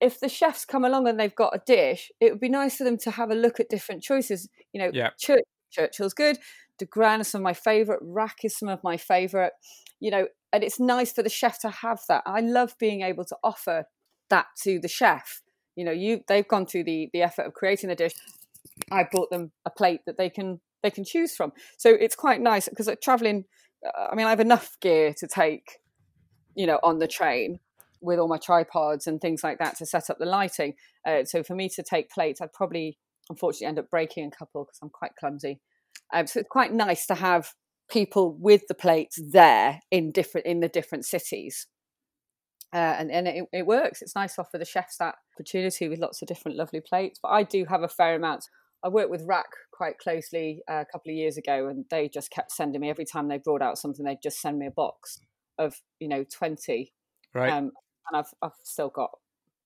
[0.00, 2.84] if the chefs come along and they've got a dish, it would be nice for
[2.84, 4.48] them to have a look at different choices.
[4.72, 5.10] You know, yeah.
[5.18, 6.38] Church, Churchill's good.
[6.82, 8.00] Degrenne is some of my favourite.
[8.02, 9.52] RAK is some of my favourite.
[10.00, 12.22] You know, and it's nice for the chef to have that.
[12.26, 13.86] I love being able to offer
[14.30, 15.42] that to the chef.
[15.76, 18.14] You know, you they've gone through the the effort of creating the dish.
[18.90, 21.52] I brought them a plate that they can they can choose from.
[21.78, 23.44] So it's quite nice because traveling.
[23.86, 25.78] Uh, I mean, I have enough gear to take,
[26.54, 27.60] you know, on the train
[28.04, 30.74] with all my tripods and things like that to set up the lighting.
[31.06, 32.98] Uh, so for me to take plates, I'd probably
[33.30, 35.60] unfortunately end up breaking a couple because I'm quite clumsy.
[36.12, 37.52] Um, so it's quite nice to have
[37.90, 41.66] people with the plates there in different in the different cities.
[42.72, 44.02] Uh, and and it, it works.
[44.02, 47.18] It's nice to offer the chefs that opportunity with lots of different lovely plates.
[47.22, 48.44] But I do have a fair amount.
[48.84, 52.30] I worked with RAK quite closely uh, a couple of years ago, and they just
[52.30, 55.20] kept sending me every time they brought out something, they'd just send me a box
[55.58, 56.92] of you know twenty
[57.32, 57.52] right.
[57.52, 57.70] Um,
[58.10, 59.10] and I've I've still got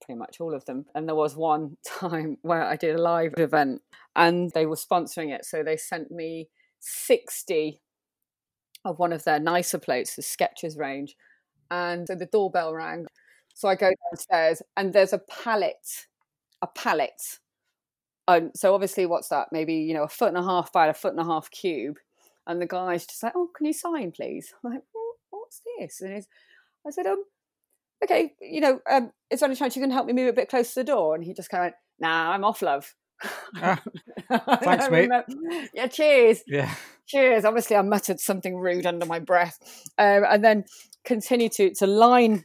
[0.02, 0.86] pretty much all of them.
[0.94, 3.82] And there was one time where I did a live event
[4.16, 6.48] and they were sponsoring it, so they sent me
[6.80, 7.80] sixty
[8.84, 11.16] of one of their nicer plates, the Skechers range,
[11.70, 13.06] and so the doorbell rang.
[13.54, 16.06] So I go downstairs and there's a pallet,
[16.62, 17.20] a pallet.
[18.26, 19.48] Um, so obviously, what's that?
[19.52, 21.96] Maybe you know a foot and a half by a foot and a half cube.
[22.46, 24.82] And the guy's just like, "Oh, can you sign, please?" I'm like,
[25.30, 26.28] "What's this?" And he's,
[26.86, 27.24] I said, "Um,
[28.02, 30.48] okay, you know, um, is there any chance you can help me move a bit
[30.48, 31.14] closer to the door?
[31.14, 32.94] And he just kind of went, nah, I'm off, love.
[33.56, 33.82] Ah,
[34.62, 35.10] thanks, mate.
[35.74, 36.42] Yeah, cheers.
[36.46, 36.72] Yeah.
[37.06, 37.44] Cheers.
[37.44, 39.58] Obviously, I muttered something rude under my breath.
[39.98, 40.64] Um, and then
[41.04, 42.44] continued to, to line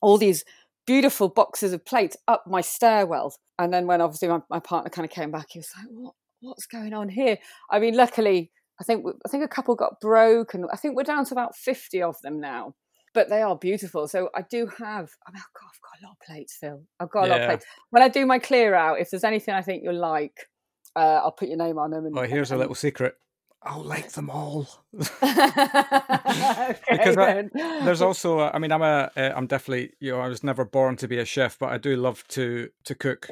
[0.00, 0.44] all these
[0.86, 3.34] beautiful boxes of plates up my stairwell.
[3.58, 6.14] And then when obviously my, my partner kind of came back, he was like, what,
[6.40, 7.38] what's going on here?
[7.70, 8.50] I mean, luckily,
[8.80, 11.56] I think I think a couple got broke, and I think we're down to about
[11.56, 12.74] fifty of them now
[13.14, 14.08] but they are beautiful.
[14.08, 16.82] So I do have, I mean, oh God, I've got a lot of plates, Phil.
[17.00, 17.32] I've got a yeah.
[17.32, 17.66] lot of plates.
[17.90, 20.48] When I do my clear out, if there's anything I think you'll like,
[20.96, 22.06] uh, I'll put your name on them.
[22.06, 23.16] And, well, here's a little secret.
[23.62, 24.68] I'll like them all.
[25.00, 30.28] okay, because I, there's also, I mean, I'm a, am uh, definitely, you know, I
[30.28, 33.28] was never born to be a chef, but I do love to to cook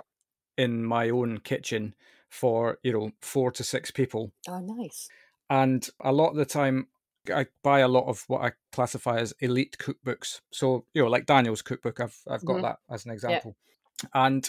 [0.59, 1.95] in my own kitchen
[2.29, 4.33] for you know four to six people.
[4.49, 5.09] Oh, nice.
[5.49, 6.89] And a lot of the time,
[7.31, 10.41] I buy a lot of what I classify as elite cookbooks.
[10.53, 12.63] So, you know, like Daniel's cookbook, I've, I've got Mhm.
[12.63, 13.57] that as an example.
[14.15, 14.49] And,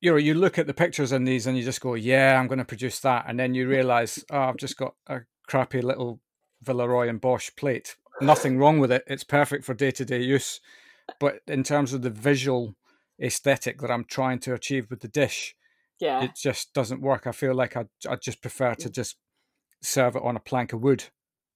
[0.00, 2.46] you know, you look at the pictures in these and you just go, yeah, I'm
[2.46, 3.26] going to produce that.
[3.28, 6.20] And then you realize, oh, I've just got a crappy little
[6.62, 7.96] Villeroy and Boch plate.
[8.20, 9.04] Nothing wrong with it.
[9.06, 10.60] It's perfect for day to day use.
[11.20, 12.74] But in terms of the visual
[13.20, 15.54] aesthetic that I'm trying to achieve with the dish,
[16.00, 16.22] Yeah.
[16.24, 17.26] it just doesn't work.
[17.26, 19.16] I feel like I I just prefer to just
[19.82, 21.04] serve it on a plank of wood,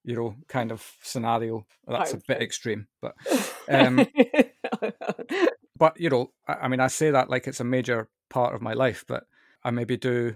[0.03, 1.65] you know, kind of scenario.
[1.87, 3.15] That's a bit extreme, but
[3.69, 4.05] um,
[5.77, 8.61] but you know, I, I mean, I say that like it's a major part of
[8.61, 9.25] my life, but
[9.63, 10.35] I maybe do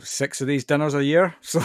[0.00, 1.34] six of these dinners a year.
[1.42, 1.62] So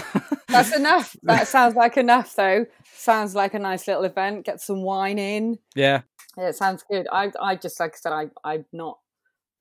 [0.47, 1.15] That's enough.
[1.23, 2.65] That sounds like enough, though.
[2.95, 4.45] Sounds like a nice little event.
[4.45, 5.59] Get some wine in.
[5.75, 6.01] yeah,
[6.37, 7.07] Yeah, it sounds good.
[7.11, 8.99] I, I just like I said, I, I'm not,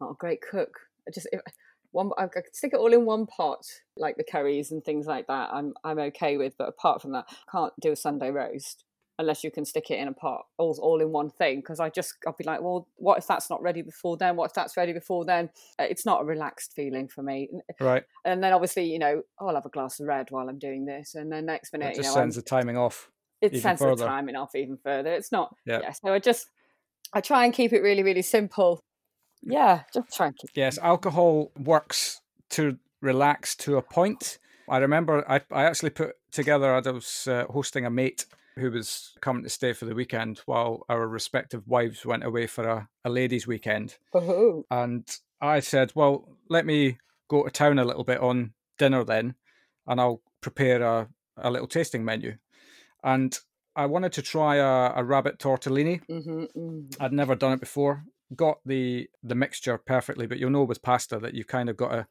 [0.01, 0.70] not a great cook.
[1.07, 1.41] I just if,
[1.97, 3.64] one, I could stick it all in one pot,
[3.97, 5.51] like the curries and things like that.
[5.52, 6.55] I'm, I'm okay with.
[6.59, 8.85] But apart from that, can't do a Sunday roast
[9.18, 11.60] unless you can stick it in a pot, all, all in one thing.
[11.60, 14.36] Because I just, I'll be like, well, what if that's not ready before then?
[14.36, 15.48] What if that's ready before then?
[15.78, 17.48] Uh, It's not a relaxed feeling for me.
[17.81, 18.05] right.
[18.27, 20.85] And then obviously, you know, oh, I'll have a glass of red while I'm doing
[20.85, 23.10] this, and then next minute, It you just know, I'm sends the timing off.
[23.40, 23.97] it sends further.
[23.97, 25.12] the timing off even further.
[25.14, 25.55] It's not.
[25.64, 25.90] Yeah.
[25.93, 26.48] So I just
[27.14, 28.81] I try and keep it really, really simple.
[29.43, 30.37] Yeah, just try and.
[30.55, 34.39] Yes, alcohol works to relax to a point.
[34.69, 38.27] I remember I, I actually put together, I was uh, hosting a mate
[38.57, 42.65] who was coming to stay for the weekend while our respective wives went away for
[42.67, 43.97] a, a ladies' weekend.
[44.15, 45.07] Oh, And
[45.41, 46.99] I said, well, let me
[47.29, 49.35] go to town a little bit on dinner then,
[49.87, 52.37] and I'll prepare a, a little tasting menu.
[53.05, 53.39] And
[53.77, 56.01] I wanted to try a, a rabbit tortellini.
[56.07, 56.97] hmm mm.
[56.99, 58.05] I'd never done it before.
[58.35, 61.90] Got the the mixture perfectly, but you'll know with pasta that you've kind of got
[61.90, 62.07] to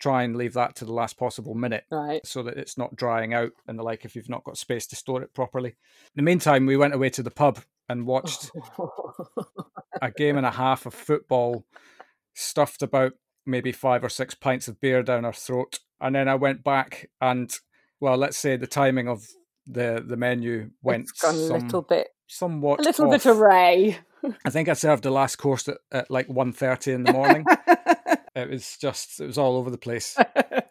[0.00, 2.26] try and leave that to the last possible minute right.
[2.26, 4.96] so that it's not drying out and the like if you've not got space to
[4.96, 5.68] store it properly.
[5.70, 5.76] In
[6.16, 8.50] the meantime, we went away to the pub and watched
[10.02, 11.66] a game and a half of football,
[12.34, 13.12] stuffed about
[13.44, 15.78] maybe five or six pints of beer down our throat.
[16.00, 17.52] And then I went back and
[18.00, 19.26] well, let's say the timing of
[19.66, 23.22] the the menu went gone a little bit, somewhat a little off.
[23.22, 23.98] bit array.
[24.44, 27.44] I think I served the last course at, at like 1.30 in the morning.
[28.34, 30.16] it was just, it was all over the place.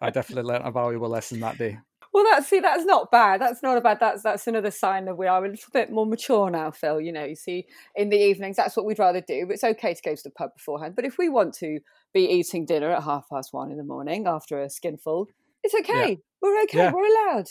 [0.01, 1.80] I definitely learnt a valuable lesson that day.
[2.11, 3.39] Well, that's see, that's not bad.
[3.39, 3.99] That's not a bad.
[3.99, 6.99] That's that's another sign that we are a little bit more mature now, Phil.
[6.99, 9.47] You know, you see, in the evenings, that's what we'd rather do.
[9.51, 10.95] It's okay to go to the pub beforehand.
[10.95, 11.80] But if we want to
[12.11, 15.27] be eating dinner at half past one in the morning after a skinful,
[15.63, 16.19] it's okay.
[16.41, 16.77] We're okay.
[16.80, 16.91] Yeah.
[16.91, 17.47] We're allowed.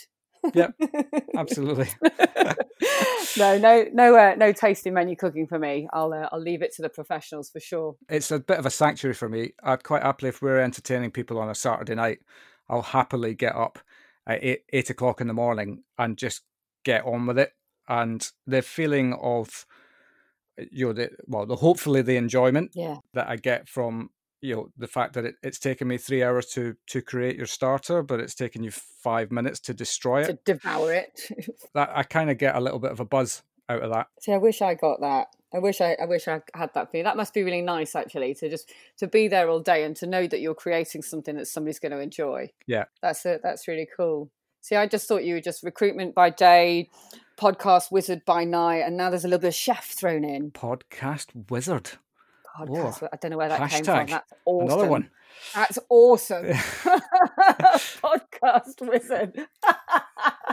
[0.54, 0.74] Yep,
[1.36, 1.88] Absolutely.
[3.36, 5.88] no, no, no, uh, no tasty menu cooking for me.
[5.92, 7.96] I'll uh, I'll leave it to the professionals for sure.
[8.08, 9.52] It's a bit of a sanctuary for me.
[9.62, 12.20] I'd quite happily, if we're entertaining people on a Saturday night,
[12.68, 13.78] I'll happily get up
[14.26, 16.42] at eight, eight o'clock in the morning and just
[16.84, 17.52] get on with it.
[17.88, 19.66] And the feeling of,
[20.70, 24.10] you know, the, well, the hopefully the enjoyment Yeah, that I get from
[24.40, 27.46] you know the fact that it, it's taken me three hours to to create your
[27.46, 31.20] starter, but it's taken you five minutes to destroy it to devour it.
[31.74, 34.06] That I kind of get a little bit of a buzz out of that.
[34.20, 35.28] See, I wish I got that.
[35.54, 37.04] I wish I, I wish I had that feeling.
[37.04, 40.06] That must be really nice, actually, to just to be there all day and to
[40.06, 42.50] know that you're creating something that somebody's going to enjoy.
[42.66, 42.84] Yeah.
[43.00, 43.40] that's it.
[43.42, 44.30] That's really cool.
[44.60, 46.90] See, I just thought you were just recruitment by day,
[47.38, 50.50] podcast wizard by night, and now there's a little bit of chef thrown in.
[50.50, 51.92] Podcast wizard,
[52.58, 53.08] Podcast.
[53.12, 54.06] I don't know where that came from.
[54.06, 54.66] That's awesome.
[54.66, 55.10] another one.
[55.54, 56.46] That's awesome.
[58.02, 59.46] podcast wizard.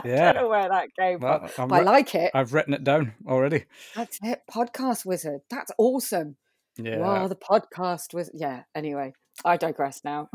[0.04, 0.30] Yeah.
[0.30, 1.42] I don't know where that came from.
[1.42, 2.30] Well, I'm I like it.
[2.34, 3.64] I've written it down already.
[3.94, 4.42] That's it.
[4.50, 5.40] Podcast wizard.
[5.50, 6.36] That's awesome.
[6.78, 6.98] Yeah.
[6.98, 8.64] Wow, the podcast was yeah.
[8.74, 9.14] Anyway,
[9.44, 10.28] I digress now.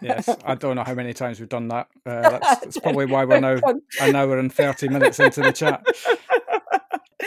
[0.00, 0.28] yes.
[0.44, 1.88] I don't know how many times we've done that.
[2.06, 5.52] Uh, that's, that's probably why we're now Con- an hour and thirty minutes into the
[5.52, 5.84] chat.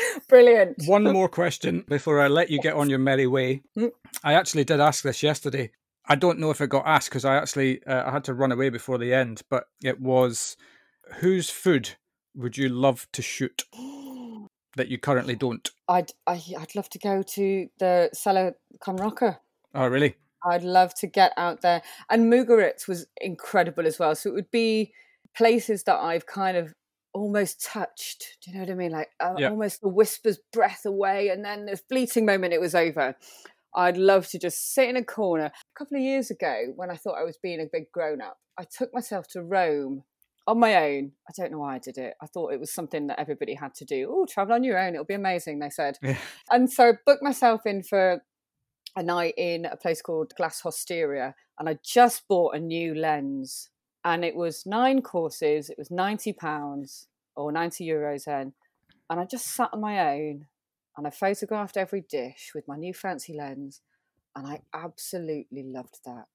[0.28, 0.76] Brilliant.
[0.86, 3.62] One more question before I let you get on your merry way.
[3.78, 3.92] Mm.
[4.24, 5.72] I actually did ask this yesterday.
[6.08, 8.52] I don't know if it got asked because I actually uh, I had to run
[8.52, 10.58] away before the end, but it was
[11.20, 11.92] whose food
[12.36, 13.66] would you love to shoot
[14.76, 15.70] that you currently don't?
[15.88, 18.54] I'd I, I'd love to go to the Cellar
[18.84, 19.38] Cumrocker.
[19.74, 20.16] Oh, really?
[20.44, 21.82] I'd love to get out there.
[22.10, 24.16] And Mugaritz was incredible as well.
[24.16, 24.92] So it would be
[25.36, 26.74] places that I've kind of
[27.14, 28.38] almost touched.
[28.44, 28.92] Do you know what I mean?
[28.92, 29.50] Like uh, Yeah.
[29.50, 33.16] almost a whisper's breath away, and then the fleeting moment it was over.
[33.74, 35.46] I'd love to just sit in a corner.
[35.46, 38.38] A couple of years ago, when I thought I was being a big grown up,
[38.58, 40.04] I took myself to Rome
[40.48, 41.12] on my own.
[41.30, 42.16] I don't know why I did it.
[42.22, 44.10] I thought it was something that everybody had to do.
[44.12, 45.98] Oh, travel on your own, it'll be amazing, they said.
[46.02, 46.18] Yeah.
[46.50, 48.22] And so I booked myself in for
[48.98, 53.70] a night in a place called Glass Hostaria, and I just bought a new lens.
[54.04, 55.70] And it was nine courses.
[55.70, 58.54] It was ninety pounds or ninety euros then,
[59.10, 60.48] and I just sat on my own
[60.98, 63.82] and I photographed every dish with my new fancy lens,
[64.36, 66.26] and I absolutely loved that.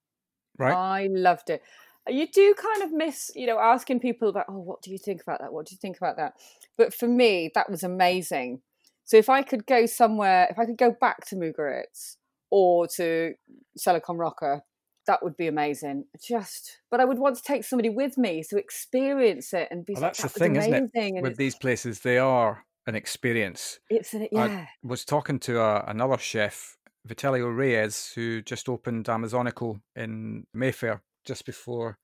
[0.58, 0.72] Right.
[0.72, 1.62] I loved it.
[2.08, 5.20] You do kind of miss, you know, asking people about, oh, what do you think
[5.20, 5.52] about that?
[5.52, 6.34] What do you think about that?
[6.78, 8.62] But for me, that was amazing.
[9.04, 12.16] So if I could go somewhere, if I could go back to Mugaritz
[12.48, 13.34] or to
[13.76, 14.62] Celler de Can Roca,
[15.06, 16.04] that would be amazing.
[16.22, 19.94] Just, but I would want to take somebody with me to experience it and be.
[19.94, 20.90] Well, like, that's the "That was thing, isn't it?
[20.94, 23.80] amazing," With these places, they are an experience.
[23.90, 24.66] It's an, I yeah.
[24.82, 26.76] was talking to a, another chef,
[27.08, 31.98] Vitelio Reyes, who just opened Amazonico in Mayfair just before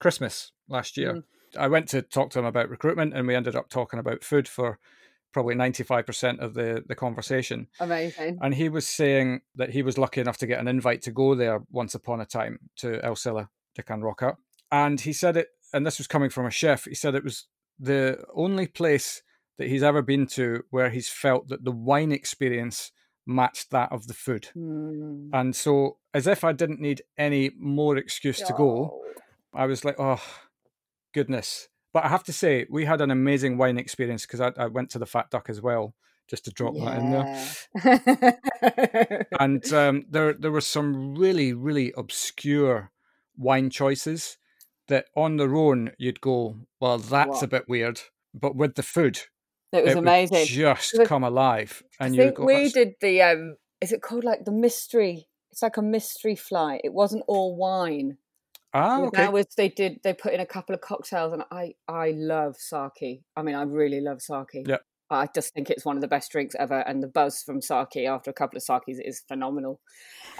[0.00, 1.14] Christmas last year.
[1.14, 1.22] Mm.
[1.56, 4.48] I went to talk to him about recruitment, and we ended up talking about food
[4.48, 4.78] for
[5.34, 7.66] probably 95% of the, the conversation.
[7.80, 8.38] Amazing.
[8.40, 11.34] And he was saying that he was lucky enough to get an invite to go
[11.34, 14.36] there once upon a time to El Celler de Can Roca.
[14.72, 17.46] And he said it, and this was coming from a chef, he said it was
[17.78, 19.22] the only place
[19.58, 22.92] that he's ever been to where he's felt that the wine experience
[23.26, 24.48] matched that of the food.
[24.56, 25.30] Mm.
[25.32, 29.00] And so, as if I didn't need any more excuse to go, Oh.
[29.54, 30.22] I was like, oh,
[31.12, 31.68] goodness.
[31.94, 34.90] But I have to say, we had an amazing wine experience because I, I went
[34.90, 35.94] to the Fat Duck as well,
[36.28, 37.26] just to drop that in there.
[39.40, 42.90] And um, there there were some really really obscure
[43.36, 44.38] wine choices
[44.88, 48.00] that on their own you'd go, well, that's a bit weird,
[48.34, 49.20] but with the food,
[49.72, 50.46] it was it amazing.
[50.46, 54.24] just come alive, I and you think go, we did the um is it called
[54.24, 56.80] like the mystery it's like a mystery flight.
[56.82, 58.18] It wasn't all wine
[58.74, 61.74] ah, okay, that was they did they put in a couple of cocktails and i
[61.88, 64.78] i love sake i mean i really love sake Yeah.
[65.10, 67.96] i just think it's one of the best drinks ever and the buzz from sake
[68.08, 69.80] after a couple of sakes is phenomenal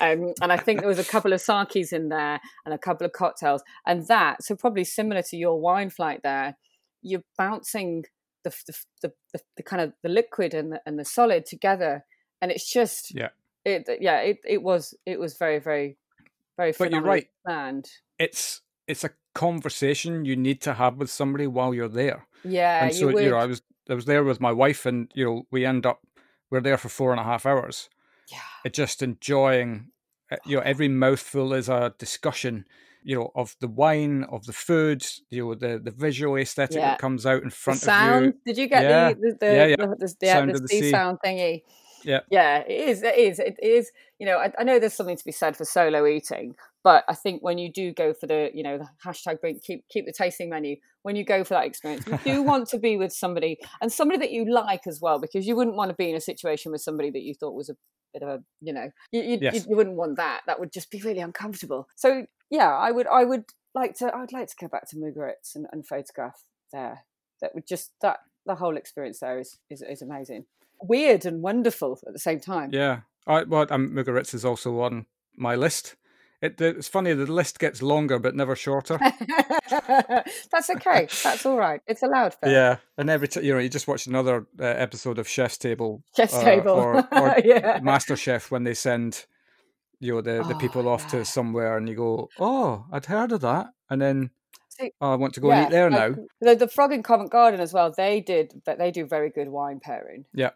[0.01, 3.05] um, and i think there was a couple of sakes in there and a couple
[3.07, 6.57] of cocktails and that so probably similar to your wine flight there
[7.03, 8.05] you're bouncing
[8.45, 12.05] the the, the, the, the kind of the liquid and the, and the solid together
[12.43, 13.29] and it's just Yeah.
[13.65, 15.97] it yeah it, it was it was very very
[16.57, 17.29] very But you're right.
[17.47, 17.87] planned
[18.19, 22.95] it's it's a conversation you need to have with somebody while you're there, yeah and
[22.95, 25.43] so you you know, I was I was there with my wife, and you know,
[25.51, 26.01] we end up
[26.51, 27.89] we're there for four and a half hours,
[28.31, 29.91] yeah uh, just enjoying
[30.31, 32.65] uh, you know every mouthful is a discussion
[33.03, 36.91] you know of the wine of the food you know the the visual aesthetic Yeah.
[36.91, 39.13] that comes out in the front of you did you get Yeah.
[39.13, 39.77] the the the, Yeah, yeah.
[39.77, 40.91] the, the, Sound the the sea sea.
[40.91, 41.63] sound thingy
[42.05, 42.21] Yeah.
[42.31, 45.25] yeah it is it is it is you know I, I know there's something to
[45.25, 48.63] be said for solo eating but i think when you do go for the you
[48.63, 52.07] know the hashtag bring keep keep the tasting menu when you go for that experience
[52.07, 55.47] you do want to be with somebody and somebody that you like as well because
[55.47, 57.77] you wouldn't want to be in a situation with somebody that you thought was a
[58.13, 59.55] bit of a you know you, you, Yes.
[59.55, 63.07] you, you wouldn't want that that would just be really uncomfortable so yeah i would
[63.09, 63.45] i would
[63.75, 67.01] like to i'd like to go back to mugaritz and, and photograph there
[67.41, 70.45] that would just that the whole experience there is is, is amazing
[70.81, 72.71] weird and wonderful at the same time.
[72.73, 73.01] Yeah.
[73.27, 75.07] I, well um, mugaritz is also on
[75.37, 75.97] my list.
[76.43, 78.99] It, it's funny the list gets longer but never shorter.
[79.71, 81.09] That's okay.
[81.23, 81.81] That's all right.
[81.87, 82.53] It's allowed Phil.
[82.53, 86.03] yeah and every time you know you just watch another uh, episode of chef's table
[86.17, 86.73] chef's uh, table.
[86.73, 87.81] or, or yeah.
[87.83, 89.25] Master chef when they send
[90.01, 91.21] you know the, the Oh, people off yeah.
[91.21, 93.69] to somewhere and you go oh i'd heard of that.
[93.89, 94.31] And then
[94.69, 96.25] See, oh, i want to go and eat there like, now.
[96.41, 99.49] the, the frog in covent garden as well they did but they do very good
[99.49, 100.25] wine pairing.
[100.35, 100.51] Yeah.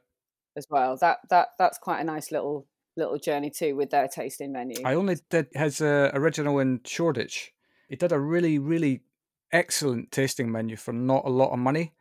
[0.59, 2.67] As well that that that's quite a nice little
[2.97, 7.53] little journey too with their tasting menu I only did his uh, original in Shoreditch.
[7.89, 9.03] He did a really, really
[9.53, 11.95] excellent tasting menu for not a lot of money.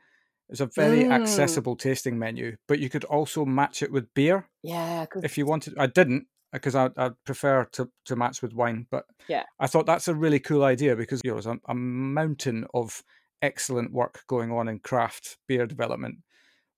[0.50, 1.12] It's a very Mm.
[1.12, 5.46] accessible tasting menu, but you could also match it with beer yeah 'cause- if you
[5.46, 5.78] wanted.
[5.78, 9.44] I didn't because I I prefer to to match with wine, but Yeah.
[9.60, 13.04] I thought that's a really cool idea because you know there's a, a mountain of
[13.42, 16.16] excellent work going on in craft beer development.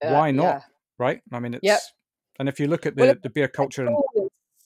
[0.03, 0.43] uh, Why not?
[0.43, 0.61] yeah.
[0.99, 1.21] Right?
[1.31, 1.79] I mean, it's Yep.
[2.39, 3.97] and if you look at the, Well, the beer culture and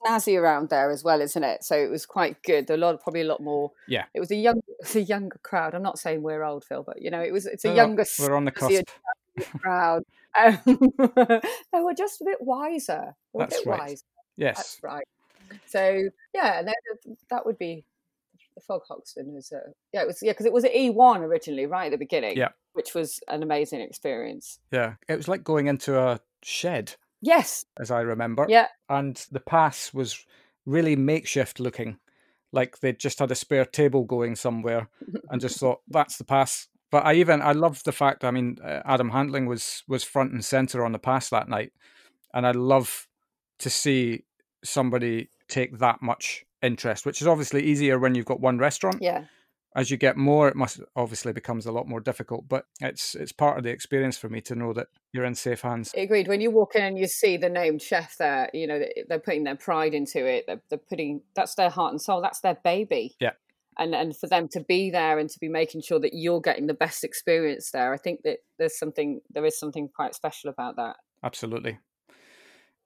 [0.06, 1.64] snazzy around there as well, isn't it?
[1.64, 2.70] So it was quite good.
[2.70, 3.72] A lot, probably a lot more.
[3.88, 4.06] Yeah.
[4.14, 5.74] it was a young, it was a younger crowd.
[5.76, 7.46] I'm not saying we're old, Phil, but you know, it was.
[7.46, 8.84] It's a Oh, younger we're on the cusp.
[9.60, 10.04] crowd.
[10.38, 13.16] Um, they were just a bit wiser.
[13.36, 13.80] A That's bit right.
[13.80, 14.04] wiser.
[14.36, 14.58] Yes.
[14.58, 15.08] That's right.
[15.68, 16.64] So yeah,
[17.30, 17.86] that would be
[18.56, 19.60] the Frog Hoxton was a
[19.94, 22.50] yeah it was yeah because it was E1 originally right at the beginning Yeah.
[22.74, 24.60] which was an amazing experience.
[24.72, 28.46] Yeah, it was like going into a shed, Yes, as I remember.
[28.50, 30.26] yeah, And the pass was
[30.66, 31.98] really makeshift looking,
[32.52, 34.90] like they just had a spare table going somewhere,
[35.30, 36.68] and just thought that's the pass.
[36.92, 38.24] But I even I loved the fact.
[38.24, 41.72] I mean, uh, Adam Handling was was front and center on the pass that night,
[42.34, 43.08] and I love
[43.60, 44.26] to see
[44.64, 48.98] somebody take that much interest, which is obviously easier when you've got one restaurant.
[49.02, 49.26] yeah,
[49.76, 53.32] As you get more, it must obviously becomes a lot more difficult, but it's it's
[53.32, 55.92] part of the experience for me to know that you're in safe hands.
[55.96, 56.28] Agreed.
[56.28, 59.44] When you walk in and you see the named chef there, you know they're putting
[59.44, 60.46] their pride into it.
[60.48, 62.22] They're, they're putting that's their heart and soul.
[62.22, 63.16] That's their baby.
[63.20, 63.34] Yeah.
[63.78, 66.68] And and for them to be there and to be making sure that you're getting
[66.68, 70.76] the best experience there, I think that there's something there is something quite special about
[70.78, 70.96] that.
[71.24, 71.80] Absolutely.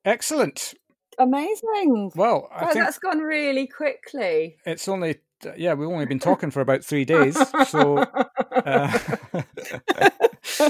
[0.06, 0.74] Excellent.
[1.20, 2.12] Amazing.
[2.16, 4.58] Well, I God, think that's gone really quickly.
[4.66, 5.18] it's only
[5.56, 7.38] yeah we've only been talking for about three days,
[7.70, 8.98] so uh,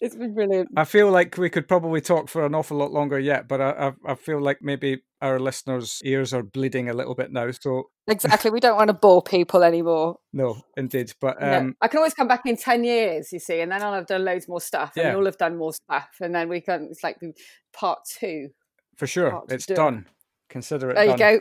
[0.00, 0.68] it's been brilliant.
[0.76, 3.48] I feel like we could probably talk for an awful lot longer yet.
[3.48, 3.70] But I,
[4.06, 7.50] I I feel like maybe our listeners' ears are bleeding a little bit now.
[7.50, 8.50] So Exactly.
[8.50, 10.16] We don't want to bore people anymore.
[10.32, 11.12] no, indeed.
[11.20, 11.58] But No.
[11.58, 14.06] um, I can always come back in 10 years, you see, and then I'll have
[14.06, 15.12] done loads more stuff and Yeah.
[15.12, 16.10] you'll have done more stuff.
[16.20, 17.32] And then we can, it's like the
[17.72, 18.48] part two.
[18.96, 19.74] For sure, it's do.
[19.74, 20.06] done.
[20.48, 21.38] Consider it There you done.
[21.38, 21.40] go.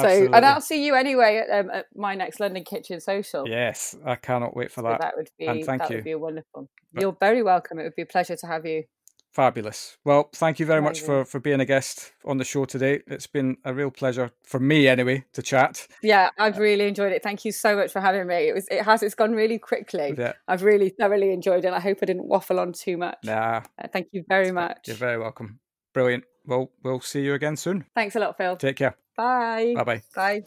[0.00, 3.48] So, and I'll see you anyway at, um, at my next London Kitchen Social.
[3.48, 5.00] Yes, I cannot wait for So that.
[5.00, 5.96] that would be and thank that you.
[5.96, 6.68] would be wonderful.
[6.92, 7.78] But- You're very welcome.
[7.80, 8.84] It would be a pleasure to have you.
[9.32, 9.96] Fabulous.
[10.04, 13.00] Well, thank you very much for, for being a guest on the show today.
[13.06, 15.86] It's been a real pleasure for me, anyway, to chat.
[16.02, 17.22] Yeah, I've really enjoyed it.
[17.22, 18.48] Thank you so much for having me.
[18.48, 20.14] It was it has it's gone really quickly.
[20.18, 20.32] Yeah.
[20.48, 21.72] I've really thoroughly enjoyed it.
[21.72, 23.18] I hope I didn't waffle on too much.
[23.24, 24.78] Nah, Uh, thank you very much.
[24.88, 25.60] you're very welcome.
[25.92, 26.24] Brilliant.
[26.46, 27.84] Well, we'll see you again soon.
[27.94, 28.56] Thanks a lot, Phil.
[28.56, 28.96] Take care.
[29.16, 29.74] Bye.
[29.76, 30.02] Bye bye.
[30.14, 30.44] Bye.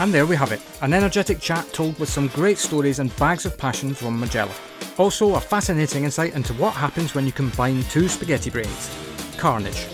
[0.00, 3.44] And there we have it an energetic chat told with some great stories and bags
[3.46, 4.54] of passion from Magella.
[4.98, 8.90] Also, a fascinating insight into what happens when you combine two spaghetti brains
[9.38, 9.86] carnage.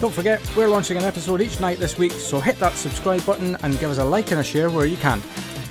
[0.00, 3.56] Don't forget, we're launching an episode each night this week, so hit that subscribe button
[3.62, 5.20] and give us a like and a share where you can.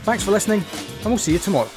[0.04, 0.64] Thanks for listening,
[1.00, 1.70] and we'll see you tomorrow.